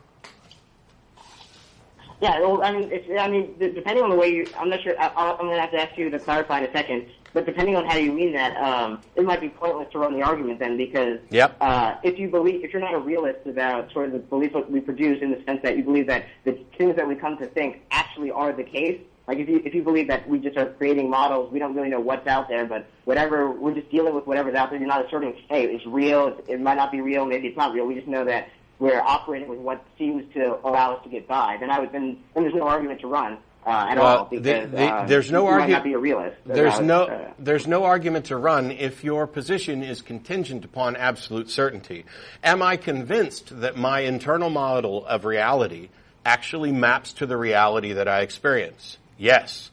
Yeah, 2.20 2.38
well, 2.40 2.62
I 2.62 2.72
mean, 2.72 3.18
I 3.18 3.28
mean, 3.28 3.54
depending 3.58 4.04
on 4.04 4.10
the 4.10 4.16
way 4.16 4.28
you, 4.28 4.46
I'm 4.58 4.68
not 4.68 4.82
sure. 4.82 4.94
I, 5.00 5.08
I'm 5.08 5.38
going 5.38 5.54
to 5.54 5.60
have 5.60 5.70
to 5.70 5.80
ask 5.80 5.96
you 5.96 6.10
to 6.10 6.18
clarify 6.18 6.58
in 6.58 6.64
a 6.64 6.72
second. 6.72 7.06
But 7.32 7.46
depending 7.46 7.76
on 7.76 7.86
how 7.86 7.96
you 7.96 8.12
mean 8.12 8.32
that, 8.32 8.56
um, 8.56 9.00
it 9.14 9.24
might 9.24 9.40
be 9.40 9.48
pointless 9.48 9.86
to 9.92 10.00
run 10.00 10.12
the 10.14 10.22
argument 10.22 10.58
then, 10.58 10.76
because 10.76 11.20
Yep. 11.30 11.56
uh, 11.60 11.94
if 12.02 12.18
you 12.18 12.28
believe, 12.28 12.64
if 12.64 12.72
you're 12.72 12.82
not 12.82 12.92
a 12.92 12.98
realist 12.98 13.46
about 13.46 13.92
sort 13.92 14.06
of 14.06 14.12
the 14.12 14.18
beliefs 14.18 14.54
that 14.54 14.70
we 14.70 14.80
produce, 14.80 15.22
in 15.22 15.30
the 15.30 15.42
sense 15.44 15.62
that 15.62 15.76
you 15.76 15.84
believe 15.84 16.08
that 16.08 16.26
the 16.44 16.58
things 16.76 16.96
that 16.96 17.06
we 17.06 17.14
come 17.14 17.38
to 17.38 17.46
think 17.46 17.82
actually 17.90 18.30
are 18.32 18.52
the 18.52 18.64
case. 18.64 19.00
Like 19.26 19.38
if 19.38 19.48
you 19.48 19.62
if 19.64 19.74
you 19.74 19.82
believe 19.82 20.08
that 20.08 20.28
we 20.28 20.38
just 20.38 20.56
are 20.56 20.66
creating 20.66 21.08
models, 21.08 21.52
we 21.52 21.58
don't 21.58 21.74
really 21.74 21.88
know 21.88 22.00
what's 22.00 22.26
out 22.26 22.48
there, 22.48 22.66
but 22.66 22.86
whatever 23.04 23.50
we're 23.50 23.74
just 23.74 23.90
dealing 23.90 24.14
with 24.14 24.26
whatever's 24.26 24.54
out 24.54 24.70
there. 24.70 24.78
You're 24.78 24.88
not 24.88 25.06
asserting, 25.06 25.34
hey, 25.48 25.66
it's 25.66 25.86
real. 25.86 26.36
It, 26.48 26.60
might 26.60 26.76
not 26.76 26.90
be 26.90 27.00
real. 27.00 27.24
Maybe 27.24 27.48
it's 27.48 27.56
not 27.56 27.72
real. 27.72 27.86
We 27.86 27.94
just 27.94 28.08
know 28.08 28.24
that 28.24 28.48
we're 28.80 29.00
operating 29.00 29.48
with 29.48 29.58
what 29.58 29.84
seems 29.98 30.32
to 30.34 30.58
allow 30.64 30.96
us 30.96 31.04
to 31.04 31.10
get 31.10 31.28
by. 31.28 31.58
Then 31.60 31.70
I 31.70 31.78
would 31.78 31.92
then, 31.92 32.18
then 32.34 32.42
there's 32.42 32.54
no 32.54 32.66
argument 32.66 33.00
to 33.02 33.06
run 33.06 33.38
uh, 33.66 33.86
at 33.90 33.98
Well, 33.98 34.06
all 34.18 34.24
because 34.24 34.42
the- 34.72 34.84
uh, 34.84 35.06
there's 35.06 35.30
no 35.30 35.44
you 35.44 35.58
might 35.58 35.68
argu- 35.68 35.72
not 35.72 35.84
be 35.84 35.92
a 35.92 35.98
realist. 35.98 36.36
There's 36.46 36.80
no 36.80 37.04
uh, 37.04 37.32
there's 37.38 37.66
no 37.66 37.84
argument 37.84 38.26
to 38.26 38.36
run 38.36 38.70
if 38.70 39.04
your 39.04 39.26
position 39.26 39.82
is 39.82 40.02
contingent 40.02 40.64
upon 40.64 40.96
absolute 40.96 41.50
certainty. 41.50 42.06
Am 42.42 42.62
I 42.62 42.76
convinced 42.76 43.60
that 43.60 43.76
my 43.76 44.00
internal 44.00 44.50
model 44.50 45.06
of 45.06 45.24
reality 45.24 45.90
actually 46.24 46.72
maps 46.72 47.12
to 47.14 47.26
the 47.26 47.36
reality 47.36 47.92
that 47.92 48.08
I 48.08 48.20
experience? 48.22 48.98
Yes. 49.20 49.70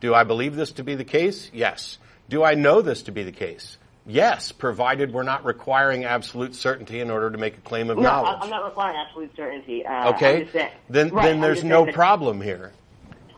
Do 0.00 0.14
I 0.14 0.24
believe 0.24 0.56
this 0.56 0.72
to 0.72 0.82
be 0.84 0.94
the 0.94 1.04
case? 1.04 1.50
Yes. 1.52 1.98
Do 2.28 2.42
I 2.42 2.54
know 2.54 2.80
this 2.82 3.02
to 3.04 3.12
be 3.12 3.22
the 3.22 3.32
case? 3.32 3.76
Yes, 4.08 4.52
provided 4.52 5.12
we're 5.12 5.24
not 5.24 5.44
requiring 5.44 6.04
absolute 6.04 6.54
certainty 6.54 7.00
in 7.00 7.10
order 7.10 7.30
to 7.30 7.38
make 7.38 7.58
a 7.58 7.60
claim 7.60 7.90
of 7.90 7.96
no, 7.98 8.04
knowledge. 8.04 8.38
I'm 8.40 8.50
not 8.50 8.64
requiring 8.64 8.96
absolute 8.96 9.34
certainty. 9.36 9.84
Uh, 9.84 10.10
okay? 10.14 10.48
saying- 10.52 10.70
Then 10.88 11.08
right, 11.10 11.24
then 11.24 11.40
there's 11.40 11.64
no 11.64 11.86
problem 11.86 12.40
here. 12.40 12.72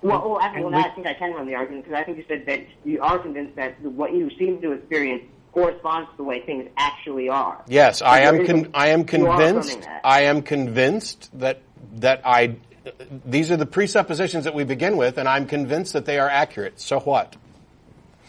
Well, 0.02 0.28
well, 0.30 0.40
actually, 0.40 0.64
well, 0.64 0.74
we- 0.74 0.78
I 0.80 0.90
think 0.90 1.06
I 1.06 1.14
can 1.14 1.32
run 1.32 1.46
the 1.46 1.54
argument 1.54 1.84
because 1.84 1.98
I 1.98 2.04
think 2.04 2.18
you 2.18 2.24
said 2.28 2.44
that 2.46 2.60
you 2.84 3.00
are 3.02 3.18
convinced 3.18 3.56
that 3.56 3.80
what 3.80 4.12
you 4.12 4.30
seem 4.38 4.60
to 4.60 4.72
experience 4.72 5.24
corresponds 5.52 6.10
to 6.10 6.16
the 6.18 6.22
way 6.24 6.40
things 6.42 6.68
actually 6.76 7.28
are. 7.30 7.62
Yes, 7.66 8.02
I 8.02 8.20
am. 8.20 8.34
there 8.36 8.42
is 8.44 8.50
a- 8.50 8.52
Con- 8.52 8.70
I 8.74 8.88
am 8.88 9.04
convinced. 9.04 9.88
I 10.04 10.22
am 10.24 10.42
convinced 10.42 11.30
that 11.40 11.62
that 11.96 12.20
I. 12.24 12.56
These 13.24 13.50
are 13.50 13.56
the 13.56 13.66
presuppositions 13.66 14.44
that 14.44 14.54
we 14.54 14.64
begin 14.64 14.96
with, 14.96 15.18
and 15.18 15.28
I'm 15.28 15.46
convinced 15.46 15.92
that 15.92 16.04
they 16.04 16.18
are 16.18 16.28
accurate. 16.28 16.80
So 16.80 17.00
what? 17.00 17.36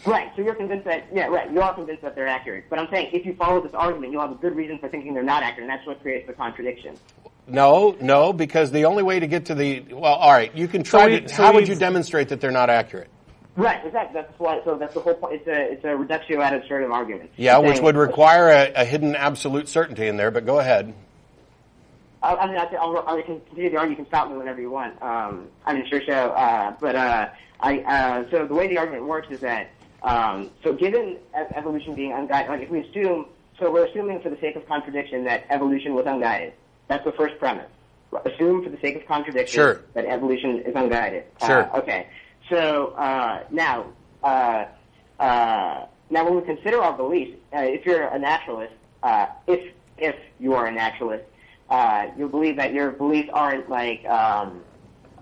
Right, 0.06 0.32
so 0.34 0.42
you're 0.42 0.54
convinced 0.54 0.86
that, 0.86 1.08
yeah, 1.12 1.26
right, 1.26 1.50
you 1.52 1.60
are 1.60 1.74
convinced 1.74 2.02
that 2.02 2.14
they're 2.14 2.26
accurate. 2.26 2.64
But 2.70 2.78
I'm 2.78 2.88
saying 2.90 3.10
if 3.12 3.26
you 3.26 3.34
follow 3.34 3.60
this 3.60 3.74
argument, 3.74 4.12
you'll 4.12 4.22
have 4.22 4.32
a 4.32 4.36
good 4.36 4.56
reason 4.56 4.78
for 4.78 4.88
thinking 4.88 5.12
they're 5.12 5.22
not 5.22 5.42
accurate, 5.42 5.68
and 5.68 5.70
that's 5.70 5.86
what 5.86 6.00
creates 6.00 6.26
the 6.26 6.32
contradiction. 6.32 6.96
No, 7.46 7.96
no, 8.00 8.32
because 8.32 8.70
the 8.70 8.86
only 8.86 9.02
way 9.02 9.20
to 9.20 9.26
get 9.26 9.46
to 9.46 9.54
the 9.54 9.80
well, 9.90 10.14
all 10.14 10.30
right, 10.32 10.54
you 10.56 10.68
can 10.68 10.84
try 10.84 11.06
we- 11.06 11.20
to. 11.20 11.28
so 11.28 11.34
how 11.34 11.52
would 11.52 11.68
you 11.68 11.74
demonstrate 11.74 12.28
that 12.28 12.40
they're 12.40 12.50
not 12.50 12.70
accurate? 12.70 13.08
Right, 13.56 13.84
exactly. 13.84 14.20
That's 14.20 14.38
why. 14.38 14.60
So 14.64 14.76
that's 14.76 14.94
the 14.94 15.00
whole 15.00 15.14
point. 15.14 15.34
It's 15.34 15.48
a 15.48 15.72
it's 15.72 15.84
a 15.84 15.96
reductio 15.96 16.40
ad 16.40 16.54
absurdum 16.54 16.92
argument. 16.92 17.30
Yeah, 17.36 17.58
It's 17.60 17.68
which 17.68 17.80
would 17.82 17.96
require 17.96 18.48
a, 18.48 18.72
a 18.82 18.84
hidden 18.84 19.16
absolute 19.16 19.68
certainty 19.68 20.06
in 20.06 20.16
there. 20.16 20.30
But 20.30 20.46
go 20.46 20.60
ahead. 20.60 20.94
I, 22.22 22.34
I 22.34 22.46
mean, 22.46 22.56
I, 22.56 22.64
I'll, 22.76 23.04
I 23.06 23.22
can 23.22 23.40
continue 23.40 23.70
the 23.70 23.76
argument. 23.76 23.90
You 23.98 24.04
can 24.04 24.06
stop 24.06 24.30
me 24.30 24.36
whenever 24.36 24.60
you 24.60 24.70
want. 24.70 25.00
Um, 25.02 25.48
I 25.64 25.74
mean, 25.74 25.86
sure, 25.86 26.02
show. 26.02 26.30
Uh, 26.30 26.74
but 26.80 26.96
uh, 26.96 27.28
I 27.60 27.78
uh, 27.80 28.30
so 28.30 28.46
the 28.46 28.54
way 28.54 28.68
the 28.68 28.78
argument 28.78 29.06
works 29.06 29.28
is 29.30 29.40
that 29.40 29.70
um, 30.02 30.50
so 30.62 30.72
given 30.72 31.18
evolution 31.34 31.94
being 31.94 32.12
unguided, 32.12 32.50
like 32.50 32.62
if 32.62 32.70
we 32.70 32.80
assume, 32.80 33.26
so 33.58 33.70
we're 33.70 33.86
assuming 33.86 34.20
for 34.20 34.30
the 34.30 34.38
sake 34.38 34.56
of 34.56 34.66
contradiction 34.66 35.24
that 35.24 35.46
evolution 35.50 35.94
was 35.94 36.06
unguided. 36.06 36.52
That's 36.88 37.04
the 37.04 37.12
first 37.12 37.38
premise. 37.38 37.70
Assume 38.24 38.64
for 38.64 38.70
the 38.70 38.80
sake 38.80 38.96
of 38.96 39.06
contradiction 39.06 39.54
Sure. 39.54 39.84
that 39.94 40.04
evolution 40.04 40.60
is 40.60 40.74
unguided. 40.74 41.24
Sure. 41.46 41.70
Uh, 41.72 41.78
okay. 41.78 42.08
So 42.48 42.88
uh, 42.96 43.44
now, 43.50 43.86
uh, 44.24 44.64
uh, 45.20 45.86
now 46.10 46.24
when 46.24 46.34
we 46.34 46.42
consider 46.42 46.82
our 46.82 46.92
beliefs, 46.96 47.38
uh, 47.54 47.60
if 47.60 47.86
you're 47.86 48.08
a 48.08 48.18
naturalist, 48.18 48.74
uh, 49.02 49.26
if 49.46 49.72
if 49.96 50.16
you 50.40 50.54
are 50.54 50.66
a 50.66 50.72
naturalist, 50.72 51.24
uh, 51.70 52.08
you'll 52.16 52.28
believe 52.28 52.56
that 52.56 52.72
your 52.72 52.90
beliefs 52.90 53.30
aren't 53.32 53.68
like 53.70 54.04
um, 54.06 54.62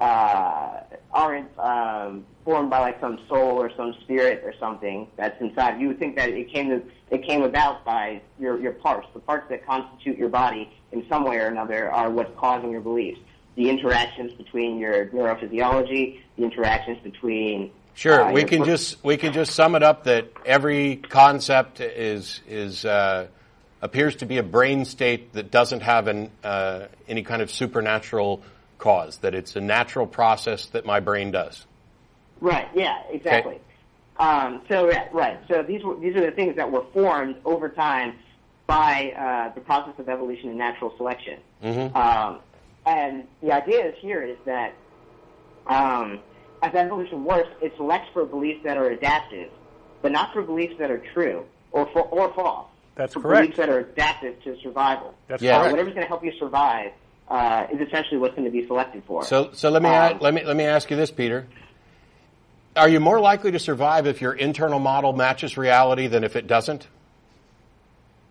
uh, 0.01 0.80
aren't 1.12 1.59
um, 1.59 2.24
formed 2.44 2.70
by 2.70 2.78
like 2.78 3.01
some 3.01 3.18
soul 3.28 3.61
or 3.61 3.70
some 3.76 3.94
spirit 4.03 4.42
or 4.44 4.55
something 4.59 5.07
that's 5.16 5.38
inside. 5.40 5.80
You 5.80 5.88
would 5.88 5.99
think 5.99 6.16
that 6.16 6.30
it 6.30 6.51
came 6.53 6.70
to, 6.70 6.82
it 7.11 7.24
came 7.26 7.42
about 7.42 7.84
by 7.84 8.22
your 8.38 8.59
your 8.61 8.72
parts, 8.72 9.07
the 9.12 9.20
parts 9.20 9.49
that 9.51 9.66
constitute 9.66 10.16
your 10.16 10.30
body 10.30 10.72
in 10.92 11.05
some 11.09 11.24
way 11.24 11.36
or 11.36 11.49
another 11.49 11.92
are 11.92 12.11
what's 12.11 12.32
causing 12.38 12.70
your 12.70 12.80
beliefs. 12.80 13.20
The 13.57 13.68
interactions 13.68 14.32
between 14.34 14.78
your 14.78 15.07
neurophysiology, 15.07 16.20
the 16.36 16.44
interactions 16.44 16.99
between 17.03 17.72
Sure, 17.94 18.22
uh, 18.22 18.32
we 18.32 18.44
can 18.44 18.61
per- 18.61 18.66
just 18.66 19.05
we 19.05 19.16
can 19.16 19.32
just 19.32 19.55
sum 19.55 19.74
it 19.74 19.82
up 19.82 20.05
that 20.05 20.30
every 20.46 20.96
concept 20.96 21.80
is 21.80 22.40
is 22.46 22.84
uh, 22.84 23.26
appears 23.81 24.16
to 24.16 24.26
be 24.26 24.39
a 24.39 24.43
brain 24.43 24.85
state 24.85 25.33
that 25.35 25.51
doesn't 25.51 25.81
have 25.81 26.09
an 26.09 26.31
uh, 26.43 26.87
any 27.07 27.22
kind 27.22 27.43
of 27.43 27.51
supernatural 27.51 28.43
cause. 28.79 29.18
That 29.18 29.35
it's 29.35 29.57
a 29.57 29.61
natural 29.61 30.07
process 30.07 30.66
that 30.66 30.85
my 30.85 31.01
brain 31.01 31.31
does. 31.31 31.66
Right. 32.41 32.68
Yeah. 32.74 33.03
Exactly. 33.11 33.61
Um, 34.18 34.62
so 34.68 34.91
yeah, 34.91 35.09
right. 35.12 35.39
So 35.49 35.62
these 35.62 35.85
were 35.85 35.97
these 35.97 36.16
are 36.16 36.24
the 36.24 36.33
things 36.33 36.57
that 36.57 36.70
were 36.70 36.85
formed 36.93 37.37
over 37.45 37.68
time 37.68 38.14
by 38.66 39.12
uh, 39.16 39.55
the 39.55 39.61
process 39.61 39.95
of 39.99 40.09
evolution 40.09 40.51
and 40.51 40.59
natural 40.59 40.93
selection. 40.97 41.39
Um, 41.62 42.41
and 42.85 43.24
the 43.43 43.53
idea 43.53 43.87
is 43.87 43.95
here 44.01 44.22
is 44.22 44.37
that 44.45 44.74
um, 45.66 46.20
as 46.62 46.74
evolution 46.74 47.24
works, 47.24 47.49
it 47.62 47.72
selects 47.76 48.09
for 48.12 48.24
beliefs 48.24 48.61
that 48.64 48.76
are 48.76 48.91
adaptive, 48.91 49.51
but 50.03 50.12
not 50.12 50.33
for 50.33 50.43
beliefs 50.43 50.74
that 50.79 50.91
are 50.91 51.03
true 51.14 51.45
or 51.70 51.87
for, 51.93 52.03
or 52.03 52.33
false. 52.35 52.68
That's 52.99 53.14
correct. 53.14 53.40
Beliefs 53.42 53.57
that 53.59 53.68
are 53.68 53.78
adaptive 53.78 54.42
to 54.42 54.61
survival. 54.61 55.14
That's 55.28 55.40
Yeah. 55.40 55.59
Uh, 55.59 55.70
whatever's 55.70 55.94
going 55.94 56.03
to 56.05 56.09
help 56.09 56.24
you 56.24 56.32
survive 56.38 56.90
uh, 57.30 57.66
is 57.72 57.80
essentially 57.80 58.18
what's 58.18 58.34
going 58.34 58.44
to 58.44 58.51
be 58.51 58.66
selected 58.66 59.05
for. 59.07 59.22
So 59.24 59.51
so 59.53 59.70
let 59.70 59.82
me 59.82 59.88
Um, 59.88 60.18
let 60.20 60.34
me 60.34 60.44
let 60.44 60.57
me 60.57 60.64
ask 60.64 60.90
you 60.90 60.96
this, 60.96 61.11
Peter. 61.12 61.46
Are 62.76 62.88
you 62.88 62.99
more 63.01 63.20
likely 63.20 63.53
to 63.53 63.59
survive 63.61 64.07
if 64.09 64.20
your 64.20 64.32
internal 64.32 64.80
model 64.80 65.12
matches 65.12 65.57
reality 65.57 66.09
than 66.09 66.24
if 66.24 66.34
it 66.36 66.46
doesn't? 66.49 66.88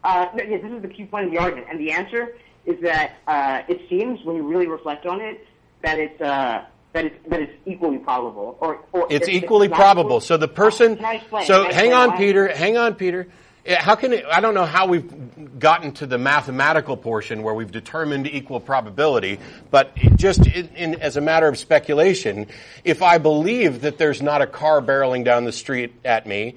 Uh, 0.04 0.28
no, 0.36 0.44
yeah, 0.44 0.58
this 0.58 0.72
is 0.72 0.82
the 0.82 0.88
key 0.90 1.06
point 1.06 1.26
of 1.26 1.32
the 1.32 1.38
argument, 1.38 1.68
and 1.70 1.80
the 1.80 1.92
answer 1.92 2.36
is 2.66 2.80
that 2.82 3.14
uh, 3.28 3.62
it 3.68 3.82
seems, 3.90 4.24
when 4.26 4.36
you 4.36 4.44
really 4.48 4.68
reflect 4.68 5.06
on 5.06 5.22
it, 5.22 5.46
that 5.82 5.98
it's 5.98 6.20
uh, 6.22 6.64
that 6.94 7.06
it's 7.06 7.16
that 7.30 7.40
it's 7.42 7.54
equally 7.66 7.98
probable, 8.00 8.58
or, 8.60 8.84
or 8.92 9.08
It's 9.10 9.28
if- 9.28 9.34
if 9.36 9.44
equally 9.44 9.68
not 9.70 9.78
probable. 9.78 10.10
equal- 10.12 10.20
So 10.22 10.38
the 10.38 10.48
person. 10.50 10.98
Can 10.98 11.06
I 11.06 11.14
explain? 11.16 11.46
So 11.46 11.64
Can 11.64 11.72
I 11.72 11.76
hang 11.76 11.94
on, 11.94 12.10
why? 12.12 12.18
Peter. 12.18 12.48
Hang 12.54 12.78
on, 12.78 12.96
Peter. 12.96 13.28
Yeah, 13.68 13.82
How 13.82 13.96
can 13.96 14.14
it, 14.14 14.24
I 14.32 14.40
don't 14.40 14.54
know 14.54 14.66
how 14.66 14.88
we've 14.88 15.60
gotten 15.60 15.92
to 15.96 16.06
the 16.06 16.18
mathematical 16.18 16.96
portion 16.96 17.44
where 17.44 17.54
we've 17.54 17.72
determined 17.72 18.26
equal 18.26 18.62
probability, 18.62 19.40
but 19.70 19.94
just 20.16 20.48
in, 20.48 20.70
in, 20.70 21.02
as 21.02 21.18
a 21.18 21.22
matter 21.22 21.50
of 21.50 21.58
speculation, 21.58 22.48
if 22.86 23.02
I 23.02 23.18
believe 23.18 23.82
that 23.82 23.98
there's 23.98 24.22
not 24.22 24.42
a 24.42 24.48
car 24.48 24.82
barreling 24.82 25.26
down 25.26 25.44
the 25.44 25.52
street 25.52 25.94
at 26.06 26.26
me, 26.26 26.56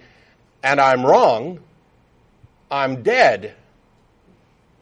and 0.62 0.80
I'm 0.80 1.04
wrong, 1.04 1.58
I'm 2.70 3.02
dead. 3.02 3.56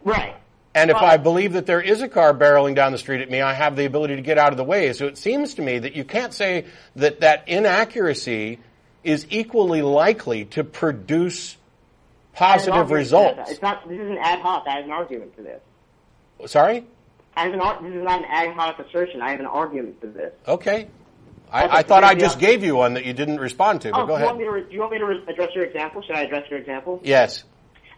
Right. 0.04 0.36
And 0.74 0.90
if 0.90 0.96
Well- 0.96 1.06
I 1.06 1.16
believe 1.16 1.54
that 1.54 1.64
there 1.64 1.80
is 1.80 2.02
a 2.02 2.08
car 2.08 2.34
barreling 2.34 2.74
down 2.74 2.92
the 2.92 2.98
street 2.98 3.22
at 3.22 3.30
me, 3.30 3.40
I 3.40 3.54
have 3.54 3.74
the 3.74 3.86
ability 3.86 4.16
to 4.16 4.22
get 4.22 4.36
out 4.36 4.52
of 4.52 4.58
the 4.58 4.64
way. 4.64 4.92
So 4.92 5.06
it 5.06 5.16
seems 5.16 5.54
to 5.54 5.62
me 5.62 5.78
that 5.78 5.96
you 5.96 6.04
can't 6.04 6.34
say 6.34 6.66
that 6.96 7.20
that 7.20 7.44
inaccuracy 7.46 8.58
is 9.02 9.26
equally 9.30 9.80
likely 9.80 10.44
to 10.44 10.62
produce 10.62 11.54
I 11.54 11.54
have 11.54 11.54
an 11.54 11.57
positive 12.38 12.90
results. 12.90 13.36
this. 13.36 13.50
It's 13.52 13.62
not. 13.62 13.88
This 13.88 13.98
is 14.00 14.10
an 14.10 14.18
ad 14.18 14.40
hoc. 14.40 14.64
I 14.66 14.76
have 14.76 14.84
an 14.84 14.90
argument 14.90 15.34
for 15.36 15.42
this. 15.42 15.60
Sorry? 16.46 16.86
I 17.36 17.44
have 17.44 17.52
an. 17.52 17.60
This 17.84 17.94
is 17.98 18.04
not 18.04 18.20
an 18.20 18.26
ad 18.30 18.54
hoc 18.54 18.78
assertion. 18.78 19.20
I 19.20 19.30
have 19.30 19.40
an 19.40 19.46
argument 19.46 20.00
for 20.00 20.06
this. 20.08 20.32
Okay. 20.46 20.88
I, 21.50 21.64
Okay, 21.64 21.76
I 21.76 21.82
thought 21.82 22.04
I 22.04 22.14
just 22.14 22.38
gave 22.38 22.62
you 22.62 22.76
one 22.76 22.92
that 22.94 23.06
you 23.06 23.14
didn't 23.14 23.40
respond 23.40 23.80
to, 23.82 23.90
but 23.90 24.00
Oh, 24.02 24.06
go 24.06 24.16
do 24.16 24.20
you 24.20 24.26
want 24.26 24.38
me 24.38 24.44
ahead. 24.44 24.54
Re- 24.54 24.62
do 24.68 24.74
you 24.74 24.80
want 24.80 24.92
me 24.92 24.98
to 24.98 25.30
address 25.32 25.48
your 25.54 25.64
example? 25.64 26.02
Should 26.02 26.14
I 26.14 26.22
address 26.22 26.44
your 26.50 26.58
example? 26.58 27.00
Yes. 27.02 27.44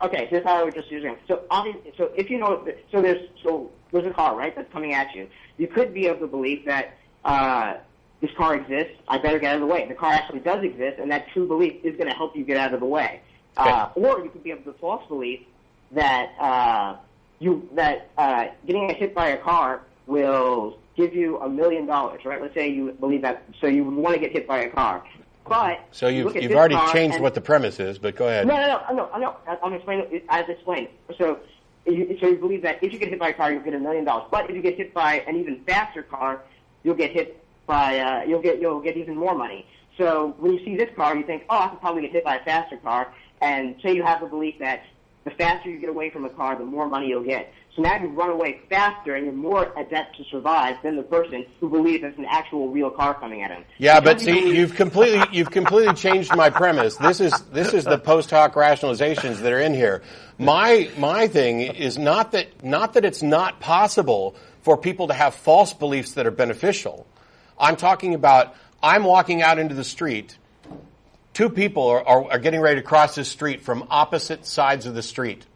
Okay, 0.02 0.28
so 0.30 0.36
this 0.36 0.40
is 0.40 0.46
how 0.46 0.60
I 0.60 0.62
would 0.64 0.74
just 0.74 0.90
use 0.90 1.04
it. 1.04 1.18
So 1.26 1.42
obviously, 1.50 1.92
so 1.98 2.10
if 2.16 2.30
you 2.30 2.38
know, 2.38 2.64
so 2.92 3.02
there's 3.02 3.28
so 3.42 3.70
there's 3.92 4.06
a 4.06 4.12
car 4.12 4.36
right 4.36 4.54
that's 4.54 4.72
coming 4.72 4.94
at 4.94 5.12
you. 5.14 5.28
You 5.58 5.66
could 5.66 5.92
be 5.92 6.06
of 6.06 6.20
the 6.20 6.26
belief 6.28 6.64
that 6.66 6.94
uh, 7.24 7.74
this 8.20 8.30
car 8.36 8.54
exists. 8.54 8.94
I 9.08 9.18
better 9.18 9.38
get 9.40 9.50
out 9.50 9.54
of 9.56 9.60
the 9.62 9.66
way. 9.66 9.86
The 9.88 9.94
car 9.94 10.12
actually 10.12 10.40
does 10.40 10.62
exist, 10.64 10.98
and 11.00 11.10
that 11.10 11.26
true 11.32 11.46
belief 11.48 11.84
is 11.84 11.96
going 11.96 12.08
to 12.08 12.14
help 12.14 12.36
you 12.36 12.44
get 12.44 12.56
out 12.56 12.72
of 12.72 12.80
the 12.80 12.86
way. 12.86 13.20
Uh, 13.60 13.90
or 13.94 14.20
you 14.24 14.30
could 14.30 14.42
be 14.42 14.50
of 14.50 14.64
the 14.64 14.72
false 14.74 15.06
belief 15.08 15.40
that 15.92 16.30
uh, 16.38 16.96
you 17.38 17.68
that 17.74 18.10
uh, 18.16 18.46
getting 18.66 18.88
hit 18.94 19.14
by 19.14 19.28
a 19.28 19.38
car 19.38 19.82
will 20.06 20.78
give 20.96 21.14
you 21.14 21.38
a 21.40 21.48
million 21.48 21.86
dollars. 21.86 22.24
Right? 22.24 22.40
Let's 22.40 22.54
say 22.54 22.68
you 22.68 22.92
believe 22.92 23.22
that. 23.22 23.42
So 23.60 23.66
you 23.66 23.84
want 23.84 24.14
to 24.14 24.20
get 24.20 24.32
hit 24.32 24.46
by 24.46 24.60
a 24.60 24.70
car, 24.70 25.04
but 25.46 25.80
So 25.92 26.08
you 26.08 26.24
you've, 26.24 26.42
you've 26.42 26.52
already 26.52 26.76
changed 26.92 27.16
and- 27.16 27.22
what 27.22 27.34
the 27.34 27.40
premise 27.40 27.80
is, 27.80 27.98
but 27.98 28.16
go 28.16 28.28
ahead. 28.28 28.46
no, 28.46 28.56
no, 28.56 28.82
no, 28.92 29.10
no, 29.12 29.18
no. 29.18 29.36
I'm 29.62 29.74
explaining 29.74 30.06
it 30.10 30.24
as 30.28 30.48
explained. 30.48 30.88
So, 31.18 31.38
you, 31.86 32.16
so 32.20 32.28
you 32.28 32.36
believe 32.36 32.62
that 32.62 32.82
if 32.82 32.92
you 32.92 32.98
get 32.98 33.08
hit 33.08 33.18
by 33.18 33.30
a 33.30 33.32
car, 33.34 33.52
you'll 33.52 33.62
get 33.62 33.74
a 33.74 33.78
million 33.78 34.04
dollars. 34.04 34.28
But 34.30 34.48
if 34.48 34.56
you 34.56 34.62
get 34.62 34.76
hit 34.76 34.94
by 34.94 35.20
an 35.26 35.36
even 35.36 35.62
faster 35.64 36.02
car, 36.02 36.42
you'll 36.82 36.94
get 36.94 37.10
hit 37.10 37.42
by 37.66 37.98
uh, 37.98 38.24
you'll 38.24 38.42
get 38.42 38.60
you'll 38.60 38.80
get 38.80 38.96
even 38.96 39.16
more 39.16 39.34
money. 39.34 39.66
So 39.96 40.34
when 40.38 40.52
you 40.54 40.64
see 40.64 40.76
this 40.76 40.88
car, 40.96 41.16
you 41.16 41.24
think, 41.24 41.44
oh, 41.50 41.58
I 41.58 41.68
could 41.68 41.80
probably 41.80 42.02
get 42.02 42.12
hit 42.12 42.24
by 42.24 42.36
a 42.36 42.44
faster 42.44 42.78
car. 42.78 43.12
And 43.40 43.76
say 43.82 43.94
you 43.94 44.02
have 44.02 44.22
a 44.22 44.26
belief 44.26 44.58
that 44.58 44.82
the 45.24 45.30
faster 45.32 45.68
you 45.70 45.78
get 45.78 45.90
away 45.90 46.10
from 46.10 46.24
a 46.24 46.30
car, 46.30 46.56
the 46.56 46.64
more 46.64 46.88
money 46.88 47.08
you'll 47.08 47.24
get. 47.24 47.52
So 47.76 47.82
now 47.82 48.00
you 48.00 48.08
run 48.08 48.30
away 48.30 48.60
faster 48.68 49.14
and 49.14 49.24
you're 49.24 49.34
more 49.34 49.72
adept 49.76 50.16
to 50.16 50.24
survive 50.24 50.76
than 50.82 50.96
the 50.96 51.02
person 51.02 51.46
who 51.60 51.68
believes 51.68 52.02
there's 52.02 52.18
an 52.18 52.26
actual 52.28 52.68
real 52.68 52.90
car 52.90 53.14
coming 53.14 53.42
at 53.42 53.50
him. 53.50 53.64
Yeah, 53.78 54.00
but 54.00 54.18
Because 54.18 54.22
see, 54.24 54.40
believe- 54.40 54.56
you've 54.56 54.74
completely 54.74 55.22
you've 55.30 55.50
completely 55.50 55.94
changed 55.94 56.34
my 56.34 56.50
premise. 56.50 56.96
This 56.96 57.20
is 57.20 57.32
this 57.52 57.72
is 57.72 57.84
the 57.84 57.98
post 57.98 58.30
hoc 58.30 58.54
rationalizations 58.54 59.36
that 59.40 59.52
are 59.52 59.60
in 59.60 59.74
here. 59.74 60.02
My 60.38 60.90
my 60.98 61.28
thing 61.28 61.60
is 61.60 61.96
not 61.96 62.32
that 62.32 62.64
not 62.64 62.94
that 62.94 63.04
it's 63.04 63.22
not 63.22 63.60
possible 63.60 64.34
for 64.62 64.76
people 64.76 65.08
to 65.08 65.14
have 65.14 65.34
false 65.34 65.72
beliefs 65.72 66.12
that 66.14 66.26
are 66.26 66.30
beneficial. 66.32 67.06
I'm 67.58 67.76
talking 67.76 68.14
about 68.14 68.54
I'm 68.82 69.04
walking 69.04 69.42
out 69.42 69.58
into 69.58 69.74
the 69.74 69.84
street. 69.84 70.36
Two 71.32 71.48
people 71.48 71.86
are, 71.88 72.06
are, 72.06 72.32
are 72.32 72.38
getting 72.38 72.60
ready 72.60 72.80
to 72.80 72.86
cross 72.86 73.14
the 73.14 73.24
street 73.24 73.62
from 73.62 73.86
opposite 73.90 74.46
sides 74.46 74.86
of 74.86 74.94
the 74.94 75.02
street. 75.02 75.46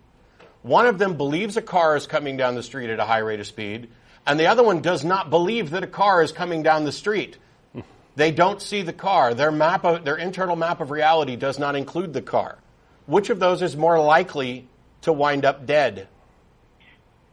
One 0.63 0.87
of 0.87 0.99
them 0.99 1.17
believes 1.17 1.57
a 1.57 1.63
car 1.63 1.97
is 1.97 2.07
coming 2.07 2.37
down 2.37 2.55
the 2.55 2.63
street 2.63 2.91
at 2.91 2.99
a 2.99 3.05
high 3.05 3.19
rate 3.19 3.41
of 3.41 3.47
speed, 3.47 3.89
and 4.27 4.41
the 4.41 4.47
other 4.47 4.63
one 4.63 4.81
does 4.81 5.05
not 5.05 5.29
believe 5.31 5.71
that 5.71 5.83
a 5.83 5.87
car 5.87 6.23
is 6.23 6.33
coming 6.33 6.63
down 6.63 6.85
the 6.85 6.93
street. 6.93 7.37
They 8.17 8.31
don't 8.31 8.63
see 8.63 8.83
the 8.83 8.93
car. 8.93 9.35
Their 9.35 9.51
map 9.51 9.85
of, 9.85 10.05
their 10.05 10.17
internal 10.17 10.57
map 10.57 10.81
of 10.81 10.91
reality 10.91 11.37
does 11.37 11.59
not 11.59 11.75
include 11.75 12.13
the 12.13 12.23
car. 12.23 12.59
Which 13.07 13.29
of 13.29 13.41
those 13.41 13.61
is 13.61 13.77
more 13.77 14.01
likely 14.01 14.69
to 15.03 15.13
wind 15.13 15.45
up 15.45 15.67
dead? 15.67 16.09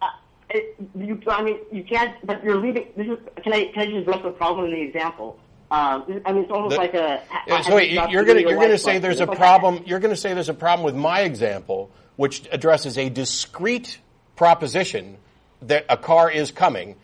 Uh, 0.01 0.07
it, 0.49 0.75
you, 0.95 1.21
I 1.27 1.43
mean, 1.43 1.59
you 1.71 1.83
can't, 1.83 2.15
but 2.25 2.43
you're 2.43 2.57
leaving. 2.57 2.87
This 2.97 3.07
is, 3.07 3.19
can 3.43 3.53
I 3.53 3.65
can 3.65 3.83
I 3.83 3.85
just 3.85 3.97
address 3.99 4.23
the 4.23 4.31
problem 4.31 4.65
in 4.65 4.71
the 4.71 4.81
example? 4.81 5.39
Um, 5.71 6.21
I 6.25 6.33
mean, 6.33 6.43
it's 6.43 6.51
almost 6.51 6.75
The- 6.75 6.81
like 6.81 6.93
a. 6.93 7.23
Yeah, 7.47 7.61
so 7.61 7.75
wait, 7.75 7.91
you're 7.91 8.25
going 8.25 8.37
to 8.37 8.41
you're 8.43 8.57
going 8.57 8.71
to 8.71 8.77
say 8.77 8.99
there's 8.99 9.21
a 9.21 9.25
like 9.25 9.37
problem. 9.37 9.83
You're 9.85 9.99
going 9.99 10.13
to 10.13 10.19
say 10.19 10.33
there's 10.33 10.49
a 10.49 10.53
problem 10.53 10.85
with 10.85 10.95
my 10.95 11.21
example, 11.21 11.91
which 12.17 12.43
addresses 12.51 12.97
a 12.97 13.09
discrete 13.09 13.99
proposition 14.35 15.17
that 15.61 15.85
a 15.87 15.95
car 15.95 16.29
is 16.29 16.51
coming, 16.51 16.97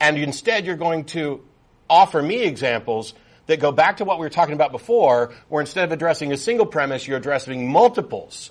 and 0.00 0.16
instead 0.16 0.64
you're 0.64 0.76
going 0.76 1.04
to 1.06 1.44
offer 1.90 2.22
me 2.22 2.44
examples 2.44 3.12
that 3.46 3.60
go 3.60 3.72
back 3.72 3.98
to 3.98 4.04
what 4.04 4.18
we 4.18 4.24
were 4.24 4.30
talking 4.30 4.54
about 4.54 4.72
before, 4.72 5.34
where 5.48 5.60
instead 5.60 5.84
of 5.84 5.92
addressing 5.92 6.32
a 6.32 6.36
single 6.38 6.66
premise, 6.66 7.06
you're 7.06 7.18
addressing 7.18 7.70
multiples. 7.70 8.50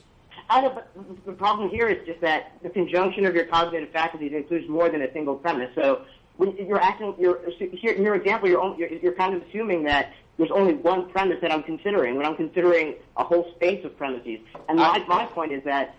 I 0.50 0.62
know, 0.62 0.70
but 0.70 1.26
the 1.26 1.34
problem 1.34 1.70
here 1.70 1.90
is 1.90 2.06
just 2.06 2.22
that 2.22 2.54
the 2.64 2.70
conjunction 2.70 3.26
of 3.26 3.36
your 3.36 3.46
cognitive 3.46 3.90
faculties 3.92 4.32
includes 4.34 4.68
more 4.70 4.90
than 4.90 5.02
a 5.02 5.12
single 5.14 5.36
premise. 5.36 5.70
So 5.76 6.04
when 6.38 6.56
you're 6.58 6.82
acting, 6.82 7.16
you're, 7.20 7.40
here, 7.58 7.94
in 7.94 8.04
your 8.04 8.16
example, 8.16 8.48
you're, 8.48 8.62
only, 8.62 8.80
you're, 8.80 8.90
you're 8.90 9.14
kind 9.14 9.34
of 9.36 9.42
assuming 9.48 9.84
that 9.84 10.14
there's 10.38 10.52
only 10.52 10.76
one 10.76 11.10
premise 11.10 11.38
that 11.42 11.52
I'm 11.52 11.64
considering 11.64 12.16
when 12.16 12.26
I'm 12.26 12.36
considering 12.36 12.96
a 13.18 13.24
whole 13.24 13.52
space 13.56 13.84
of 13.84 13.98
premises. 13.98 14.40
And 14.70 14.78
my, 14.78 15.04
my 15.08 15.26
point 15.26 15.52
is 15.52 15.64
that 15.64 15.96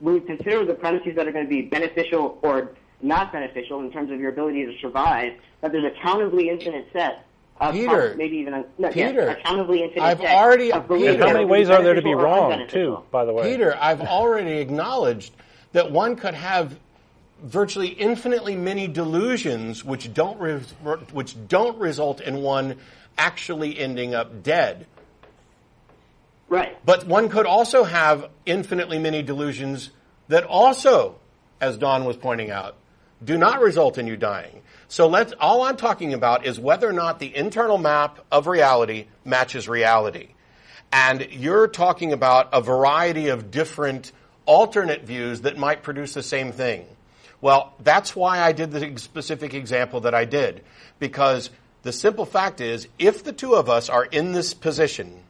when 0.00 0.16
you 0.16 0.20
consider 0.20 0.64
the 0.64 0.74
premises 0.74 1.14
that 1.16 1.26
are 1.26 1.32
going 1.32 1.44
to 1.44 1.48
be 1.48 1.62
beneficial 1.62 2.38
or 2.42 2.72
not 3.00 3.32
beneficial 3.32 3.80
in 3.80 3.92
terms 3.92 4.10
of 4.10 4.18
your 4.18 4.30
ability 4.30 4.66
to 4.66 4.76
survive, 4.80 5.34
that 5.60 5.72
there's 5.72 5.84
a 5.84 6.06
countably 6.06 6.48
infinite 6.48 6.88
set 6.92 7.24
of 7.60 7.74
Peter, 7.74 8.14
maybe 8.18 8.36
even 8.36 8.52
a, 8.54 8.64
no, 8.78 8.90
Peter, 8.90 9.24
yeah, 9.24 9.32
a 9.32 9.36
countably 9.42 9.80
infinite 9.80 10.02
I've 10.04 10.18
set 10.18 10.34
already- 10.36 10.72
of 10.72 10.88
Peter. 10.88 11.18
How 11.26 11.32
many 11.32 11.44
ways 11.44 11.70
are 11.70 11.82
there 11.82 11.94
to 11.94 12.02
be 12.02 12.14
wrong, 12.14 12.66
too, 12.68 13.02
by 13.10 13.24
the 13.24 13.32
way? 13.32 13.50
Peter, 13.52 13.76
I've 13.80 14.02
already 14.02 14.58
acknowledged 14.58 15.32
that 15.72 15.90
one 15.90 16.16
could 16.16 16.34
have 16.34 16.78
virtually 17.42 17.88
infinitely 17.88 18.56
many 18.56 18.88
delusions 18.88 19.84
which 19.84 20.12
don't 20.12 20.38
res- 20.40 20.72
which 21.12 21.36
don't 21.48 21.78
result 21.78 22.20
in 22.20 22.42
one 22.42 22.76
actually 23.18 23.78
ending 23.78 24.14
up 24.14 24.42
dead. 24.42 24.86
Right. 26.48 26.76
But 26.84 27.06
one 27.06 27.28
could 27.28 27.46
also 27.46 27.84
have 27.84 28.30
infinitely 28.44 28.98
many 28.98 29.22
delusions 29.22 29.90
that 30.28 30.44
also, 30.44 31.16
as 31.60 31.76
Don 31.76 32.04
was 32.04 32.16
pointing 32.16 32.50
out, 32.50 32.76
do 33.24 33.36
not 33.36 33.60
result 33.60 33.98
in 33.98 34.06
you 34.06 34.16
dying. 34.16 34.62
So 34.88 35.08
let's, 35.08 35.32
all 35.40 35.62
I'm 35.62 35.76
talking 35.76 36.14
about 36.14 36.46
is 36.46 36.60
whether 36.60 36.88
or 36.88 36.92
not 36.92 37.18
the 37.18 37.34
internal 37.34 37.78
map 37.78 38.24
of 38.30 38.46
reality 38.46 39.06
matches 39.24 39.68
reality. 39.68 40.28
And 40.92 41.26
you're 41.32 41.66
talking 41.66 42.12
about 42.12 42.50
a 42.52 42.60
variety 42.60 43.28
of 43.28 43.50
different 43.50 44.12
alternate 44.44 45.02
views 45.02 45.40
that 45.40 45.58
might 45.58 45.82
produce 45.82 46.14
the 46.14 46.22
same 46.22 46.52
thing. 46.52 46.86
Well, 47.40 47.74
that's 47.80 48.16
why 48.16 48.40
I 48.40 48.52
did 48.52 48.70
the 48.70 48.98
specific 48.98 49.54
example 49.54 50.00
that 50.00 50.14
I 50.14 50.24
did. 50.24 50.64
Because 50.98 51.50
the 51.82 51.92
simple 51.92 52.24
fact 52.24 52.60
is, 52.60 52.88
if 52.98 53.24
the 53.24 53.32
two 53.32 53.54
of 53.54 53.68
us 53.68 53.88
are 53.88 54.04
in 54.04 54.32
this 54.32 54.54
position, 54.54 55.22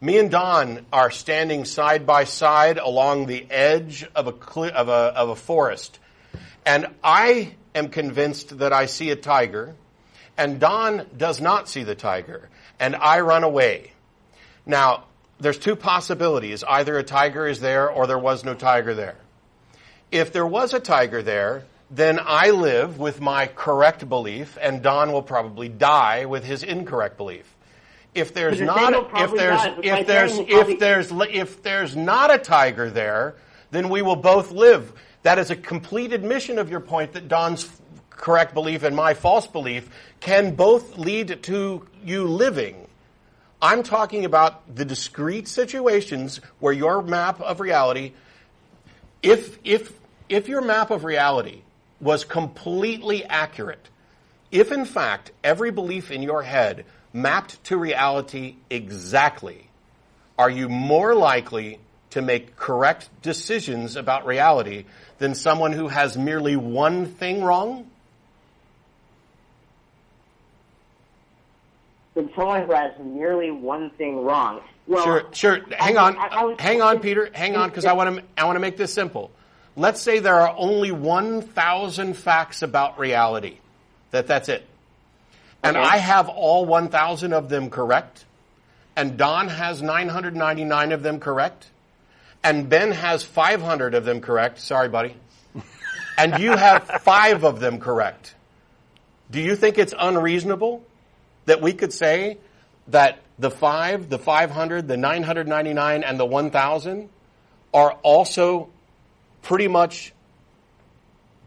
me 0.00 0.18
and 0.18 0.30
Don 0.30 0.86
are 0.92 1.10
standing 1.10 1.64
side 1.64 2.06
by 2.06 2.24
side 2.24 2.78
along 2.78 3.26
the 3.26 3.46
edge 3.50 4.06
of 4.14 4.28
a, 4.28 4.60
of 4.70 4.88
a, 4.88 4.92
of 4.92 5.28
a 5.30 5.36
forest. 5.36 5.98
And 6.64 6.86
I 7.02 7.54
am 7.74 7.88
convinced 7.88 8.58
that 8.58 8.72
I 8.72 8.86
see 8.86 9.10
a 9.10 9.16
tiger, 9.16 9.74
and 10.36 10.60
Don 10.60 11.06
does 11.16 11.40
not 11.40 11.68
see 11.68 11.82
the 11.82 11.94
tiger, 11.94 12.48
and 12.78 12.96
I 12.96 13.20
run 13.20 13.44
away. 13.44 13.92
Now, 14.66 15.04
there's 15.38 15.58
two 15.58 15.76
possibilities. 15.76 16.62
Either 16.64 16.98
a 16.98 17.02
tiger 17.02 17.46
is 17.46 17.60
there 17.60 17.90
or 17.90 18.06
there 18.06 18.18
was 18.18 18.44
no 18.44 18.54
tiger 18.54 18.94
there. 18.94 19.16
If 20.10 20.32
there 20.32 20.46
was 20.46 20.74
a 20.74 20.80
tiger 20.80 21.22
there, 21.22 21.64
then 21.90 22.18
I 22.22 22.50
live 22.50 22.98
with 22.98 23.20
my 23.20 23.46
correct 23.46 24.08
belief, 24.08 24.56
and 24.60 24.82
Don 24.82 25.12
will 25.12 25.22
probably 25.22 25.68
die 25.68 26.24
with 26.24 26.44
his 26.44 26.62
incorrect 26.62 27.16
belief. 27.16 27.56
If 28.14 28.34
there's 28.34 28.60
not, 28.60 28.92
Nathaniel 28.92 29.10
if 29.14 29.34
there's. 29.34 29.60
If 29.82 30.06
there's, 30.06 30.36
he 30.36 30.44
probably- 30.44 30.72
if 30.74 30.78
there's, 30.80 31.12
if 31.12 31.62
there's 31.62 31.96
not 31.96 32.34
a 32.34 32.38
tiger 32.38 32.90
there, 32.90 33.36
then 33.70 33.88
we 33.88 34.02
will 34.02 34.16
both 34.16 34.50
live. 34.50 34.92
That 35.22 35.38
is 35.38 35.50
a 35.50 35.56
complete 35.56 36.12
admission 36.12 36.58
of 36.58 36.70
your 36.70 36.80
point 36.80 37.12
that 37.12 37.28
Don's 37.28 37.68
correct 38.10 38.52
belief 38.52 38.82
and 38.82 38.96
my 38.96 39.14
false 39.14 39.46
belief 39.46 39.88
can 40.20 40.54
both 40.54 40.98
lead 40.98 41.42
to 41.44 41.86
you 42.04 42.24
living. 42.24 42.86
I'm 43.62 43.82
talking 43.82 44.24
about 44.24 44.74
the 44.74 44.84
discrete 44.84 45.46
situations 45.46 46.40
where 46.58 46.72
your 46.72 47.02
map 47.02 47.40
of 47.40 47.60
reality, 47.60 48.12
if, 49.22 49.58
if, 49.64 49.92
if 50.30 50.48
your 50.48 50.62
map 50.62 50.90
of 50.90 51.04
reality 51.04 51.60
was 52.00 52.24
completely 52.24 53.24
accurate, 53.24 53.88
if 54.50 54.72
in 54.72 54.86
fact 54.86 55.32
every 55.44 55.70
belief 55.70 56.10
in 56.10 56.22
your 56.22 56.42
head 56.42 56.86
mapped 57.12 57.62
to 57.64 57.76
reality 57.76 58.54
exactly, 58.70 59.68
are 60.38 60.48
you 60.48 60.68
more 60.68 61.14
likely 61.14 61.78
to 62.10 62.22
make 62.22 62.56
correct 62.56 63.10
decisions 63.22 63.96
about 63.96 64.24
reality 64.24 64.84
than 65.18 65.34
someone 65.34 65.72
who 65.72 65.88
has 65.88 66.16
merely 66.16 66.56
one 66.56 67.06
thing 67.06 67.42
wrong? 67.42 67.86
Than 72.14 72.30
someone 72.34 72.64
who 72.66 72.72
has 72.72 72.92
merely 72.98 73.50
one 73.50 73.90
thing 73.90 74.24
wrong. 74.24 74.60
Well, 74.86 75.04
Sure, 75.04 75.22
sure. 75.32 75.58
Hang 75.78 75.96
I- 75.98 76.02
on, 76.02 76.16
I- 76.18 76.26
I 76.28 76.44
was- 76.44 76.60
hang 76.60 76.82
on, 76.82 76.98
Peter. 77.00 77.30
Hang 77.32 77.56
on, 77.56 77.68
because 77.68 77.84
I 77.84 77.92
want 77.92 78.16
to. 78.16 78.24
I 78.36 78.44
want 78.44 78.56
to 78.56 78.60
make 78.60 78.76
this 78.76 78.92
simple. 78.92 79.30
Let's 79.76 80.00
say 80.00 80.18
there 80.18 80.40
are 80.40 80.54
only 80.56 80.90
one 80.90 81.42
thousand 81.42 82.14
facts 82.14 82.62
about 82.62 82.98
reality. 82.98 83.58
That 84.10 84.26
that's 84.26 84.48
it. 84.48 84.66
And 85.62 85.76
Okay. 85.76 85.86
I 85.86 85.98
have 85.98 86.28
all 86.28 86.64
one 86.66 86.88
thousand 86.88 87.32
of 87.32 87.48
them 87.48 87.70
correct, 87.70 88.24
and 88.96 89.16
Don 89.16 89.48
has 89.48 89.82
nine 89.82 90.08
hundred 90.08 90.34
ninety 90.36 90.64
nine 90.64 90.92
of 90.92 91.02
them 91.02 91.20
correct, 91.20 91.68
and 92.42 92.68
Ben 92.68 92.92
has 92.92 93.22
five 93.22 93.62
hundred 93.62 93.94
of 93.94 94.04
them 94.04 94.20
correct. 94.20 94.60
Sorry, 94.60 94.88
buddy. 94.88 95.14
and 96.18 96.38
you 96.38 96.52
have 96.56 96.86
five 97.02 97.44
of 97.44 97.60
them 97.60 97.78
correct. 97.78 98.34
Do 99.30 99.40
you 99.40 99.54
think 99.54 99.78
it's 99.78 99.94
unreasonable 99.96 100.82
that 101.46 101.62
we 101.62 101.72
could 101.72 101.92
say 101.92 102.38
that 102.88 103.18
the 103.38 103.50
five, 103.50 104.08
the 104.10 104.18
500, 104.18 104.88
the 104.88 104.96
999, 104.96 106.02
and 106.02 106.20
the 106.20 106.26
1,000 106.26 107.08
are 107.72 107.92
also 108.02 108.68
pretty 109.42 109.68
much 109.68 110.12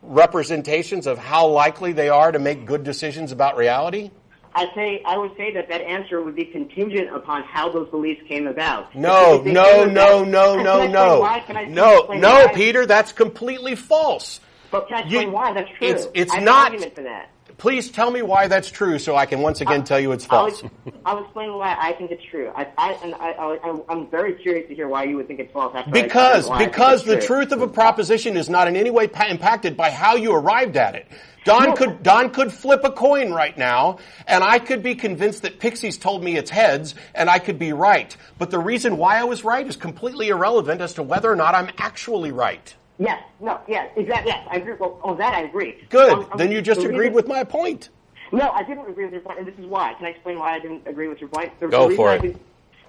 representations 0.01 1.07
of 1.07 1.17
how 1.17 1.47
likely 1.47 1.93
they 1.93 2.09
are 2.09 2.31
to 2.31 2.39
make 2.39 2.65
good 2.65 2.83
decisions 2.83 3.31
about 3.31 3.55
reality? 3.57 4.11
I 4.55 4.67
say 4.75 5.01
I 5.05 5.17
would 5.17 5.35
say 5.35 5.51
that 5.53 5.67
that 5.69 5.81
answer 5.81 6.21
would 6.21 6.35
be 6.35 6.45
contingent 6.45 7.15
upon 7.15 7.41
how 7.43 7.71
those 7.71 7.89
beliefs 7.89 8.21
came 8.27 8.45
about. 8.45 8.93
No, 8.95 9.41
no, 9.41 9.85
no, 9.85 10.23
no, 10.23 10.61
no, 10.61 10.87
no. 10.87 11.19
why? 11.21 11.39
Can 11.39 11.57
I 11.57 11.65
No, 11.65 12.05
no. 12.11 12.47
Peter, 12.53 12.85
that's 12.85 13.11
completely 13.11 13.75
false. 13.75 14.39
But 14.69 14.87
can 14.89 14.97
I 14.97 14.99
You- 15.01 15.05
explain 15.05 15.31
why? 15.31 15.53
That's 15.53 15.69
true. 15.77 15.87
it's- 15.87 16.07
it's 16.13 16.31
I 16.31 16.35
have 16.35 16.43
not- 16.43 16.67
An 16.67 16.73
argument 16.73 16.95
for 16.95 17.01
that. 17.03 17.29
Please 17.57 17.91
tell 17.91 18.11
me 18.11 18.21
why 18.21 18.47
that's 18.47 18.69
true, 18.69 18.99
so 18.99 19.15
I 19.15 19.25
can 19.25 19.41
once 19.41 19.61
again 19.61 19.83
tell 19.83 19.99
you 19.99 20.11
it's 20.11 20.25
I'll, 20.29 20.49
false. 20.49 20.63
I'll 21.05 21.23
explain 21.23 21.53
why 21.53 21.75
I 21.79 21.93
think 21.93 22.11
it's 22.11 22.23
true. 22.29 22.51
I, 22.55 22.67
I, 22.77 22.93
and 23.03 23.15
I, 23.15 23.79
I'm 23.89 24.09
very 24.09 24.33
curious 24.33 24.67
to 24.69 24.75
hear 24.75 24.87
why 24.87 25.03
you 25.03 25.15
would 25.17 25.27
think 25.27 25.39
it's 25.39 25.51
false. 25.53 25.73
After 25.75 25.91
Because 25.91 26.39
explain 26.47 26.49
why 26.49 26.55
I 26.55 26.59
think 26.59 26.71
because 26.73 27.03
the 27.03 27.17
true. 27.17 27.27
truth 27.27 27.51
of 27.51 27.61
a 27.61 27.67
proposition 27.67 28.37
is 28.37 28.49
not 28.49 28.67
in 28.67 28.75
any 28.75 28.89
way 28.89 29.07
pa- 29.07 29.27
impacted 29.27 29.77
by 29.77 29.91
how 29.91 30.15
you 30.15 30.33
arrived 30.33 30.77
at 30.77 30.95
it. 30.95 31.07
Don 31.45 31.69
No. 31.69 31.73
could 31.73 32.03
Don 32.03 32.29
could 32.29 32.53
flip 32.53 32.81
a 32.83 32.91
coin 32.91 33.31
right 33.31 33.57
now, 33.57 33.97
and 34.27 34.43
I 34.43 34.59
could 34.59 34.81
be 34.81 34.95
convinced 34.95 35.41
that 35.41 35.59
Pixies 35.59 35.97
told 35.97 36.23
me 36.23 36.37
it's 36.37 36.49
heads, 36.49 36.95
and 37.13 37.29
I 37.29 37.39
could 37.39 37.59
be 37.59 37.73
right. 37.73 38.15
But 38.37 38.49
the 38.49 38.59
reason 38.59 38.97
why 38.97 39.19
I 39.19 39.25
was 39.25 39.43
right 39.43 39.67
is 39.67 39.75
completely 39.75 40.29
irrelevant 40.29 40.79
as 40.81 40.93
to 40.93 41.03
whether 41.03 41.29
or 41.31 41.35
not 41.35 41.53
I'm 41.53 41.69
actually 41.77 42.31
right. 42.31 42.73
Yes, 43.03 43.21
no, 43.41 43.59
yes, 43.67 43.91
exactly. 43.97 44.31
Yes, 44.31 44.47
I 44.49 44.55
agree. 44.57 44.75
Well, 44.79 44.97
on 45.03 45.17
that 45.17 45.33
I 45.33 45.41
agree. 45.41 45.83
Good. 45.89 46.13
Um, 46.13 46.19
um, 46.31 46.37
then 46.37 46.51
you 46.51 46.61
just 46.61 46.79
agreed 46.81 46.97
reason- 46.97 47.13
with 47.13 47.27
my 47.27 47.43
point. 47.43 47.89
No, 48.31 48.49
I 48.49 48.63
didn't 48.63 48.89
agree 48.89 49.03
with 49.03 49.13
your 49.13 49.21
point, 49.21 49.39
and 49.39 49.47
this 49.47 49.59
is 49.59 49.65
why. 49.65 49.93
Can 49.95 50.05
I 50.07 50.09
explain 50.09 50.39
why 50.39 50.55
I 50.55 50.59
didn't 50.59 50.87
agree 50.87 51.07
with 51.07 51.19
your 51.19 51.29
point? 51.29 51.51
The, 51.59 51.67
Go 51.67 51.83
the 51.83 51.87
reason 51.89 51.97
for 51.97 52.15
it. 52.15 52.37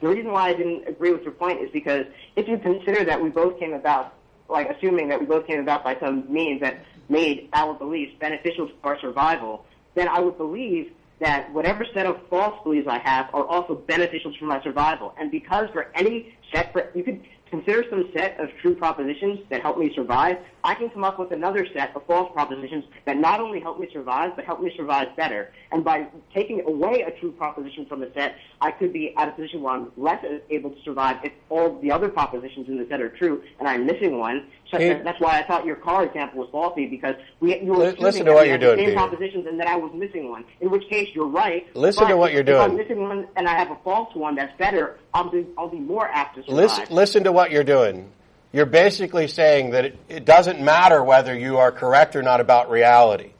the 0.01 0.09
reason 0.09 0.31
why 0.33 0.49
I 0.51 0.55
didn't 0.55 0.87
agree 0.89 1.13
with 1.13 1.23
your 1.23 1.33
point 1.33 1.61
is 1.61 1.71
because 1.71 2.07
if 2.37 2.49
you 2.49 2.59
consider 2.59 3.05
that 3.05 3.21
we 3.21 3.29
both 3.29 3.59
came 3.59 3.75
about, 3.75 4.15
like 4.49 4.71
assuming 4.71 5.09
that 5.09 5.19
we 5.19 5.27
both 5.27 5.47
came 5.47 5.61
about 5.61 5.83
by 5.83 5.99
some 5.99 6.33
means 6.33 6.61
that 6.61 6.85
made 7.09 7.49
our 7.53 7.75
beliefs 7.75 8.15
beneficial 8.21 8.69
to 8.69 8.75
our 8.85 8.99
survival, 9.01 9.67
then 9.95 10.09
I 10.09 10.21
would 10.21 10.39
believe 10.39 10.93
that 11.19 11.53
whatever 11.53 11.85
set 11.93 12.07
of 12.07 12.21
false 12.31 12.63
beliefs 12.63 12.89
I 12.89 12.99
have 12.99 13.29
are 13.35 13.45
also 13.45 13.75
beneficial 13.75 14.33
to 14.33 14.45
my 14.45 14.63
survival. 14.63 15.15
And 15.19 15.31
because 15.31 15.69
for 15.71 15.91
any 15.95 16.35
set, 16.53 16.73
for, 16.73 16.91
you 16.95 17.03
could 17.05 17.21
consider 17.51 17.85
some 17.91 18.11
set 18.17 18.39
of 18.41 18.49
true 18.61 18.75
propositions 18.75 19.41
that 19.51 19.63
help 19.63 19.79
me 19.79 19.93
survive, 19.95 20.39
I 20.63 20.75
can 20.75 20.91
come 20.91 21.05
up 21.05 21.19
with 21.19 21.33
another 21.33 21.67
set 21.73 21.95
of 21.95 22.05
false 22.07 22.33
propositions 22.33 22.85
that 23.07 23.17
not 23.17 23.41
only 23.41 23.61
help 23.61 23.79
me 23.79 23.89
survive, 23.93 24.37
but 24.37 24.45
help 24.45 24.61
me 24.61 24.73
survive 24.77 25.15
better. 25.17 25.53
And 25.75 25.85
by 25.85 26.07
taking 26.33 26.61
away 26.69 27.03
a 27.03 27.11
true 27.19 27.33
proposition 27.33 27.85
from 27.87 27.99
the 27.99 28.09
set, 28.15 28.37
I 28.61 28.71
could 28.71 28.93
be 28.93 29.13
at 29.17 29.29
a 29.29 29.33
position 29.33 29.61
where 29.61 29.75
I'm 29.75 29.91
less 29.97 30.25
able 30.49 30.71
to 30.71 30.81
survive 30.85 31.17
if 31.25 31.33
all 31.51 31.81
the 31.81 31.91
other 31.91 32.09
propositions 32.09 32.69
in 32.69 32.79
the 32.79 32.87
set 32.89 33.01
are 33.01 33.09
true 33.09 33.43
and 33.59 33.67
I'm 33.67 33.85
missing 33.85 34.17
one. 34.17 34.47
So 34.71 34.79
that's 34.79 35.21
why 35.21 35.41
I 35.41 35.43
thought 35.43 35.67
your 35.67 35.75
car 35.75 36.05
example 36.05 36.39
was 36.39 36.49
faulty 36.53 36.87
because 36.87 37.17
we, 37.41 37.61
you 37.61 37.73
were 37.73 37.91
listen 37.99 38.25
to 38.25 38.31
that 38.31 38.35
what 38.35 38.47
you're 38.47 38.57
doing, 38.57 38.79
same 38.79 38.87
Peter. 38.87 38.97
propositions 38.97 39.47
and 39.49 39.59
that 39.59 39.67
I 39.67 39.75
was 39.75 39.91
missing 39.95 40.31
one. 40.31 40.45
In 40.61 40.71
which 40.71 40.89
case, 40.89 41.09
you're 41.13 41.27
right. 41.27 41.67
Listen 41.75 42.07
to 42.07 42.17
what 42.17 42.33
you're 42.33 42.45
doing. 42.45 42.63
if 42.63 42.71
I'm 42.71 42.77
missing 42.77 43.03
one 43.03 43.27
and 43.35 43.49
I 43.49 43.59
have 43.59 43.73
a 43.73 43.79
false 43.83 44.15
one 44.15 44.37
that's 44.37 44.57
better, 44.57 45.01
I'll 45.13 45.29
be, 45.29 45.45
I'll 45.59 45.69
be 45.69 45.81
more 45.81 46.07
apt 46.07 46.37
to 46.37 46.43
survive. 46.43 46.57
Listen, 46.57 46.87
listen 46.91 47.25
to 47.25 47.33
what 47.33 47.51
you're 47.51 47.65
doing. 47.65 48.13
You're 48.53 48.67
basically 48.67 49.27
saying 49.27 49.71
that 49.73 49.87
it, 49.87 49.99
it 50.09 50.25
doesn't 50.25 50.61
matter 50.61 51.03
whether 51.03 51.37
you 51.37 51.59
are 51.59 51.73
correct 51.73 52.15
or 52.15 52.23
not 52.23 52.41
about 52.41 52.71
reality. 52.71 53.34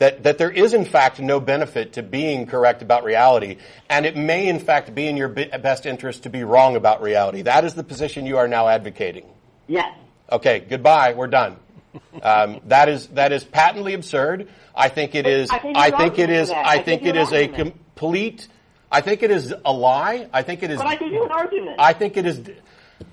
That, 0.00 0.22
that 0.22 0.38
there 0.38 0.50
is, 0.50 0.72
in 0.72 0.86
fact, 0.86 1.20
no 1.20 1.40
benefit 1.40 1.92
to 1.92 2.02
being 2.02 2.46
correct 2.46 2.80
about 2.80 3.04
reality, 3.04 3.58
and 3.90 4.06
it 4.06 4.16
may, 4.16 4.48
in 4.48 4.58
fact, 4.58 4.94
be 4.94 5.06
in 5.06 5.18
your 5.18 5.28
be- 5.28 5.44
best 5.44 5.84
interest 5.84 6.22
to 6.22 6.30
be 6.30 6.42
wrong 6.42 6.74
about 6.74 7.02
reality. 7.02 7.42
That 7.42 7.66
is 7.66 7.74
the 7.74 7.84
position 7.84 8.24
you 8.24 8.38
are 8.38 8.48
now 8.48 8.66
advocating. 8.66 9.26
Yes. 9.68 9.94
Okay, 10.32 10.60
goodbye. 10.60 11.12
We're 11.12 11.26
done. 11.26 11.58
Um, 12.22 12.60
that 12.66 12.88
is 12.88 13.08
that 13.08 13.32
is 13.32 13.44
patently 13.44 13.92
absurd. 13.92 14.48
I 14.74 14.88
think 14.88 15.14
it 15.14 15.26
is. 15.26 15.50
I 15.50 15.58
think 15.58 15.76
I 15.76 15.90
think 15.90 16.18
it 16.18 16.30
is. 16.30 16.50
I 16.50 16.62
I 16.62 16.82
think 16.82 17.02
it 17.04 17.16
a 17.16 17.48
complete. 17.48 18.48
I 18.90 19.02
think 19.02 19.22
it 19.22 19.30
is 19.30 19.52
a 19.64 19.72
lie. 19.72 20.30
I 20.32 20.42
think 20.42 20.62
it 20.62 20.70
is. 20.70 20.78
But 20.78 20.86
I 20.86 20.96
can 20.96 21.10
do 21.10 21.24
an 21.24 21.30
argument. 21.30 21.76
I 21.78 21.92
think 21.92 22.16
it 22.16 22.24
is. 22.24 22.40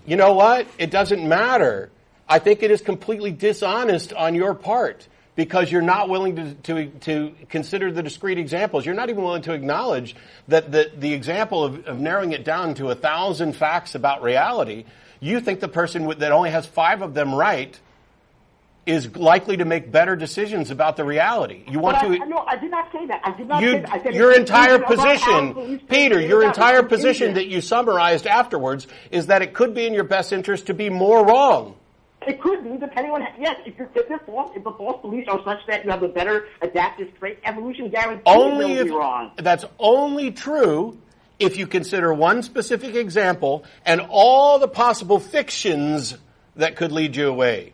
You 0.06 0.16
know 0.16 0.34
what? 0.34 0.68
It 0.78 0.92
doesn't 0.92 1.28
matter. 1.28 1.90
I 2.30 2.40
think 2.40 2.64
it 2.64 2.72
is 2.72 2.82
completely 2.82 3.32
dishonest 3.32 4.14
on 4.14 4.36
your 4.36 4.54
part 4.54 5.08
because 5.38 5.72
you're 5.72 5.84
not 5.84 6.10
willing 6.10 6.36
to, 6.36 6.54
to, 6.56 6.86
to 6.88 7.36
consider 7.48 7.92
the 7.92 8.04
discrete 8.04 8.40
examples. 8.40 8.86
You're 8.86 8.96
not 8.96 9.10
even 9.10 9.24
willing 9.24 9.44
to 9.44 9.54
acknowledge 9.54 10.16
that 10.48 10.72
the, 10.72 10.92
the 10.98 11.14
example 11.14 11.64
of, 11.64 11.86
of 11.86 12.00
narrowing 12.00 12.34
it 12.34 12.44
down 12.44 12.74
to 12.76 12.90
a 12.90 12.96
thousand 12.96 13.56
facts 13.56 13.94
about 13.94 14.24
reality, 14.24 14.84
you 15.20 15.40
think 15.40 15.60
the 15.60 15.68
person 15.68 16.06
with, 16.06 16.20
that 16.20 16.32
only 16.32 16.50
has 16.50 16.66
five 16.66 17.04
of 17.04 17.14
them 17.14 17.34
right 17.34 17.80
is 18.88 19.16
likely 19.16 19.58
to 19.58 19.66
make 19.66 19.92
better 19.92 20.16
decisions 20.16 20.72
about 20.72 20.98
the 20.98 21.04
reality. 21.04 21.62
You 21.68 21.80
want 21.80 21.98
I, 21.98 22.18
to. 22.18 22.26
no, 22.26 22.38
I 22.38 22.56
did 22.56 22.72
not 22.72 22.92
say 22.92 23.06
that. 23.06 23.22
I 23.24 23.38
did 23.38 23.48
not 23.48 23.62
You, 23.62 23.74
say 23.74 23.82
that. 23.82 23.94
I 23.94 24.04
said 24.04 24.16
your 24.16 24.32
entire 24.32 24.80
confusion 24.80 25.04
about 25.04 25.20
how 25.20 25.54
position, 25.54 25.80
Peter, 25.88 26.20
your 26.20 26.44
entire 26.44 26.84
position 26.84 27.34
that 27.36 27.48
you 27.48 27.62
summarized 27.62 28.26
afterwards 28.26 28.88
is 29.12 29.28
that 29.28 29.44
it 29.44 29.54
could 29.54 29.76
be 29.76 29.86
in 29.86 29.94
your 29.94 30.06
best 30.06 30.34
interest 30.34 30.68
to 30.68 30.74
be 30.74 30.90
more 30.90 31.24
wrong. 31.24 31.76
It 32.28 32.42
could 32.42 32.64
be, 32.64 32.78
depending 32.78 33.14
on, 33.14 33.26
yes, 33.40 33.58
if, 33.66 33.78
you're, 33.78 33.90
if, 33.96 34.22
false, 34.26 34.52
if 34.54 34.64
the 34.64 34.72
false 34.74 35.02
beliefs 35.02 35.30
are 35.30 35.42
such 35.46 35.66
that 35.68 35.86
you 35.86 35.92
have 35.92 36.04
a 36.04 36.10
better 36.10 36.48
adaptive 36.62 37.18
trait, 37.18 37.40
evolution 37.46 37.90
guarantees 37.90 38.24
Only 38.26 38.68
they'll 38.74 38.82
if 38.82 38.88
be 38.88 38.94
wrong. 38.94 39.32
that's 39.38 39.64
only 39.80 40.32
true 40.32 40.98
if 41.40 41.58
you 41.58 41.68
consider 41.68 42.14
one 42.14 42.44
specific 42.44 42.96
example 42.96 43.64
and 43.86 44.02
all 44.10 44.60
the 44.60 44.68
possible 44.68 45.20
fictions 45.20 46.18
that 46.58 46.76
could 46.76 46.92
lead 46.92 47.16
you 47.16 47.30
away. 47.30 47.72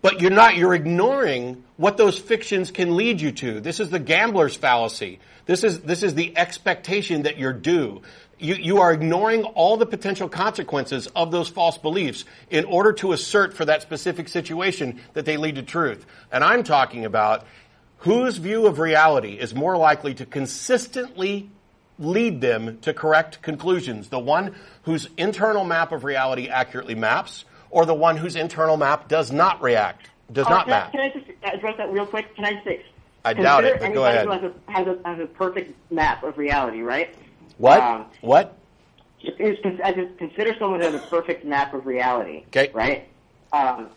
But 0.00 0.22
you're 0.22 0.30
not, 0.30 0.56
you're 0.56 0.74
ignoring 0.74 1.62
what 1.76 1.98
those 1.98 2.18
fictions 2.18 2.70
can 2.70 2.96
lead 2.96 3.20
you 3.20 3.32
to. 3.32 3.60
This 3.60 3.80
is 3.80 3.90
the 3.90 3.98
gambler's 3.98 4.56
fallacy. 4.56 5.18
This 5.44 5.62
is, 5.62 5.80
this 5.80 6.02
is 6.02 6.14
the 6.14 6.38
expectation 6.38 7.24
that 7.24 7.36
you're 7.36 7.52
due. 7.52 8.00
You, 8.40 8.54
you 8.54 8.80
are 8.80 8.92
ignoring 8.92 9.44
all 9.44 9.76
the 9.76 9.86
potential 9.86 10.28
consequences 10.28 11.06
of 11.08 11.30
those 11.30 11.48
false 11.48 11.78
beliefs 11.78 12.24
in 12.50 12.64
order 12.64 12.92
to 12.94 13.12
assert 13.12 13.54
for 13.54 13.64
that 13.66 13.82
specific 13.82 14.28
situation 14.28 15.00
that 15.12 15.24
they 15.24 15.36
lead 15.36 15.56
to 15.56 15.62
truth. 15.62 16.06
And 16.32 16.42
I'm 16.42 16.64
talking 16.64 17.04
about 17.04 17.46
whose 17.98 18.38
view 18.38 18.66
of 18.66 18.78
reality 18.78 19.38
is 19.38 19.54
more 19.54 19.76
likely 19.76 20.14
to 20.14 20.26
consistently 20.26 21.50
lead 22.00 22.40
them 22.40 22.78
to 22.80 22.92
correct 22.92 23.42
conclusions? 23.42 24.08
The 24.08 24.18
one 24.18 24.54
whose 24.82 25.08
internal 25.16 25.64
map 25.64 25.92
of 25.92 26.02
reality 26.02 26.48
accurately 26.48 26.94
maps, 26.94 27.44
or 27.70 27.86
the 27.86 27.94
one 27.94 28.16
whose 28.16 28.34
internal 28.34 28.76
map 28.76 29.06
does 29.06 29.30
not 29.30 29.62
react, 29.62 30.08
does 30.32 30.46
Uh, 30.46 30.50
not 30.50 30.64
can, 30.64 30.74
I, 30.74 30.90
can 30.90 31.00
I 31.00 31.08
just 31.10 31.26
address 31.42 31.76
that 31.76 31.92
real 31.92 32.06
quick? 32.06 32.34
Can 32.34 32.44
I 32.44 32.54
just 32.54 32.64
say, 32.64 32.84
I 33.24 33.34
doubt 33.34 33.64
it, 33.64 33.80
but 33.80 33.92
go 33.92 34.04
anybody 34.04 34.16
ahead. 34.16 34.26
Who 34.26 34.32
has, 34.32 34.42
a, 34.42 34.72
has, 34.72 34.86
a, 34.86 35.08
has 35.08 35.20
a 35.20 35.26
perfect 35.26 35.92
map 35.92 36.22
of 36.24 36.38
reality, 36.38 36.80
right? 36.80 37.14
What? 37.58 37.80
Um, 37.80 38.06
what? 38.20 38.56
Just 39.20 39.36
consider 40.18 40.54
someone 40.58 40.80
who 40.80 40.86
has 40.86 40.94
a 40.94 41.06
perfect 41.06 41.44
map 41.44 41.74
of 41.74 41.86
reality. 41.86 42.44
Okay. 42.48 42.70
Right? 42.72 43.08
Um, 43.52 43.90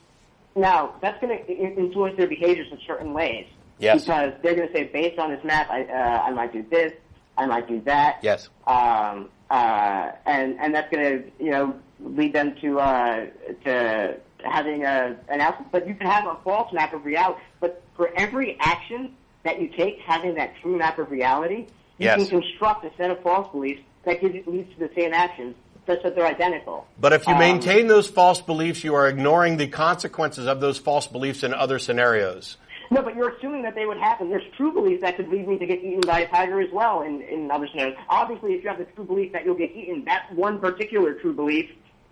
now, 0.55 0.95
that's 1.01 1.19
going 1.21 1.37
to 1.37 1.51
influence 1.53 2.17
their 2.17 2.27
behaviors 2.27 2.67
in 2.71 2.79
certain 2.85 3.13
ways. 3.13 3.47
Yes. 3.79 4.01
Because 4.01 4.33
they're 4.41 4.55
going 4.55 4.67
to 4.67 4.73
say, 4.73 4.83
based 4.85 5.19
on 5.19 5.31
this 5.31 5.43
map, 5.43 5.69
I, 5.69 5.83
uh, 5.83 6.23
I 6.23 6.31
might 6.31 6.53
do 6.53 6.63
this, 6.69 6.93
I 7.37 7.45
might 7.45 7.67
do 7.67 7.81
that. 7.81 8.19
Yes. 8.21 8.49
Um, 8.67 9.29
uh, 9.49 10.11
and, 10.25 10.59
and 10.59 10.75
that's 10.75 10.93
going 10.93 11.03
to, 11.03 11.31
you 11.43 11.51
know, 11.51 11.75
lead 11.99 12.33
them 12.33 12.55
to, 12.61 12.79
uh, 12.79 13.25
to 13.65 14.17
having 14.43 14.83
a, 14.83 15.17
an 15.29 15.41
outcome. 15.41 15.67
But 15.71 15.87
you 15.87 15.95
can 15.95 16.07
have 16.07 16.27
a 16.27 16.37
false 16.43 16.71
map 16.73 16.93
of 16.93 17.05
reality. 17.05 17.39
But 17.59 17.81
for 17.95 18.11
every 18.15 18.57
action 18.59 19.15
that 19.43 19.59
you 19.59 19.69
take, 19.69 19.99
having 19.99 20.35
that 20.35 20.53
true 20.61 20.77
map 20.77 20.99
of 20.99 21.11
reality, 21.11 21.67
you 21.97 22.05
Yes. 22.05 22.29
can 22.29 22.41
construct 22.41 22.85
a 22.85 22.91
set 22.97 23.11
of 23.11 23.19
false 23.21 23.51
beliefs 23.51 23.81
that 24.05 24.21
leads 24.23 24.73
to 24.73 24.79
the 24.79 24.89
same 24.95 25.13
actions, 25.13 25.55
such 25.87 26.01
that 26.03 26.15
they're 26.15 26.25
identical. 26.25 26.85
But 26.99 27.13
if 27.13 27.27
you 27.27 27.33
Um, 27.33 27.39
maintain 27.39 27.87
those 27.87 28.09
false 28.09 28.41
beliefs, 28.41 28.83
you 28.83 28.95
are 28.95 29.07
ignoring 29.07 29.57
the 29.57 29.67
consequences 29.67 30.47
of 30.47 30.59
those 30.59 30.77
false 30.77 31.07
beliefs 31.07 31.43
in 31.43 31.53
other 31.53 31.79
scenarios. 31.79 32.57
No, 32.91 33.01
but 33.01 33.15
you're 33.15 33.29
assuming 33.29 33.63
that 33.63 33.75
they 33.75 33.85
would 33.85 33.97
happen. 33.97 34.29
There's 34.29 34.43
true 34.55 34.71
beliefs 34.71 35.01
that 35.01 35.15
could 35.15 35.29
lead 35.29 35.47
me 35.47 35.57
to 35.57 35.65
get 35.65 35.83
eaten 35.83 36.01
by 36.01 36.19
a 36.21 36.27
tiger 36.27 36.61
as 36.61 36.71
well 36.71 37.01
in, 37.01 37.21
in 37.21 37.49
other 37.49 37.67
scenarios. 37.67 37.97
Obviously, 38.09 38.53
if 38.53 38.63
you 38.63 38.69
have 38.69 38.77
the 38.77 38.85
true 38.85 39.05
belief 39.05 39.31
that 39.31 39.45
you'll 39.45 39.55
get 39.55 39.71
eaten, 39.75 40.03
that 40.05 40.31
one 40.35 40.59
particular 40.59 41.13
true 41.13 41.33
belief, 41.33 41.69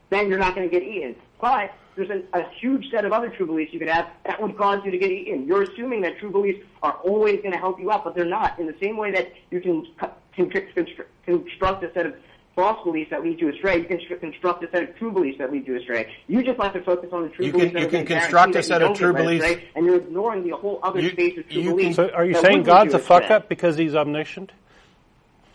then 0.10 0.28
you're 0.30 0.40
not 0.40 0.56
going 0.56 0.68
to 0.68 0.74
get 0.74 0.84
eaten. 0.88 1.16
But 1.42 1.72
there's 1.96 2.10
a, 2.10 2.22
a 2.38 2.48
huge 2.60 2.90
set 2.92 3.04
of 3.04 3.12
other 3.12 3.30
true 3.30 3.46
beliefs 3.48 3.74
you 3.74 3.80
could 3.80 3.90
have 3.90 4.08
that 4.26 4.42
would 4.42 4.58
cause 4.58 4.80
you 4.86 4.92
to 4.92 4.98
get 4.98 5.12
eaten. 5.12 5.46
You're 5.48 5.64
assuming 5.64 6.02
that 6.02 6.18
true 6.20 6.32
beliefs 6.32 6.60
are 6.84 6.94
always 7.04 7.38
going 7.42 7.52
to 7.52 7.58
help 7.58 7.80
you 7.80 7.92
out, 7.92 8.04
but 8.04 8.16
they're 8.16 8.26
not. 8.26 8.60
In 8.60 8.68
the 8.68 8.76
same 8.82 8.96
way 8.98 9.12
that 9.12 9.34
you 9.50 9.60
can, 9.60 9.86
cu- 10.00 10.08
can 10.36 10.50
constru- 10.50 11.06
construct 11.26 11.84
a 11.84 11.92
set 11.94 12.06
of 12.06 12.16
false 12.56 12.84
beliefs 12.84 13.10
that 13.10 13.24
lead 13.24 13.40
you 13.42 13.50
astray, 13.50 13.78
you 13.80 13.86
can 13.86 14.00
construct 14.20 14.64
a 14.64 14.70
set 14.72 14.84
of 14.84 14.96
true 14.98 15.12
beliefs 15.12 15.38
that 15.40 15.52
lead 15.52 15.66
you 15.68 15.78
astray. 15.78 16.14
You 16.28 16.44
just 16.44 16.60
like 16.60 16.74
to 16.74 16.82
focus 16.84 17.10
on 17.12 17.24
the 17.24 17.30
true 17.30 17.46
You 17.46 17.52
can- 17.52 17.60
beliefs 17.60 17.74
that 17.76 17.82
you 17.84 17.90
can 17.90 18.06
construct 18.06 18.56
a 18.56 18.64
set 18.64 18.82
of 18.84 18.96
true 18.98 19.14
beliefs- 19.14 19.44
astray, 19.44 19.68
and 19.76 19.86
you're 19.86 19.96
ignoring 19.98 20.44
the 20.44 20.56
whole 20.56 20.80
other 20.84 21.00
You- 21.02 21.12
space 21.12 21.38
of 21.40 21.50
true 21.50 21.62
you 21.62 21.70
beliefs. 21.72 21.96
So 21.96 22.10
are 22.10 22.26
you 22.26 22.36
saying 22.36 22.64
God's 22.64 22.94
a 22.94 23.00
fuck 23.00 23.24
astray. 23.24 23.36
up 23.38 23.50
because 23.50 23.78
he's 23.78 23.96
omniscient? 23.96 24.52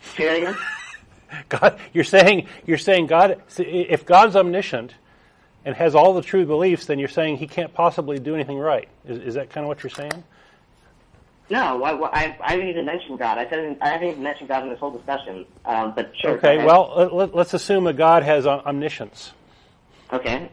Say 0.01 0.25
that 0.25 0.37
again? 0.37 0.57
God, 1.49 1.79
you're 1.93 2.03
saying 2.03 2.47
you're 2.65 2.77
saying 2.77 3.07
God. 3.07 3.41
If 3.57 4.05
God's 4.05 4.35
omniscient 4.35 4.93
and 5.65 5.75
has 5.75 5.95
all 5.95 6.13
the 6.13 6.21
true 6.21 6.45
beliefs, 6.45 6.85
then 6.85 6.99
you're 6.99 7.07
saying 7.07 7.37
He 7.37 7.47
can't 7.47 7.73
possibly 7.73 8.19
do 8.19 8.35
anything 8.35 8.57
right. 8.57 8.87
Is, 9.05 9.19
is 9.19 9.33
that 9.35 9.49
kind 9.49 9.63
of 9.65 9.67
what 9.69 9.83
you're 9.83 9.89
saying? 9.89 10.23
No, 11.49 11.81
I, 11.83 11.91
I, 11.91 12.37
I 12.41 12.51
haven't 12.51 12.67
even 12.67 12.85
mentioned 12.85 13.19
God. 13.19 13.37
I 13.37 13.49
said 13.49 13.77
I 13.81 13.89
haven't 13.89 14.07
even 14.09 14.23
mentioned 14.23 14.49
God 14.49 14.63
in 14.63 14.69
this 14.69 14.79
whole 14.79 14.91
discussion. 14.91 15.45
Um, 15.63 15.93
but 15.95 16.11
sure. 16.19 16.31
Okay. 16.31 16.63
Well, 16.65 17.09
let- 17.13 17.33
let's 17.33 17.53
assume 17.53 17.85
that 17.85 17.93
God 17.95 18.23
has 18.23 18.45
omniscience. 18.45 19.31
Okay. 20.11 20.49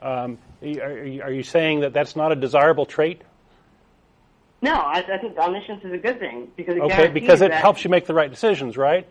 Um, 0.00 0.38
are, 0.62 0.66
you- 1.06 1.22
are 1.22 1.32
you 1.32 1.42
saying 1.44 1.80
that 1.80 1.92
that's 1.92 2.16
not 2.16 2.32
a 2.32 2.36
desirable 2.36 2.86
trait? 2.86 3.22
No, 4.62 4.74
I, 4.74 4.98
I 5.10 5.18
think 5.18 5.38
omniscience 5.38 5.84
is 5.84 5.92
a 5.92 5.98
good 5.98 6.18
thing 6.18 6.48
because 6.56 6.76
it 6.76 6.80
Okay, 6.82 7.08
because 7.08 7.40
it 7.40 7.52
helps 7.52 7.82
you 7.84 7.88
make 7.90 8.06
the 8.06 8.12
right 8.14 8.30
decisions, 8.30 8.76
right? 8.76 9.06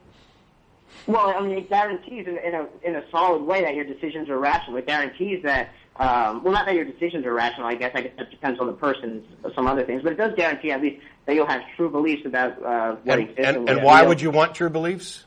Well, 1.09 1.33
I 1.35 1.41
mean, 1.41 1.57
it 1.57 1.69
guarantees 1.69 2.27
in, 2.27 2.37
in 2.37 2.53
a 2.53 2.67
in 2.83 2.95
a 2.95 3.03
solid 3.09 3.41
way 3.41 3.63
that 3.63 3.73
your 3.73 3.83
decisions 3.83 4.29
are 4.29 4.37
rational. 4.37 4.77
It 4.77 4.85
guarantees 4.85 5.41
that, 5.41 5.71
um, 5.95 6.43
well, 6.43 6.53
not 6.53 6.67
that 6.67 6.75
your 6.75 6.85
decisions 6.85 7.25
are 7.25 7.33
rational. 7.33 7.65
I 7.65 7.73
guess 7.73 7.91
I 7.95 8.01
guess 8.01 8.11
that 8.19 8.29
depends 8.29 8.59
on 8.59 8.67
the 8.67 8.73
person, 8.73 9.23
some 9.55 9.65
other 9.65 9.83
things, 9.83 10.03
but 10.03 10.11
it 10.11 10.17
does 10.17 10.35
guarantee 10.35 10.71
at 10.71 10.83
least 10.83 11.01
that 11.25 11.33
you'll 11.33 11.47
have 11.47 11.63
true 11.75 11.89
beliefs 11.89 12.27
about 12.27 12.63
uh, 12.63 12.95
what 13.03 13.17
And, 13.17 13.29
exists. 13.29 13.47
and, 13.55 13.61
what 13.65 13.69
and 13.71 13.83
why 13.83 14.03
would 14.03 14.21
you 14.21 14.29
want 14.29 14.53
true 14.53 14.69
beliefs? 14.69 15.25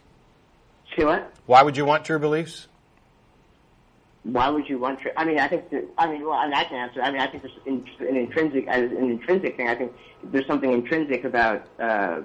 See 0.96 1.04
what? 1.04 1.32
Why 1.46 1.62
would 1.62 1.76
you 1.76 1.84
want 1.84 2.04
true 2.04 2.20
beliefs? 2.20 2.68
Why 4.22 4.50
would 4.50 4.68
you 4.68 4.78
want? 4.78 5.00
I 5.16 5.24
mean, 5.24 5.40
I 5.40 5.48
think. 5.48 5.68
That, 5.70 5.84
I 5.98 6.06
mean, 6.06 6.24
well, 6.24 6.34
I, 6.34 6.44
mean, 6.44 6.54
I 6.54 6.62
can 6.62 6.76
answer. 6.76 7.02
I 7.02 7.10
mean, 7.10 7.20
I 7.20 7.26
think 7.26 7.42
there's 7.42 7.58
an 7.66 8.16
intrinsic 8.16 8.66
an 8.68 8.96
intrinsic 9.10 9.56
thing. 9.56 9.68
I 9.68 9.74
think 9.74 9.92
there's 10.22 10.46
something 10.46 10.72
intrinsic 10.72 11.24
about. 11.24 11.66
Uh, 11.80 12.20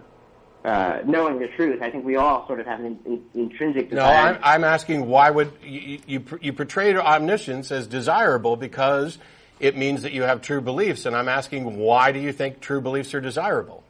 uh, 0.67 1.01
knowing 1.05 1.39
the 1.39 1.47
truth, 1.47 1.81
I 1.81 1.89
think 1.89 2.03
we 2.05 2.17
all 2.17 2.45
sort 2.45 2.59
of 2.59 2.65
have 2.65 2.79
an 2.81 2.99
in, 3.05 3.13
in, 3.33 3.41
intrinsic 3.49 3.89
No, 3.91 4.01
desire. 4.01 4.35
I'm, 4.35 4.39
I'm 4.43 4.63
asking 4.63 5.07
why 5.07 5.31
would 5.31 5.53
you, 5.63 5.99
you, 6.05 6.23
you 6.41 6.53
portrayed 6.53 6.97
omniscience 6.97 7.71
as 7.71 7.87
desirable 7.87 8.57
because 8.57 9.17
it 9.59 9.77
means 9.77 10.01
that 10.03 10.11
you 10.11 10.23
have 10.23 10.41
true 10.41 10.61
beliefs, 10.61 11.05
and 11.05 11.15
I'm 11.15 11.29
asking 11.29 11.77
why 11.77 12.11
do 12.11 12.19
you 12.19 12.33
think 12.33 12.59
true 12.59 12.81
beliefs 12.81 13.13
are 13.13 13.21
desirable? 13.21 13.83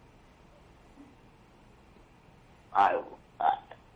uh, 2.77 3.01
uh, 3.39 3.49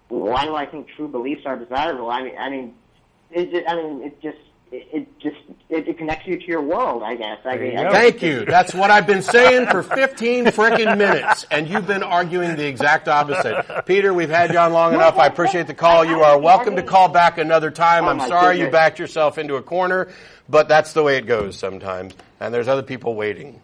why 0.10 0.46
do 0.46 0.56
I 0.56 0.66
think 0.66 0.88
true 0.96 1.08
beliefs 1.08 1.44
are 1.46 1.58
desirable? 1.58 2.10
I 2.10 2.24
mean, 2.24 2.38
I 2.38 2.50
mean, 2.50 2.74
it 3.30 3.64
I 3.68 3.76
mean, 3.76 4.02
it 4.02 4.22
just, 4.22 4.40
it, 4.72 4.88
it 4.94 5.20
just, 5.20 5.38
it, 5.70 5.88
it 5.88 5.98
connects 5.98 6.26
you 6.28 6.38
to 6.38 6.46
your 6.46 6.62
world, 6.62 7.04
I 7.04 7.16
guess. 7.16 7.40
I 7.46 7.58
mean, 7.58 7.78
I 7.78 7.84
guess 7.84 7.94
Thank 7.94 8.22
you. 8.22 8.46
That's 8.46 8.74
what 8.74 8.90
I've 8.90 9.06
been 9.06 9.22
saying 9.22 9.68
for 9.68 9.84
15 9.84 10.46
frickin' 10.46 10.98
minutes, 10.98 11.46
and 11.52 11.68
you've 11.68 11.88
been 11.88 12.04
arguing 12.04 12.56
the 12.56 12.68
exact 12.68 13.08
opposite. 13.08 13.86
Peter, 13.86 14.14
we've 14.14 14.30
had 14.30 14.52
you 14.54 14.60
on 14.60 14.72
long 14.72 14.94
enough. 14.94 15.18
I 15.18 15.28
appreciate 15.28 15.68
the 15.68 15.74
call. 15.74 16.06
You 16.06 16.22
are 16.22 16.40
welcome 16.40 16.78
to 16.78 16.84
call 16.84 17.10
back 17.10 17.38
another 17.38 17.70
time. 17.70 18.06
Oh, 18.06 18.10
I'm 18.10 18.20
sorry 18.28 18.60
you 18.60 18.70
backed 18.70 18.98
yourself 18.98 19.38
into 19.38 19.56
a 19.56 19.62
corner, 19.62 20.10
but 20.48 20.68
that's 20.68 20.94
the 20.94 21.04
way 21.04 21.18
it 21.18 21.26
goes 21.26 21.58
sometimes, 21.58 22.14
and 22.40 22.54
there's 22.54 22.68
other 22.68 22.84
people 22.84 23.16
waiting. 23.16 23.62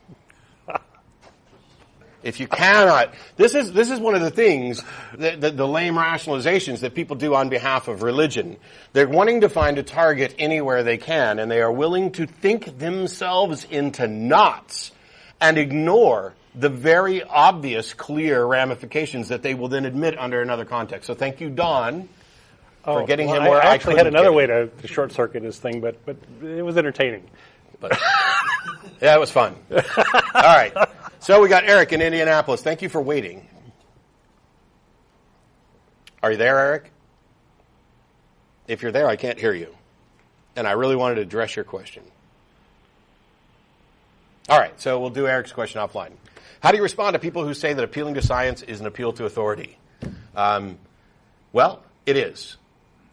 If 2.24 2.40
you 2.40 2.48
cannot, 2.48 3.14
this 3.36 3.54
is 3.54 3.72
this 3.72 3.92
is 3.92 4.00
one 4.00 4.16
of 4.16 4.22
the 4.22 4.32
things 4.32 4.82
that, 5.18 5.42
that 5.42 5.56
the 5.56 5.68
lame 5.68 5.96
rationalizations 5.96 6.80
that 6.80 6.96
people 6.96 7.16
do 7.16 7.36
on 7.36 7.50
behalf 7.50 7.88
of 7.88 8.02
religion. 8.02 8.58
They're 8.94 9.08
wanting 9.08 9.42
to 9.42 9.50
find 9.50 9.78
a 9.78 9.84
target 9.84 10.34
anywhere 10.40 10.84
they 10.84 10.98
can, 10.98 11.38
and 11.40 11.50
they 11.50 11.62
are 11.62 11.72
willing 11.72 12.12
to 12.14 12.26
think 12.26 12.80
themselves 12.80 13.66
into 13.70 14.08
knots 14.08 14.92
and 15.40 15.58
ignore 15.58 16.34
the 16.56 16.70
very 16.70 17.24
obvious, 17.24 17.94
clear 17.94 18.44
ramifications 18.44 19.28
that 19.28 19.44
they 19.44 19.54
will 19.54 19.68
then 19.68 19.86
admit 19.86 20.18
under 20.18 20.42
another 20.42 20.66
context. 20.66 21.06
So, 21.06 21.14
thank 21.14 21.40
you, 21.40 21.50
Don, 21.52 22.10
for 22.84 23.04
oh, 23.04 23.06
getting 23.06 23.28
Oh, 23.28 23.34
well, 23.34 23.42
him 23.42 23.50
where 23.50 23.62
I 23.62 23.70
I 23.70 23.74
actually 23.76 23.98
had 23.98 24.08
another 24.08 24.34
way 24.34 24.48
to, 24.48 24.68
to 24.68 24.88
short 24.88 25.12
circuit 25.12 25.44
this 25.44 25.60
thing, 25.60 25.82
but 25.82 26.04
but 26.06 26.18
it 26.42 26.64
was 26.64 26.78
entertaining. 26.78 27.30
But 27.80 28.00
yeah, 29.02 29.16
it 29.16 29.20
was 29.20 29.30
fun. 29.30 29.56
All 29.72 29.82
right. 30.34 30.74
So 31.20 31.42
we 31.42 31.50
got 31.50 31.64
Eric 31.64 31.94
in 31.94 32.02
Indianapolis. 32.02 32.62
Thank 32.62 32.82
you 32.82 32.90
for 32.90 33.02
waiting. 33.02 33.48
Are 36.22 36.32
you 36.32 36.38
there, 36.38 36.58
Eric? 36.58 36.92
If 38.68 38.82
you're 38.82 38.92
there, 38.92 39.08
I 39.08 39.16
can't 39.16 39.40
hear 39.40 39.54
you. 39.54 39.76
And 40.56 40.68
I 40.68 40.72
really 40.72 40.96
wanted 40.96 41.16
to 41.16 41.22
address 41.22 41.56
your 41.56 41.66
question. 41.66 42.04
All 44.50 44.58
right, 44.58 44.80
so 44.80 45.00
we'll 45.00 45.10
do 45.10 45.28
Eric's 45.28 45.52
question 45.52 45.82
offline. 45.82 46.12
How 46.62 46.72
do 46.72 46.78
you 46.78 46.84
respond 46.84 47.14
to 47.14 47.20
people 47.20 47.46
who 47.46 47.54
say 47.54 47.74
that 47.74 47.84
appealing 47.84 48.16
to 48.16 48.22
science 48.22 48.62
is 48.62 48.80
an 48.80 48.88
appeal 48.88 49.14
to 49.14 49.26
authority? 49.26 49.78
Um, 50.36 50.78
well, 51.52 51.84
it 52.06 52.18
is. 52.18 52.58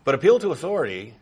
But 0.05 0.15
appeal 0.15 0.39
to 0.39 0.53
authority 0.53 1.15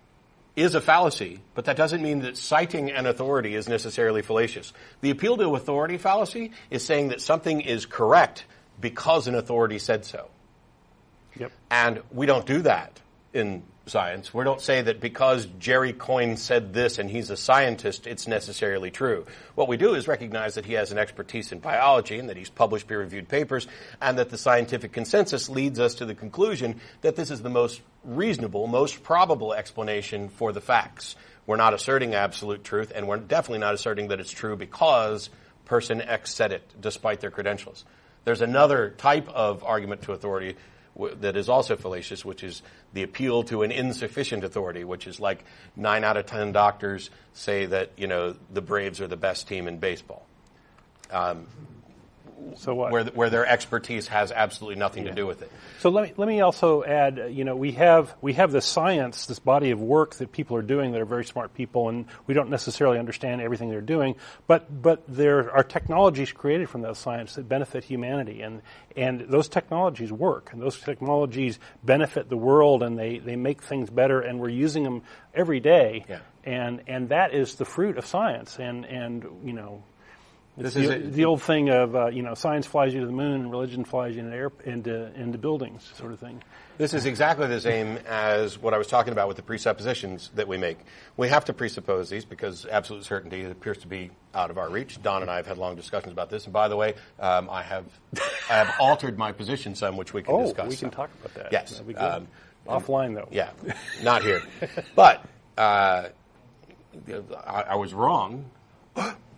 is 0.54 0.74
a 0.74 0.80
fallacy, 0.80 1.40
but 1.54 1.64
that 1.64 1.76
doesn't 1.76 2.02
mean 2.02 2.20
that 2.20 2.36
citing 2.36 2.90
an 2.90 3.06
authority 3.06 3.54
is 3.54 3.68
necessarily 3.68 4.22
fallacious. 4.22 4.72
The 5.00 5.10
appeal 5.10 5.36
to 5.38 5.54
authority 5.56 5.96
fallacy 5.96 6.52
is 6.70 6.84
saying 6.84 7.08
that 7.08 7.20
something 7.20 7.60
is 7.60 7.86
correct 7.86 8.44
because 8.80 9.28
an 9.28 9.34
authority 9.34 9.78
said 9.78 10.04
so. 10.04 10.28
Yep. 11.38 11.52
And 11.70 12.02
we 12.10 12.26
don't 12.26 12.44
do 12.44 12.62
that 12.62 13.00
in 13.32 13.62
science. 13.86 14.32
We 14.32 14.44
don't 14.44 14.60
say 14.60 14.82
that 14.82 15.00
because 15.00 15.46
Jerry 15.58 15.92
Coyne 15.92 16.36
said 16.36 16.72
this 16.72 16.98
and 16.98 17.10
he's 17.10 17.30
a 17.30 17.36
scientist, 17.36 18.06
it's 18.06 18.26
necessarily 18.26 18.90
true. 18.90 19.26
What 19.54 19.68
we 19.68 19.76
do 19.76 19.94
is 19.94 20.06
recognize 20.06 20.54
that 20.54 20.66
he 20.66 20.74
has 20.74 20.92
an 20.92 20.98
expertise 20.98 21.52
in 21.52 21.58
biology 21.58 22.18
and 22.18 22.28
that 22.28 22.36
he's 22.36 22.48
published 22.48 22.86
peer 22.86 23.00
reviewed 23.00 23.28
papers 23.28 23.66
and 24.00 24.18
that 24.18 24.30
the 24.30 24.38
scientific 24.38 24.92
consensus 24.92 25.48
leads 25.48 25.80
us 25.80 25.96
to 25.96 26.04
the 26.04 26.14
conclusion 26.14 26.80
that 27.00 27.16
this 27.16 27.30
is 27.30 27.42
the 27.42 27.50
most 27.50 27.80
reasonable, 28.04 28.66
most 28.66 29.02
probable 29.02 29.52
explanation 29.52 30.28
for 30.28 30.52
the 30.52 30.60
facts. 30.60 31.16
We're 31.46 31.56
not 31.56 31.74
asserting 31.74 32.14
absolute 32.14 32.64
truth 32.64 32.92
and 32.94 33.08
we're 33.08 33.18
definitely 33.18 33.60
not 33.60 33.74
asserting 33.74 34.08
that 34.08 34.20
it's 34.20 34.30
true 34.30 34.56
because 34.56 35.28
person 35.64 36.00
X 36.00 36.34
said 36.34 36.52
it 36.52 36.62
despite 36.80 37.20
their 37.20 37.30
credentials. 37.30 37.84
There's 38.24 38.40
another 38.40 38.90
type 38.90 39.28
of 39.28 39.64
argument 39.64 40.02
to 40.02 40.12
authority 40.12 40.56
that 41.20 41.36
is 41.36 41.48
also 41.48 41.76
fallacious, 41.76 42.24
which 42.24 42.44
is 42.44 42.62
the 42.92 43.02
appeal 43.02 43.42
to 43.44 43.62
an 43.62 43.72
insufficient 43.72 44.44
authority, 44.44 44.84
which 44.84 45.06
is 45.06 45.18
like 45.18 45.44
nine 45.74 46.04
out 46.04 46.16
of 46.16 46.26
ten 46.26 46.52
doctors 46.52 47.10
say 47.32 47.66
that 47.66 47.90
you 47.96 48.06
know 48.06 48.36
the 48.52 48.60
Braves 48.60 49.00
are 49.00 49.06
the 49.06 49.16
best 49.16 49.48
team 49.48 49.68
in 49.68 49.78
baseball, 49.78 50.26
um, 51.10 51.46
So 52.56 52.74
what? 52.74 52.92
where 52.92 53.04
where 53.04 53.30
their 53.30 53.46
expertise 53.46 54.08
has 54.08 54.32
absolutely 54.32 54.78
nothing 54.78 55.04
to 55.04 55.12
do 55.12 55.26
with 55.26 55.42
it. 55.42 55.50
So 55.80 55.90
let 55.90 56.04
me 56.08 56.14
let 56.16 56.28
me 56.28 56.40
also 56.40 56.84
add. 56.84 57.18
uh, 57.18 57.24
You 57.26 57.44
know, 57.44 57.56
we 57.56 57.72
have 57.72 58.14
we 58.20 58.34
have 58.34 58.52
this 58.52 58.66
science, 58.66 59.26
this 59.26 59.38
body 59.38 59.70
of 59.70 59.80
work 59.80 60.16
that 60.16 60.32
people 60.32 60.56
are 60.56 60.62
doing 60.62 60.92
that 60.92 61.00
are 61.00 61.06
very 61.06 61.24
smart 61.24 61.54
people, 61.54 61.88
and 61.88 62.06
we 62.26 62.34
don't 62.34 62.50
necessarily 62.50 62.98
understand 62.98 63.40
everything 63.40 63.70
they're 63.70 63.80
doing. 63.80 64.16
But 64.46 64.82
but 64.82 65.02
there 65.08 65.50
are 65.50 65.64
technologies 65.64 66.32
created 66.32 66.68
from 66.68 66.82
that 66.82 66.96
science 66.96 67.34
that 67.34 67.48
benefit 67.48 67.84
humanity, 67.84 68.42
and 68.42 68.62
and 68.96 69.20
those 69.22 69.48
technologies 69.48 70.12
work, 70.12 70.52
and 70.52 70.60
those 70.60 70.78
technologies 70.78 71.58
benefit 71.82 72.28
the 72.28 72.36
world, 72.36 72.82
and 72.82 72.98
they 72.98 73.18
they 73.18 73.36
make 73.36 73.62
things 73.62 73.90
better, 73.90 74.20
and 74.20 74.40
we're 74.40 74.48
using 74.48 74.82
them 74.82 75.02
every 75.34 75.60
day. 75.60 76.04
Yeah. 76.08 76.20
And 76.44 76.82
and 76.88 77.08
that 77.10 77.34
is 77.34 77.54
the 77.54 77.64
fruit 77.64 77.98
of 77.98 78.06
science, 78.06 78.58
and 78.58 78.84
and 78.84 79.24
you 79.44 79.52
know. 79.52 79.84
This 80.56 80.76
It's 80.76 80.84
is 80.84 80.88
the, 80.90 81.10
the 81.10 81.24
old 81.24 81.40
thing 81.42 81.70
of 81.70 81.96
uh, 81.96 82.06
you 82.08 82.22
know 82.22 82.34
science 82.34 82.66
flies 82.66 82.92
you 82.92 83.00
to 83.00 83.06
the 83.06 83.12
moon 83.12 83.40
and 83.40 83.50
religion 83.50 83.84
flies 83.84 84.14
you 84.16 84.20
into, 84.22 84.36
air, 84.36 84.52
into 84.64 85.10
into 85.18 85.38
buildings 85.38 85.90
sort 85.96 86.12
of 86.12 86.20
thing. 86.20 86.42
This 86.76 86.92
is 86.92 87.06
exactly 87.06 87.46
the 87.46 87.60
same 87.60 87.98
as 88.06 88.58
what 88.58 88.74
I 88.74 88.78
was 88.78 88.86
talking 88.86 89.12
about 89.12 89.28
with 89.28 89.36
the 89.38 89.42
presuppositions 89.42 90.30
that 90.34 90.48
we 90.48 90.58
make. 90.58 90.78
We 91.16 91.28
have 91.28 91.44
to 91.46 91.52
presuppose 91.54 92.10
these 92.10 92.24
because 92.26 92.66
absolute 92.66 93.04
certainty 93.04 93.44
appears 93.44 93.78
to 93.78 93.86
be 93.86 94.10
out 94.34 94.50
of 94.50 94.58
our 94.58 94.68
reach. 94.68 95.00
Don 95.02 95.22
and 95.22 95.30
I 95.30 95.36
have 95.36 95.46
had 95.46 95.56
long 95.58 95.74
discussions 95.76 96.12
about 96.12 96.28
this. 96.28 96.44
And 96.44 96.52
by 96.52 96.68
the 96.68 96.76
way, 96.76 96.94
um, 97.18 97.48
I 97.48 97.62
have 97.62 97.84
I 98.50 98.54
have 98.54 98.74
altered 98.80 99.16
my 99.16 99.32
position 99.32 99.74
some, 99.74 99.96
which 99.96 100.12
we 100.12 100.22
can 100.22 100.34
Oh, 100.34 100.42
discuss. 100.44 100.64
we 100.68 100.76
can 100.76 100.78
some. 100.78 100.90
talk 100.90 101.10
about 101.24 101.34
that. 101.34 101.52
Yes. 101.52 101.70
That'd 101.72 101.86
be 101.86 101.94
good. 101.94 102.02
Um, 102.02 102.28
Offline 102.68 103.14
though. 103.14 103.28
Yeah, 103.30 103.50
not 104.02 104.22
here. 104.22 104.42
but 104.94 105.24
uh, 105.56 106.08
I, 107.46 107.62
I 107.70 107.74
was 107.76 107.94
wrong, 107.94 108.50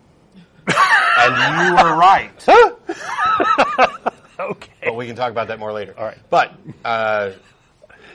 and 0.67 1.67
you 1.67 1.85
were 1.85 1.97
right. 1.97 2.47
Okay. 4.39 4.73
But 4.83 4.97
we 4.97 5.07
can 5.07 5.17
talk 5.17 5.31
about 5.31 5.49
that 5.49 5.59
more 5.59 5.73
later. 5.73 5.95
All 5.97 6.05
right. 6.05 6.19
But 6.29 6.55
uh, 6.85 7.31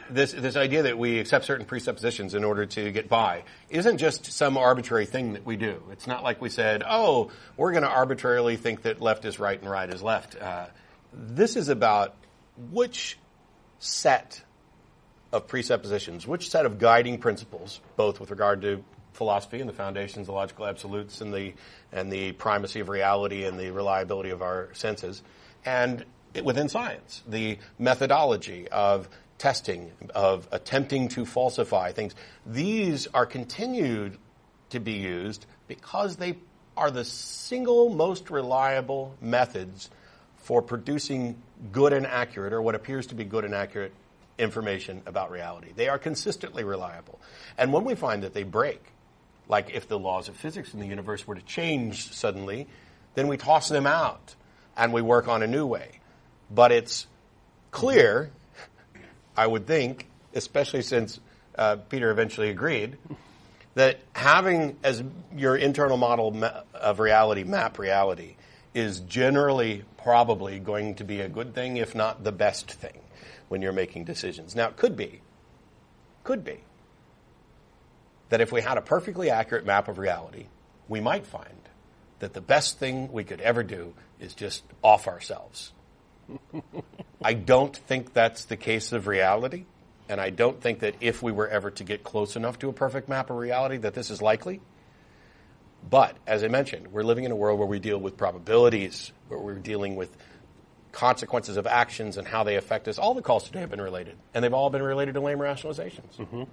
this 0.09 0.33
this 0.33 0.55
idea 0.55 0.83
that 0.83 0.97
we 0.97 1.19
accept 1.19 1.45
certain 1.45 1.65
presuppositions 1.65 2.33
in 2.33 2.43
order 2.43 2.65
to 2.65 2.91
get 2.91 3.07
by 3.07 3.43
isn't 3.69 3.97
just 3.97 4.31
some 4.31 4.57
arbitrary 4.57 5.05
thing 5.05 5.33
that 5.33 5.45
we 5.45 5.55
do. 5.55 5.81
It's 5.91 6.07
not 6.07 6.23
like 6.23 6.41
we 6.41 6.49
said, 6.49 6.83
"Oh, 6.87 7.31
we're 7.57 7.71
going 7.71 7.83
to 7.83 7.89
arbitrarily 7.89 8.57
think 8.57 8.83
that 8.83 9.01
left 9.01 9.25
is 9.25 9.39
right 9.39 9.59
and 9.59 9.69
right 9.69 9.89
is 9.89 10.03
left." 10.03 10.35
Uh, 10.35 10.67
this 11.13 11.55
is 11.55 11.69
about 11.69 12.15
which 12.71 13.17
set 13.79 14.43
of 15.31 15.47
presuppositions, 15.47 16.27
which 16.27 16.49
set 16.49 16.65
of 16.65 16.79
guiding 16.79 17.17
principles, 17.19 17.79
both 17.95 18.19
with 18.19 18.29
regard 18.29 18.61
to 18.63 18.83
philosophy 19.13 19.59
and 19.59 19.69
the 19.69 19.73
foundations, 19.73 20.27
the 20.27 20.33
logical 20.33 20.65
absolutes, 20.65 21.21
and 21.21 21.33
the 21.33 21.53
and 21.91 22.11
the 22.11 22.31
primacy 22.33 22.79
of 22.79 22.89
reality 22.89 23.45
and 23.45 23.59
the 23.59 23.71
reliability 23.71 24.29
of 24.29 24.41
our 24.41 24.69
senses, 24.73 25.21
and 25.65 26.05
it- 26.33 26.45
within 26.45 26.69
science, 26.69 27.23
the 27.27 27.57
methodology 27.77 28.67
of 28.69 29.09
testing, 29.37 29.91
of 30.13 30.47
attempting 30.51 31.07
to 31.07 31.25
falsify 31.25 31.91
things. 31.91 32.13
These 32.45 33.07
are 33.07 33.25
continued 33.25 34.17
to 34.69 34.79
be 34.79 34.93
used 34.93 35.45
because 35.67 36.17
they 36.17 36.37
are 36.77 36.91
the 36.91 37.05
single 37.05 37.89
most 37.89 38.29
reliable 38.29 39.15
methods 39.21 39.89
for 40.37 40.61
producing 40.61 41.41
good 41.71 41.93
and 41.93 42.07
accurate, 42.07 42.53
or 42.53 42.61
what 42.61 42.75
appears 42.75 43.07
to 43.07 43.15
be 43.15 43.23
good 43.23 43.45
and 43.45 43.53
accurate 43.53 43.93
information 44.37 45.01
about 45.05 45.31
reality. 45.31 45.73
They 45.75 45.89
are 45.89 45.99
consistently 45.99 46.63
reliable. 46.63 47.19
And 47.57 47.73
when 47.73 47.83
we 47.83 47.95
find 47.95 48.23
that 48.23 48.33
they 48.33 48.43
break, 48.43 48.81
like 49.49 49.71
if 49.71 49.87
the 49.89 49.99
laws 49.99 50.29
of 50.29 50.37
physics 50.37 50.73
in 50.73 50.79
the 50.79 50.87
universe 50.87 51.27
were 51.27 51.35
to 51.35 51.41
change 51.41 52.13
suddenly, 52.13 52.67
then 53.15 53.27
we 53.27 53.35
toss 53.35 53.67
them 53.67 53.85
out. 53.85 54.35
and 54.77 54.93
we 54.93 55.01
work 55.01 55.27
on 55.27 55.43
a 55.43 55.47
new 55.47 55.65
way. 55.65 55.99
But 56.49 56.71
it's 56.71 57.05
clear, 57.69 58.31
I 59.35 59.45
would 59.45 59.67
think, 59.67 60.07
especially 60.33 60.83
since 60.83 61.19
uh, 61.55 61.75
Peter 61.89 62.09
eventually 62.11 62.49
agreed, 62.49 62.97
that 63.75 63.99
having 64.13 64.77
as 64.83 65.03
your 65.35 65.57
internal 65.57 65.97
model 65.97 66.31
ma- 66.31 66.61
of 66.73 66.99
reality 66.99 67.43
map 67.43 67.77
reality 67.77 68.35
is 68.73 69.01
generally 69.01 69.83
probably 70.01 70.59
going 70.59 70.95
to 70.95 71.03
be 71.03 71.19
a 71.19 71.27
good 71.27 71.53
thing, 71.53 71.77
if 71.77 71.93
not 71.93 72.23
the 72.23 72.31
best 72.31 72.71
thing, 72.71 72.99
when 73.49 73.61
you're 73.61 73.73
making 73.73 74.05
decisions. 74.05 74.55
Now, 74.55 74.69
it 74.69 74.77
could 74.77 74.95
be, 74.95 75.21
could 76.23 76.45
be, 76.45 76.59
that 78.29 78.41
if 78.41 78.51
we 78.51 78.61
had 78.61 78.77
a 78.77 78.81
perfectly 78.81 79.29
accurate 79.29 79.65
map 79.65 79.87
of 79.87 79.97
reality, 79.97 80.47
we 80.87 80.99
might 80.99 81.25
find 81.25 81.69
that 82.19 82.33
the 82.33 82.41
best 82.41 82.79
thing 82.79 83.11
we 83.11 83.23
could 83.23 83.41
ever 83.41 83.63
do 83.63 83.93
is 84.19 84.33
just 84.33 84.63
off 84.83 85.07
ourselves. 85.07 85.71
I 87.23 87.33
don't 87.33 87.75
think 87.75 88.13
that's 88.13 88.45
the 88.45 88.57
case 88.57 88.91
of 88.91 89.07
reality, 89.07 89.65
and 90.07 90.21
I 90.21 90.29
don't 90.29 90.61
think 90.61 90.79
that 90.79 90.95
if 91.01 91.23
we 91.23 91.31
were 91.31 91.47
ever 91.47 91.71
to 91.71 91.83
get 91.83 92.03
close 92.03 92.35
enough 92.35 92.59
to 92.59 92.69
a 92.69 92.73
perfect 92.73 93.09
map 93.09 93.29
of 93.29 93.37
reality 93.37 93.77
that 93.77 93.93
this 93.93 94.09
is 94.09 94.21
likely. 94.21 94.61
But 95.89 96.17
as 96.27 96.43
I 96.43 96.49
mentioned, 96.49 96.87
we're 96.87 97.03
living 97.03 97.23
in 97.23 97.31
a 97.31 97.35
world 97.35 97.57
where 97.57 97.67
we 97.67 97.79
deal 97.79 97.97
with 97.97 98.17
probabilities, 98.17 99.11
where 99.27 99.39
we're 99.39 99.55
dealing 99.55 99.95
with 99.95 100.15
consequences 100.91 101.57
of 101.57 101.67
actions 101.67 102.17
and 102.17 102.27
how 102.27 102.43
they 102.43 102.55
affect 102.55 102.87
us. 102.87 102.97
All 102.97 103.13
the 103.13 103.21
calls 103.21 103.45
today 103.45 103.61
have 103.61 103.69
been 103.69 103.81
related, 103.81 104.17
and 104.33 104.43
they've 104.43 104.53
all 104.53 104.69
been 104.69 104.83
related 104.83 105.13
to 105.13 105.21
lame 105.21 105.39
rationalizations. 105.39 106.17
Mm-hmm. 106.17 106.43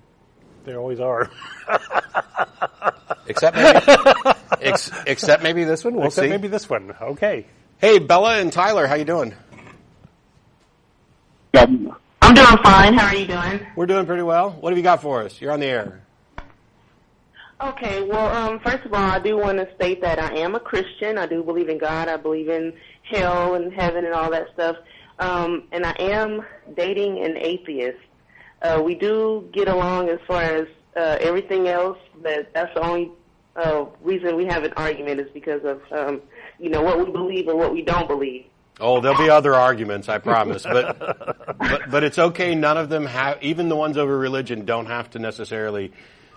They 0.67 0.75
always 0.75 0.99
are. 0.99 1.31
Except 3.29 3.57
maybe, 3.57 3.81
ex, 4.61 4.91
except 5.07 5.43
maybe 5.43 5.65
this 5.65 5.85
one. 5.85 5.95
We'll 5.95 6.07
Except 6.07 6.27
see. 6.27 6.31
maybe 6.31 6.49
this 6.49 6.69
one. 6.69 6.95
Okay. 7.01 7.47
Hey, 7.79 7.99
Bella 7.99 8.39
and 8.39 8.53
Tyler, 8.53 8.87
how 8.87 8.95
you 8.95 9.05
doing? 9.05 9.35
I'm 11.55 12.35
doing 12.35 12.57
fine. 12.63 12.95
How 12.95 13.07
are 13.07 13.15
you 13.15 13.27
doing? 13.27 13.67
We're 13.77 13.87
doing 13.87 14.07
pretty 14.07 14.23
well. 14.23 14.51
What 14.51 14.71
have 14.71 14.79
you 14.79 14.83
got 14.85 15.03
for 15.03 15.23
us? 15.23 15.41
You're 15.41 15.53
on 15.53 15.61
the 15.61 15.67
air. 15.67 16.03
Okay, 17.61 18.03
well, 18.03 18.27
um, 18.35 18.61
first 18.61 18.85
of 18.85 18.93
all, 18.93 19.11
I 19.11 19.19
do 19.19 19.37
want 19.37 19.59
to 19.59 19.69
state 19.77 20.01
that 20.03 20.19
I 20.19 20.37
am 20.39 20.55
a 20.55 20.61
Christian. 20.61 21.17
I 21.19 21.27
do 21.27 21.43
believe 21.43 21.69
in 21.69 21.79
God. 21.79 22.09
I 22.09 22.17
believe 22.17 22.49
in 22.49 22.73
hell 23.03 23.55
and 23.55 23.73
heaven 23.73 24.05
and 24.05 24.15
all 24.15 24.31
that 24.31 24.49
stuff. 24.55 24.77
Um, 25.19 25.65
and 25.73 25.87
I 25.87 25.95
am 25.99 26.43
dating 26.77 27.25
an 27.25 27.37
atheist. 27.39 27.99
Uh, 28.63 28.83
we 28.85 28.95
do 28.95 29.49
get 29.53 29.69
along 29.69 30.09
as 30.09 30.19
far 30.27 30.43
as 30.43 30.67
uh, 30.97 31.19
everything 31.21 31.69
else, 31.69 31.99
but 32.23 32.51
that's 32.55 32.73
the 32.75 32.81
only 32.81 33.11
uh, 33.57 33.85
reason 34.03 34.37
we 34.37 34.47
have 34.47 34.65
an 34.65 34.73
argument 34.77 35.21
is 35.21 35.31
because 35.33 35.63
of, 35.65 35.81
um, 35.93 36.23
you 36.59 36.71
know, 36.71 36.83
what 36.83 36.99
we 36.99 37.11
believe 37.11 37.49
and 37.49 37.59
what 37.59 37.73
we 37.73 37.83
don't 37.83 38.09
believe. 38.09 38.45
Oh, 38.79 39.01
there'll 39.01 39.19
be 39.19 39.31
other 39.31 39.55
arguments, 39.55 40.09
I 40.09 40.19
promise. 40.19 40.63
But, 40.63 40.99
but 41.59 41.91
but 41.91 42.05
it's 42.05 42.19
okay. 42.19 42.55
None 42.55 42.77
of 42.77 42.91
them 42.91 43.07
have. 43.07 43.43
Even 43.43 43.71
the 43.71 43.77
ones 43.77 43.97
over 43.97 44.17
religion 44.19 44.67
don't 44.67 44.87
have 44.87 45.09
to 45.11 45.19
necessarily 45.19 45.93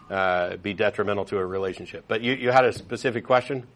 uh, 0.09 0.55
be 0.55 0.73
detrimental 0.73 1.25
to 1.25 1.37
a 1.37 1.45
relationship. 1.45 2.05
But 2.07 2.21
you 2.21 2.33
you 2.33 2.51
had 2.51 2.63
a 2.63 2.71
specific 2.71 3.25
question. 3.25 3.67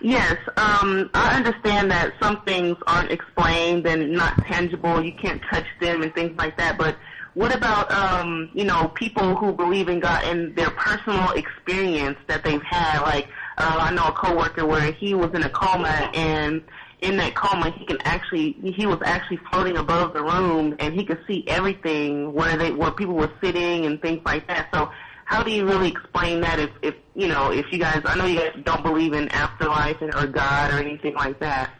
Yes, 0.00 0.36
um, 0.56 1.10
I 1.14 1.36
understand 1.36 1.90
that 1.90 2.12
some 2.22 2.42
things 2.42 2.76
aren't 2.86 3.10
explained 3.10 3.84
and 3.86 4.12
not 4.12 4.38
tangible. 4.46 5.02
You 5.02 5.12
can't 5.20 5.42
touch 5.50 5.66
them 5.80 6.02
and 6.02 6.14
things 6.14 6.38
like 6.38 6.56
that. 6.58 6.78
But 6.78 6.96
what 7.38 7.54
about, 7.54 7.92
um, 7.92 8.50
you 8.52 8.64
know, 8.64 8.88
people 8.96 9.36
who 9.36 9.52
believe 9.52 9.88
in 9.88 10.00
God 10.00 10.24
and 10.24 10.56
their 10.56 10.70
personal 10.70 11.30
experience 11.30 12.18
that 12.26 12.42
they've 12.42 12.62
had? 12.62 13.00
Like, 13.02 13.28
uh, 13.56 13.76
I 13.78 13.92
know 13.92 14.06
a 14.06 14.12
coworker 14.12 14.66
where 14.66 14.90
he 14.90 15.14
was 15.14 15.30
in 15.32 15.44
a 15.44 15.48
coma 15.48 16.10
and 16.14 16.64
in 17.00 17.16
that 17.18 17.36
coma 17.36 17.70
he 17.78 17.86
can 17.86 17.98
actually 18.02 18.56
he 18.74 18.86
was 18.86 18.98
actually 19.04 19.36
floating 19.52 19.76
above 19.76 20.14
the 20.14 20.20
room 20.20 20.74
and 20.80 20.92
he 20.94 21.04
could 21.04 21.20
see 21.28 21.44
everything 21.46 22.32
where 22.32 22.56
they 22.56 22.72
where 22.72 22.90
people 22.90 23.14
were 23.14 23.30
sitting 23.40 23.86
and 23.86 24.02
things 24.02 24.20
like 24.24 24.44
that. 24.48 24.66
So 24.74 24.90
how 25.24 25.44
do 25.44 25.52
you 25.52 25.64
really 25.64 25.90
explain 25.90 26.40
that 26.40 26.58
if, 26.58 26.70
if 26.82 26.96
you 27.14 27.28
know 27.28 27.52
if 27.52 27.66
you 27.70 27.78
guys 27.78 28.02
I 28.04 28.16
know 28.16 28.26
you 28.26 28.40
guys 28.40 28.50
don't 28.64 28.82
believe 28.82 29.12
in 29.12 29.28
afterlife 29.28 30.02
and, 30.02 30.12
or 30.12 30.26
God 30.26 30.72
or 30.72 30.78
anything 30.78 31.14
like 31.14 31.38
that. 31.38 31.70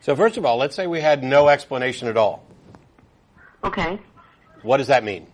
So 0.00 0.16
first 0.16 0.38
of 0.38 0.46
all, 0.46 0.56
let's 0.56 0.74
say 0.74 0.86
we 0.86 1.02
had 1.02 1.22
no 1.22 1.48
explanation 1.48 2.08
at 2.08 2.16
all. 2.16 2.46
Okay. 3.62 4.00
What 4.66 4.78
does 4.78 4.88
that 4.88 5.04
mean? 5.04 5.28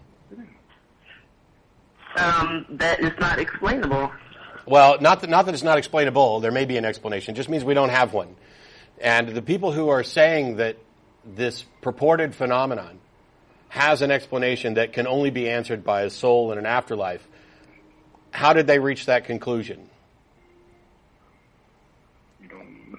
Um, 2.16 2.66
that 2.68 3.00
is 3.00 3.12
not 3.18 3.38
explainable. 3.38 4.12
Well, 4.66 5.00
not 5.00 5.22
that, 5.22 5.30
not 5.30 5.46
that 5.46 5.54
it's 5.54 5.62
not 5.62 5.78
explainable. 5.78 6.40
There 6.40 6.52
may 6.52 6.66
be 6.66 6.76
an 6.76 6.84
explanation. 6.84 7.34
It 7.34 7.36
just 7.36 7.48
means 7.48 7.64
we 7.64 7.72
don't 7.72 7.88
have 7.88 8.12
one. 8.12 8.36
And 9.00 9.28
the 9.28 9.40
people 9.40 9.72
who 9.72 9.88
are 9.88 10.04
saying 10.04 10.56
that 10.56 10.76
this 11.24 11.64
purported 11.80 12.34
phenomenon 12.34 13.00
has 13.70 14.02
an 14.02 14.10
explanation 14.10 14.74
that 14.74 14.92
can 14.92 15.06
only 15.06 15.30
be 15.30 15.48
answered 15.48 15.82
by 15.82 16.02
a 16.02 16.10
soul 16.10 16.52
in 16.52 16.58
an 16.58 16.66
afterlife, 16.66 17.26
how 18.32 18.52
did 18.52 18.66
they 18.66 18.78
reach 18.78 19.06
that 19.06 19.24
conclusion? 19.24 19.88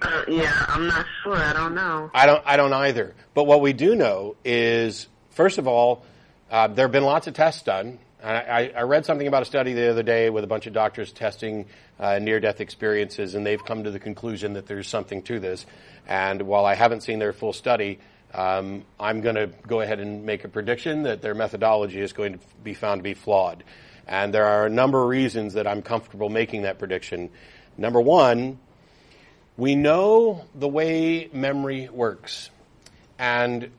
Uh, 0.02 0.24
yeah, 0.26 0.64
I'm 0.66 0.88
not 0.88 1.06
sure. 1.22 1.36
I 1.36 1.52
don't 1.52 1.76
know. 1.76 2.10
I 2.12 2.26
don't. 2.26 2.42
I 2.44 2.56
don't 2.56 2.72
either. 2.72 3.14
But 3.32 3.44
what 3.44 3.60
we 3.60 3.72
do 3.72 3.94
know 3.94 4.34
is, 4.44 5.06
first 5.30 5.58
of 5.58 5.68
all, 5.68 6.04
uh, 6.54 6.68
there 6.68 6.84
have 6.84 6.92
been 6.92 7.02
lots 7.02 7.26
of 7.26 7.34
tests 7.34 7.62
done. 7.62 7.98
I, 8.22 8.70
I, 8.76 8.82
read 8.82 9.04
something 9.04 9.26
about 9.26 9.42
a 9.42 9.44
study 9.44 9.72
the 9.72 9.90
other 9.90 10.04
day 10.04 10.30
with 10.30 10.44
a 10.44 10.46
bunch 10.46 10.68
of 10.68 10.72
doctors 10.72 11.10
testing 11.10 11.66
uh, 11.98 12.20
near-death 12.20 12.60
experiences, 12.60 13.34
and 13.34 13.44
they've 13.44 13.62
come 13.62 13.82
to 13.82 13.90
the 13.90 13.98
conclusion 13.98 14.52
that 14.52 14.68
there's 14.68 14.86
something 14.86 15.22
to 15.22 15.40
this. 15.40 15.66
And 16.06 16.42
while 16.42 16.64
I 16.64 16.76
haven't 16.76 17.00
seen 17.00 17.18
their 17.18 17.32
full 17.32 17.52
study, 17.52 17.98
um, 18.32 18.84
I'm 19.00 19.20
going 19.20 19.34
to 19.34 19.48
go 19.66 19.80
ahead 19.80 19.98
and 19.98 20.24
make 20.24 20.44
a 20.44 20.48
prediction 20.48 21.02
that 21.02 21.22
their 21.22 21.34
methodology 21.34 22.00
is 22.00 22.12
going 22.12 22.34
to 22.34 22.38
be 22.62 22.74
found 22.74 23.00
to 23.00 23.02
be 23.02 23.14
flawed. 23.14 23.64
And 24.06 24.32
there 24.32 24.46
are 24.46 24.64
a 24.64 24.70
number 24.70 25.02
of 25.02 25.08
reasons 25.08 25.54
that 25.54 25.66
I'm 25.66 25.82
comfortable 25.82 26.28
making 26.28 26.62
that 26.62 26.78
prediction. 26.78 27.30
Number 27.76 28.00
one, 28.00 28.60
we 29.56 29.74
know 29.74 30.44
the 30.54 30.68
way 30.68 31.28
memory 31.32 31.88
works. 31.88 32.48
And 33.18 33.72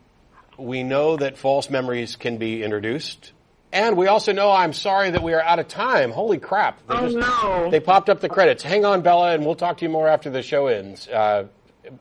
we 0.57 0.83
know 0.83 1.17
that 1.17 1.37
false 1.37 1.69
memories 1.69 2.15
can 2.15 2.37
be 2.37 2.63
introduced. 2.63 3.31
And 3.73 3.97
we 3.97 4.07
also 4.07 4.31
know, 4.31 4.51
I'm 4.51 4.71
sorry 4.73 5.11
that 5.11 5.21
we 5.21 5.33
are 5.33 5.41
out 5.41 5.59
of 5.59 5.67
time. 5.67 6.11
Holy 6.11 6.37
crap. 6.37 6.85
They 6.87 6.93
Oh, 6.95 7.07
no. 7.07 7.69
They 7.71 7.79
popped 7.81 8.09
up 8.09 8.21
the 8.21 8.29
credits. 8.29 8.63
Hang 8.63 8.85
on, 8.85 9.01
Bella, 9.01 9.33
and 9.33 9.45
we'll 9.45 9.55
talk 9.55 9.77
to 9.79 9.85
you 9.85 9.89
more 9.89 10.07
after 10.07 10.29
the 10.29 10.41
show 10.41 10.67
ends, 10.67 11.07
uh, 11.09 11.47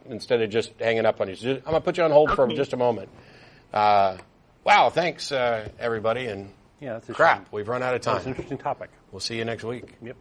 instead 0.07 0.41
of 0.41 0.51
just 0.51 0.73
hanging 0.79 1.05
up 1.05 1.21
on 1.21 1.29
you. 1.29 1.35
So 1.35 1.51
I'm 1.51 1.61
going 1.63 1.75
to 1.75 1.81
put 1.81 1.97
you 1.99 2.05
on 2.05 2.13
hold 2.13 2.31
for 2.33 2.47
just 2.49 2.73
a 2.75 2.77
moment. 2.77 3.09
Uh, 3.73 4.19
wow, 4.63 4.89
thanks, 4.91 5.33
uh, 5.33 5.69
everybody. 5.81 6.27
And 6.27 6.51
Yeah, 6.81 6.93
that's 6.95 7.09
a 7.09 7.13
crap, 7.13 7.39
shame. 7.39 7.47
we've 7.51 7.69
run 7.69 7.83
out 7.83 7.95
of 7.95 8.03
time. 8.03 8.15
That's 8.17 8.27
an 8.27 8.33
time. 8.35 8.41
interesting 8.43 8.59
topic. 8.59 8.91
We'll 9.11 9.21
see 9.21 9.37
you 9.37 9.45
next 9.45 9.65
week. 9.65 9.95
Yep. 10.01 10.17